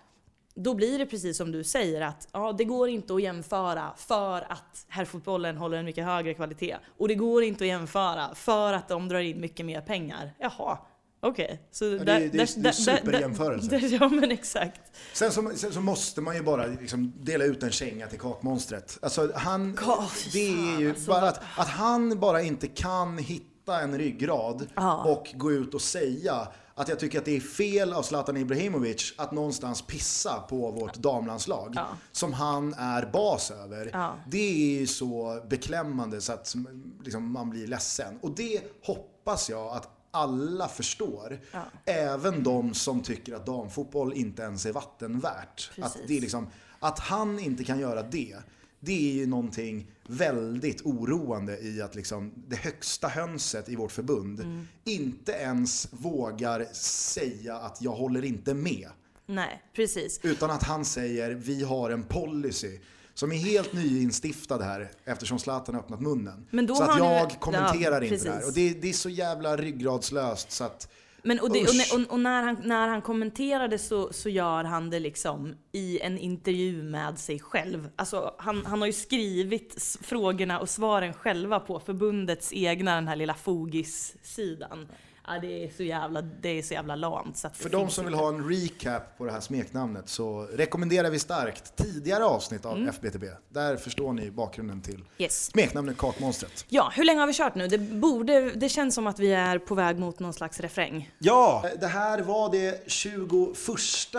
då 0.54 0.74
blir 0.74 0.98
det 0.98 1.06
precis 1.06 1.36
som 1.36 1.52
du 1.52 1.64
säger 1.64 2.00
att 2.00 2.28
ja, 2.32 2.52
det 2.52 2.64
går 2.64 2.88
inte 2.88 3.14
att 3.14 3.22
jämföra 3.22 3.92
för 3.96 4.52
att 4.52 4.86
herrfotbollen 4.88 5.56
håller 5.56 5.78
en 5.78 5.84
mycket 5.84 6.04
högre 6.04 6.34
kvalitet. 6.34 6.76
Och 6.98 7.08
det 7.08 7.14
går 7.14 7.42
inte 7.42 7.64
att 7.64 7.68
jämföra 7.68 8.34
för 8.34 8.72
att 8.72 8.88
de 8.88 9.08
drar 9.08 9.20
in 9.20 9.40
mycket 9.40 9.66
mer 9.66 9.80
pengar. 9.80 10.30
Jaha, 10.38 10.78
okej. 11.24 11.60
Så 11.72 11.84
det 11.84 11.90
är- 12.12 12.20
det 12.20 12.54
det 12.62 12.68
är 12.68 12.72
superjämförelse. 12.72 13.76
Ja 13.76 14.08
men 14.08 14.30
exakt. 14.30 14.80
Sen 15.12 15.32
så, 15.32 15.50
sen 15.56 15.72
så 15.72 15.80
måste 15.80 16.20
man 16.20 16.36
ju 16.36 16.42
bara 16.42 16.66
liksom 16.66 17.12
dela 17.20 17.44
ut 17.44 17.62
en 17.62 17.70
känga 17.70 18.06
till 18.06 18.18
kakmonstret. 18.20 18.98
Alltså 19.02 19.30
han, 19.34 19.78
fy 20.14 20.30
det 20.32 20.46
är 20.76 20.80
ju 20.80 20.90
alltså. 20.90 21.10
bara 21.10 21.28
att, 21.28 21.40
att 21.56 21.68
han 21.68 22.20
bara 22.20 22.42
inte 22.42 22.66
kan 22.66 23.18
hitta 23.18 23.80
en 23.80 23.98
ryggrad 23.98 24.66
Ja. 24.74 25.04
och 25.04 25.32
gå 25.38 25.52
ut 25.52 25.74
och 25.74 25.82
säga 25.82 26.48
att 26.74 26.88
jag 26.88 26.98
tycker 26.98 27.18
att 27.18 27.24
det 27.24 27.36
är 27.36 27.40
fel 27.40 27.92
av 27.92 28.02
Zlatan 28.02 28.36
Ibrahimovic 28.36 29.14
att 29.16 29.32
någonstans 29.32 29.82
pissa 29.82 30.40
på 30.48 30.70
vårt 30.70 30.94
damlandslag 30.94 31.72
Ja. 31.76 31.86
som 32.12 32.32
han 32.32 32.74
är 32.74 33.06
bas 33.12 33.50
över. 33.50 33.90
Ja. 33.92 34.14
Det 34.30 34.74
är 34.74 34.78
ju 34.80 34.86
så 34.86 35.42
beklämmande 35.50 36.20
så 36.20 36.32
att 36.32 36.54
liksom, 37.02 37.32
man 37.32 37.50
blir 37.50 37.66
ledsen. 37.66 38.18
Och 38.22 38.30
det 38.34 38.60
hoppas 38.86 39.50
jag 39.50 39.66
att 39.76 39.88
alla 40.14 40.68
förstår. 40.68 41.40
Ja. 41.52 41.62
Även 41.84 42.42
de 42.42 42.74
som 42.74 43.02
tycker 43.02 43.34
att 43.34 43.46
damfotboll 43.46 44.12
inte 44.12 44.42
ens 44.42 44.66
är 44.66 44.72
vattenvärt. 44.72 45.70
Att, 45.82 45.98
det 46.06 46.16
är 46.16 46.20
liksom, 46.20 46.46
att 46.78 46.98
han 46.98 47.38
inte 47.38 47.64
kan 47.64 47.80
göra 47.80 48.02
det, 48.02 48.36
det 48.80 49.10
är 49.10 49.12
ju 49.14 49.26
någonting 49.26 49.90
väldigt 50.06 50.82
oroande 50.82 51.58
i 51.58 51.82
att 51.82 51.94
liksom 51.94 52.32
det 52.48 52.56
högsta 52.56 53.08
hönset 53.08 53.68
i 53.68 53.76
vårt 53.76 53.92
förbund 53.92 54.40
Mm. 54.40 54.68
inte 54.84 55.32
ens 55.32 55.88
vågar 55.90 56.66
säga 56.74 57.56
att 57.56 57.82
jag 57.82 57.92
håller 57.92 58.24
inte 58.24 58.54
med. 58.54 58.88
Nej, 59.26 59.62
precis. 59.72 60.20
Utan 60.22 60.50
att 60.50 60.62
han 60.62 60.84
säger 60.84 61.30
vi 61.30 61.64
har 61.64 61.90
en 61.90 62.02
policy 62.02 62.78
som 63.14 63.32
är 63.32 63.36
helt 63.36 63.72
nyinstiftad 63.72 64.62
här 64.62 64.90
eftersom 65.04 65.38
Zlatan 65.38 65.74
har 65.74 65.82
öppnat 65.82 66.00
munnen. 66.00 66.46
Så 66.76 66.82
att 66.82 66.90
har 66.90 67.00
ni- 67.00 67.06
jag 67.18 67.40
kommenterar 67.40 68.02
Ja, 68.02 68.08
inte 68.14 68.24
det 68.24 68.30
här. 68.30 68.46
Och 68.46 68.52
det, 68.54 68.70
det 68.82 68.88
är 68.88 68.92
så 68.92 69.08
jävla 69.08 69.56
ryggradslöst 69.56 70.52
så 70.52 70.64
att 70.64 70.88
Men 71.22 71.40
och, 71.40 71.52
det, 71.52 71.60
och, 71.68 71.76
när- 71.76 72.12
och, 72.12 72.20
när, 72.20 72.42
han, 72.42 72.56
när 72.64 72.88
han 72.88 73.02
kommenterar 73.02 73.68
det 73.68 73.78
så, 73.78 74.12
så 74.12 74.28
gör 74.28 74.64
han 74.64 74.90
det 74.90 75.00
liksom 75.00 75.54
i 75.72 76.00
en 76.00 76.18
intervju 76.18 76.82
med 76.82 77.18
sig 77.18 77.40
själv. 77.40 77.88
Alltså 77.96 78.34
han, 78.38 78.66
han 78.66 78.80
har 78.80 78.86
ju 78.86 78.92
skrivit 78.92 79.98
frågorna 80.02 80.60
och 80.60 80.68
svaren 80.68 81.12
själva 81.14 81.60
på 81.60 81.80
förbundets 81.80 82.52
egna, 82.52 82.94
den 82.94 83.08
här 83.08 83.16
lilla 83.16 83.34
Fogis-sidan. 83.34 84.88
Ja, 85.26 85.38
det 85.40 85.64
är 85.64 85.70
så 85.76 85.82
jävla, 85.82 86.22
det 86.22 86.48
är 86.48 86.62
så 86.62 86.74
jävla 86.74 86.96
lamt. 86.96 87.36
Så 87.36 87.48
För 87.50 87.68
de 87.70 87.90
som 87.90 88.04
vill 88.04 88.14
ha 88.14 88.28
en 88.28 88.48
recap 88.50 89.18
på 89.18 89.24
det 89.24 89.32
här 89.32 89.40
smeknamnet 89.40 90.08
så 90.08 90.42
rekommenderar 90.52 91.10
vi 91.10 91.18
starkt 91.18 91.76
tidigare 91.76 92.24
avsnitt 92.24 92.64
av 92.66 92.76
Mm. 92.76 92.88
FBTB. 92.88 93.24
Där 93.48 93.76
förstår 93.76 94.12
ni 94.12 94.30
bakgrunden 94.30 94.80
till 94.82 95.04
Yes. 95.18 95.44
smeknamnet 95.46 95.98
Kakmonstret. 95.98 96.66
Ja, 96.68 96.92
hur 96.94 97.04
länge 97.04 97.20
har 97.20 97.26
vi 97.26 97.32
kört 97.34 97.54
nu? 97.54 97.66
Det, 97.68 97.78
borde, 97.78 98.50
det 98.50 98.68
känns 98.68 98.94
som 98.94 99.06
att 99.06 99.18
vi 99.18 99.32
är 99.32 99.58
på 99.58 99.74
väg 99.74 99.98
mot 99.98 100.18
någon 100.18 100.32
slags 100.32 100.60
refräng. 100.60 101.10
Ja, 101.18 101.64
det 101.80 101.86
här 101.86 102.18
var 102.22 102.50
det 102.52 102.82
21 102.90 104.16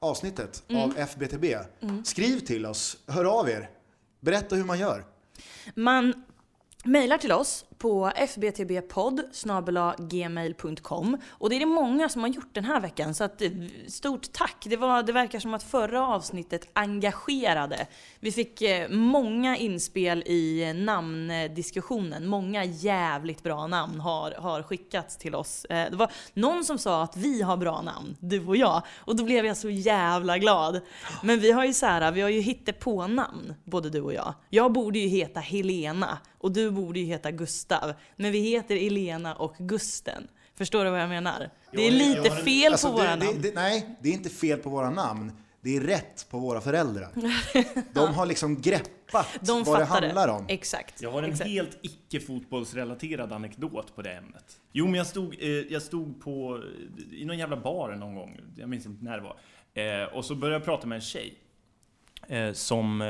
avsnittet 0.00 0.62
Mm. 0.68 0.82
av 0.82 0.98
FBTB. 0.98 1.44
Skriv 2.04 2.40
till 2.40 2.66
oss, 2.66 2.96
hör 3.06 3.24
av 3.40 3.48
er. 3.50 3.70
Berätta 4.20 4.56
hur 4.56 4.64
man 4.64 4.78
gör. 4.78 5.04
Man 5.74 6.24
mejlar 6.84 7.18
till 7.18 7.32
oss 7.32 7.64
på 7.78 8.12
fbtbpodd 8.28 9.20
gmail.com 9.98 11.18
och 11.30 11.50
det 11.50 11.56
är 11.56 11.60
det 11.60 11.66
många 11.66 12.08
som 12.08 12.22
har 12.22 12.28
gjort 12.28 12.54
den 12.54 12.64
här 12.64 12.80
veckan 12.80 13.14
så 13.14 13.24
att 13.24 13.42
eh, 13.42 13.50
stort 13.86 14.32
tack. 14.32 14.56
Det, 14.64 14.76
var, 14.76 15.02
det 15.02 15.12
verkar 15.12 15.40
som 15.40 15.54
att 15.54 15.62
förra 15.62 16.06
avsnittet 16.06 16.68
engagerade. 16.72 17.86
Vi 18.20 18.32
fick 18.32 18.62
eh, 18.62 18.88
många 18.88 19.56
inspel 19.56 20.22
i 20.26 20.72
namndiskussionen. 20.76 22.26
Många 22.26 22.64
jävligt 22.64 23.42
bra 23.42 23.66
namn 23.66 24.00
har, 24.00 24.30
har 24.30 24.62
skickats 24.62 25.16
till 25.16 25.34
oss. 25.34 25.64
Eh, 25.64 25.90
det 25.90 25.96
var 25.96 26.12
någon 26.34 26.64
som 26.64 26.78
sa 26.78 27.02
att 27.02 27.16
vi 27.16 27.42
har 27.42 27.56
bra 27.56 27.82
namn, 27.82 28.16
du 28.20 28.46
och 28.46 28.56
jag. 28.56 28.82
Och 28.96 29.16
då 29.16 29.24
blev 29.24 29.46
jag 29.46 29.56
så 29.56 29.70
jävla 29.70 30.38
glad. 30.38 30.80
Men 31.22 31.40
vi 31.40 31.52
har 31.52 31.64
ju 31.64 31.72
så 31.72 31.86
här, 31.86 32.12
vi 32.12 32.20
har 32.20 32.28
ju 32.28 32.40
hittat 32.40 32.78
på 32.78 33.06
namn, 33.06 33.54
både 33.64 33.90
du 33.90 34.00
och 34.00 34.14
jag. 34.14 34.34
Jag 34.50 34.72
borde 34.72 34.98
ju 34.98 35.08
heta 35.08 35.40
Helena 35.40 36.18
och 36.38 36.52
du 36.52 36.70
borde 36.70 37.00
ju 37.00 37.06
heta 37.06 37.30
Gustav. 37.30 37.67
Men 38.16 38.32
vi 38.32 38.40
heter 38.40 38.86
Elena 38.86 39.34
och 39.34 39.54
Gusten. 39.58 40.28
Förstår 40.54 40.84
du 40.84 40.90
vad 40.90 41.00
jag 41.00 41.08
menar? 41.08 41.50
Det 41.72 41.86
är 41.86 41.90
lite 41.90 42.30
fel 42.30 42.72
Alltså, 42.72 42.88
på 42.90 42.96
våra 42.96 43.16
det, 43.16 43.16
det, 43.16 43.26
namn. 43.26 43.42
det, 43.42 43.54
nej, 43.54 43.96
det 44.00 44.08
är 44.08 44.12
inte 44.12 44.30
fel 44.30 44.58
på 44.58 44.70
våra 44.70 44.90
namn. 44.90 45.32
Det 45.60 45.76
är 45.76 45.80
rätt 45.80 46.26
på 46.30 46.38
våra 46.38 46.60
föräldrar. 46.60 47.10
De 47.94 48.14
har 48.14 48.26
liksom 48.26 48.60
greppat 48.60 49.26
De 49.40 49.64
vad 49.64 49.78
det 49.80 49.84
handlar 49.84 50.28
om. 50.28 50.44
Exakt. 50.48 51.02
Jag 51.02 51.10
har 51.10 51.22
en 51.22 51.30
Exakt. 51.32 51.50
helt 51.50 51.78
icke-fotbollsrelaterad 51.82 53.32
anekdot 53.32 53.94
på 53.96 54.02
det 54.02 54.12
ämnet. 54.12 54.60
Jo, 54.72 54.84
men 54.84 54.94
jag 54.94 55.06
stod, 55.06 55.36
eh, 55.40 55.48
jag 55.48 55.82
stod 55.82 56.20
på, 56.20 56.62
i 57.12 57.24
någon 57.24 57.38
jävla 57.38 57.56
bar 57.56 57.90
någon 57.96 58.14
gång, 58.14 58.40
jag 58.56 58.68
minns 58.68 58.86
inte 58.86 59.04
när 59.04 59.18
det 59.18 59.22
var. 59.22 59.36
Eh, 59.74 60.04
och 60.16 60.24
så 60.24 60.34
började 60.34 60.54
jag 60.56 60.64
prata 60.64 60.86
med 60.86 60.96
en 60.96 61.02
tjej. 61.02 61.34
Eh, 62.28 62.52
som, 62.52 63.00
eh, 63.02 63.06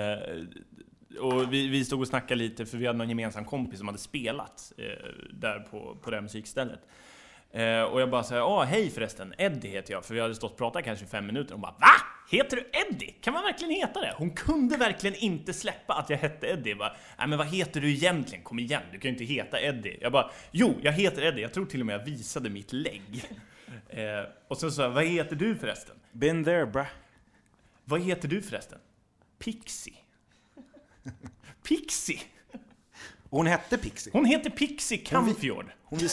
och 1.19 1.53
vi, 1.53 1.69
vi 1.69 1.85
stod 1.85 2.01
och 2.01 2.09
snackade 2.09 2.39
lite 2.43 2.67
för 2.67 2.79
vi 2.79 2.87
hade 2.87 2.99
någon 2.99 3.09
gemensam 3.09 3.45
kompis 3.45 3.79
som 3.79 3.89
hade 3.89 3.99
spelat 3.99 4.73
eh, 4.79 4.85
där 5.31 5.59
på, 5.61 5.97
på 6.03 6.11
det 6.11 6.17
här 6.17 6.23
musikstället. 6.23 6.81
Eh, 7.51 7.83
och 7.83 8.01
jag 8.01 8.11
bara 8.11 8.25
säger, 8.25 8.41
ja 8.41 8.63
hej 8.63 8.91
förresten, 8.91 9.35
Eddie 9.39 9.69
heter 9.69 9.93
jag, 9.93 10.05
för 10.05 10.15
vi 10.15 10.21
hade 10.21 10.35
stått 10.35 10.53
och 10.53 10.59
pratat 10.59 10.85
kanske 10.85 11.05
i 11.05 11.09
fem 11.09 11.27
minuter. 11.27 11.53
Hon 11.53 11.61
bara, 11.61 11.75
VA? 11.79 11.87
Heter 12.31 12.57
du 12.57 12.71
Eddie? 12.73 13.15
Kan 13.21 13.35
man 13.35 13.43
verkligen 13.43 13.75
heta 13.75 14.01
det? 14.01 14.15
Hon 14.17 14.31
kunde 14.31 14.77
verkligen 14.77 15.17
inte 15.17 15.53
släppa 15.53 15.95
att 15.95 16.11
jag 16.11 16.19
hette 16.19 16.47
Eddie. 16.47 16.69
Jag 16.69 16.79
bara, 16.79 16.97
Nej 17.19 17.29
men 17.29 17.39
vad 17.39 17.47
heter 17.47 17.81
du 17.81 17.91
egentligen? 17.91 18.45
Kom 18.45 18.59
igen, 18.59 18.83
du 18.93 18.99
kan 18.99 19.09
ju 19.09 19.13
inte 19.13 19.25
heta 19.25 19.61
Eddie. 19.61 19.99
Jag 20.01 20.13
bara, 20.13 20.31
jo, 20.51 20.75
jag 20.83 20.93
heter 20.93 21.23
Eddie. 21.23 21.43
Jag 21.43 21.53
tror 21.53 21.67
till 21.67 21.81
och 21.81 21.87
med 21.87 21.95
jag 21.95 22.05
visade 22.05 22.51
mitt 22.51 22.73
lägg. 22.73 23.25
Eh, 23.89 24.25
och 24.49 24.59
så 24.59 24.71
sa 24.71 24.83
jag, 24.83 24.91
vad 24.91 25.05
heter 25.05 25.37
du 25.37 25.57
förresten? 25.57 25.97
Been 26.13 26.45
there 26.45 26.67
bruh. 26.67 26.87
Vad 27.85 28.01
heter 28.01 28.29
du 28.29 28.43
förresten? 28.43 28.79
Pixie. 29.39 29.95
Pixie? 31.63 32.21
Hon 33.31 33.47
hette 33.47 33.79
Pixie. 33.79 34.13
Hon 34.13 34.25
heter 34.25 34.51
Pixie 34.51 34.99
Camfjord. 34.99 35.67
Hon, 35.85 35.99
vis... 35.99 36.13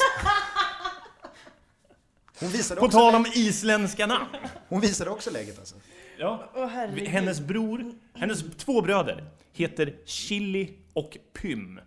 hon, 2.39 2.49
visade 2.49 2.79
På 2.79 2.85
också 2.85 2.97
tal 2.97 3.15
om 3.15 3.25
isländska 3.33 4.07
namn. 4.07 4.25
hon 4.69 4.81
visade 4.81 5.09
också 5.09 5.31
läget 5.31 5.59
alltså. 5.59 5.75
Ja. 6.17 6.51
Åh, 6.55 6.67
herregud. 6.67 7.07
hennes 7.07 7.39
bror, 7.39 7.93
hennes 8.13 8.43
två 8.57 8.81
bröder, 8.81 9.29
heter 9.53 9.95
Chili 10.05 10.73
och 10.93 11.17
Pym. 11.33 11.79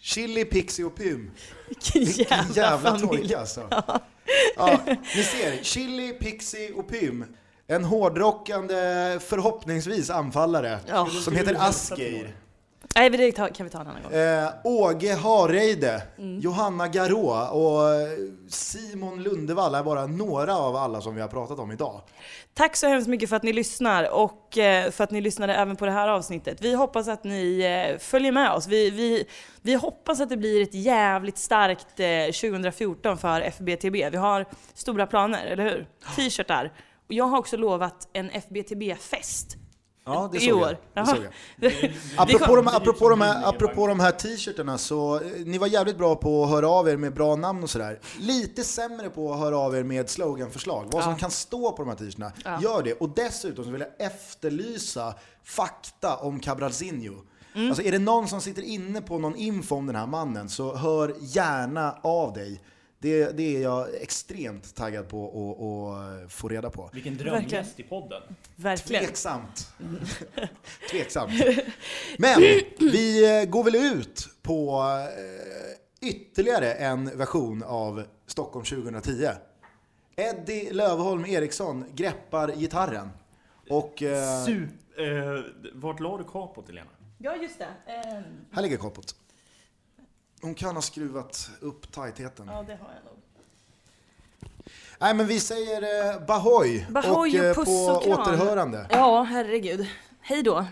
Chili, 0.00 0.44
Pixie 0.44 0.84
och 0.84 0.96
Pym. 0.96 1.30
Vilken 1.68 2.04
Vilken 2.04 2.26
jävla, 2.30 2.54
jävla 2.54 2.98
familj. 2.98 3.08
trojka 3.18 3.38
alltså. 3.38 3.68
Ja, 4.56 4.80
ni 5.16 5.22
ser, 5.22 5.62
Chili, 5.62 6.12
Pixie 6.12 6.72
och 6.72 6.88
Pym. 6.88 7.24
En 7.66 7.84
hårdrockande, 7.84 8.74
förhoppningsvis 9.20 10.10
anfallare, 10.10 10.78
Ja. 10.88 11.06
som 11.06 11.36
heter 11.36 11.54
Asgeir. 11.58 12.36
Nej, 12.96 13.10
det 13.10 13.32
kan 13.32 13.64
vi 13.66 13.70
ta 13.70 13.80
en 13.80 13.86
annan 13.86 14.02
gång. 14.02 14.12
Eh, 14.12 14.48
Åge 14.64 15.14
Hareide, 15.14 16.02
Mm. 16.18 16.40
Johanna 16.40 16.88
Garå 16.88 17.28
och 17.52 17.90
eh, 17.94 18.08
Simon 18.48 19.22
Lundevall 19.22 19.74
är 19.74 19.82
bara 19.82 20.06
några 20.06 20.56
av 20.56 20.76
alla 20.76 21.00
som 21.00 21.14
vi 21.14 21.20
har 21.20 21.28
pratat 21.28 21.58
om 21.58 21.72
idag. 21.72 22.00
Tack 22.54 22.76
så 22.76 22.86
hemskt 22.86 23.08
mycket 23.08 23.28
för 23.28 23.36
att 23.36 23.42
ni 23.42 23.52
lyssnar 23.52 24.10
och 24.14 24.58
eh, 24.58 24.90
för 24.90 25.04
att 25.04 25.10
ni 25.10 25.20
lyssnade 25.20 25.54
även 25.54 25.76
på 25.76 25.84
det 25.86 25.92
här 25.92 26.08
avsnittet. 26.08 26.58
Vi 26.60 26.74
hoppas 26.74 27.08
att 27.08 27.24
ni 27.24 27.60
eh, 27.92 27.98
följer 27.98 28.32
med 28.32 28.52
oss. 28.52 28.66
Vi, 28.66 28.90
vi, 28.90 29.24
vi 29.62 29.74
hoppas 29.74 30.20
att 30.20 30.28
det 30.28 30.36
blir 30.36 30.62
ett 30.62 30.74
jävligt 30.74 31.38
starkt 31.38 32.00
eh, 32.00 32.50
2014 32.50 33.18
för 33.18 33.40
FBTB. 33.40 34.10
Vi 34.10 34.16
har 34.16 34.46
stora 34.74 35.06
planer, 35.06 35.46
eller 35.46 35.64
hur? 35.64 35.86
T-shirtar. 36.16 36.72
Och 37.08 37.12
jag 37.14 37.24
har 37.24 37.38
också 37.38 37.56
lovat 37.56 38.08
en 38.12 38.30
FBTB-fest 38.30 39.56
Ja, 40.04 40.28
det 40.32 40.38
i 40.38 40.40
såg 40.40 40.58
år. 40.62 40.78
jag. 40.94 41.04
Det 41.04 41.10
såg 41.10 41.24
jag. 41.24 41.32
Det 41.56 41.92
Apropå, 42.16 42.56
de, 42.56 42.68
apropå, 42.68 43.08
de 43.08 43.20
här, 43.20 43.48
apropå 43.48 43.86
de 43.86 44.00
här 44.00 44.10
t-shirtarna 44.12 44.78
så, 44.78 45.16
eh, 45.16 45.22
ni 45.44 45.58
var 45.58 45.66
jävligt 45.66 45.98
bra 45.98 46.16
på 46.16 46.44
att 46.44 46.50
höra 46.50 46.68
av 46.68 46.88
er 46.88 46.96
med 46.96 47.14
bra 47.14 47.36
namn 47.36 47.62
och 47.62 47.70
sådär. 47.70 48.00
Lite 48.20 48.64
sämre 48.64 49.10
på 49.10 49.32
att 49.32 49.38
höra 49.38 49.58
av 49.58 49.76
er 49.76 49.82
med 49.82 50.10
sloganförslag. 50.10 50.88
Vad 50.92 51.02
som 51.02 51.12
Ja. 51.12 51.18
kan 51.18 51.30
stå 51.30 51.72
på 51.72 51.82
de 51.82 51.88
här 51.88 51.96
t-shirtarna. 51.96 52.32
Ja. 52.44 52.60
Gör 52.62 52.82
det. 52.82 52.92
Och 52.92 53.08
dessutom 53.08 53.64
så 53.64 53.70
vill 53.70 53.80
jag 53.98 54.06
efterlysa 54.06 55.14
fakta 55.44 56.16
om 56.16 56.40
Cabralzinho. 56.40 57.14
Mm. 57.54 57.68
Alltså 57.68 57.82
är 57.82 57.92
det 57.92 57.98
någon 57.98 58.28
som 58.28 58.40
sitter 58.40 58.62
inne 58.62 59.00
på 59.02 59.18
någon 59.18 59.36
info 59.36 59.76
om 59.76 59.86
den 59.86 59.96
här 59.96 60.06
mannen 60.06 60.48
så 60.48 60.74
hör 60.76 61.14
gärna 61.20 61.96
av 62.02 62.32
dig. 62.32 62.60
Det, 63.02 63.36
det 63.36 63.56
är 63.56 63.62
jag 63.62 63.94
extremt 63.94 64.74
taggad 64.74 65.08
på 65.08 65.94
att 66.24 66.32
få 66.32 66.48
reda 66.48 66.70
på. 66.70 66.90
Vilken 66.92 67.16
drömgäst 67.16 67.80
i 67.80 67.82
podden. 67.82 68.22
Verkligen. 68.56 69.04
Tveksamt. 69.04 69.72
Tveksamt. 70.90 71.32
Men 72.18 72.40
vi 72.78 73.40
eh, 73.40 73.48
går 73.48 73.64
väl 73.64 73.74
ut 73.74 74.28
på 74.42 74.84
eh, 76.02 76.08
ytterligare 76.08 76.72
en 76.74 77.18
version 77.18 77.62
av 77.62 78.04
Stockholm 78.26 78.64
2010. 78.64 79.28
Eddie 80.16 80.72
Lövholm 80.72 81.26
Eriksson 81.26 81.84
greppar 81.94 82.52
gitarren. 82.52 83.08
Och 83.68 84.02
eh, 84.02 84.44
Sup, 84.44 84.68
eh, 84.98 85.06
vart 85.72 86.00
la 86.00 86.18
du 86.18 86.24
kapot, 86.24 86.68
Helena? 86.68 86.90
Ja, 87.18 87.36
just 87.36 87.58
det. 87.58 87.92
Ehm, 87.92 88.22
här 88.50 88.62
ligger 88.62 88.76
koppet. 88.76 89.14
Hon 90.42 90.54
kan 90.54 90.74
ha 90.74 90.82
skruvat 90.82 91.50
upp 91.60 91.92
tajtheten. 91.92 92.46
ja, 92.46 92.62
det 92.62 92.72
har 92.76 92.88
jag 92.94 93.04
nog. 93.04 93.18
Nej 95.00 95.14
men 95.14 95.26
vi 95.26 95.40
säger 95.40 95.82
eh, 96.14 96.26
Bahoy, 96.26 96.86
Bahoy 96.90 97.38
och 97.40 97.44
eh, 97.44 97.54
puss 97.54 97.64
på 97.66 97.72
och 97.72 98.02
kram. 98.02 98.20
återhörande. 98.20 98.86
Ja, 98.90 99.22
herregud. 99.22 99.86
Hej 100.20 100.42
då. 100.42 100.66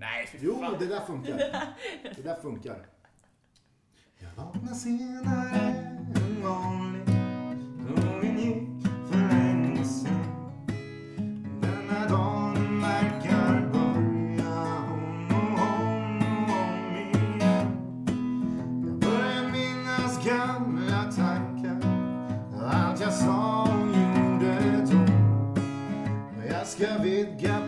Nej, 0.00 0.26
fy 0.32 0.38
Jo, 0.40 0.64
det 0.78 0.86
där 0.86 1.00
funkar. 1.06 1.36
Det 2.16 2.22
där 2.22 2.36
funkar. 2.42 2.86
Jag 4.18 4.44
vaknar 4.44 4.74
senare 4.74 5.58
än 6.16 6.42
vanligt. 6.42 7.06
Dagen 7.96 8.38
gick 8.38 8.68
jag 26.82 26.90
ska 26.90 27.02
vidga 27.02 27.61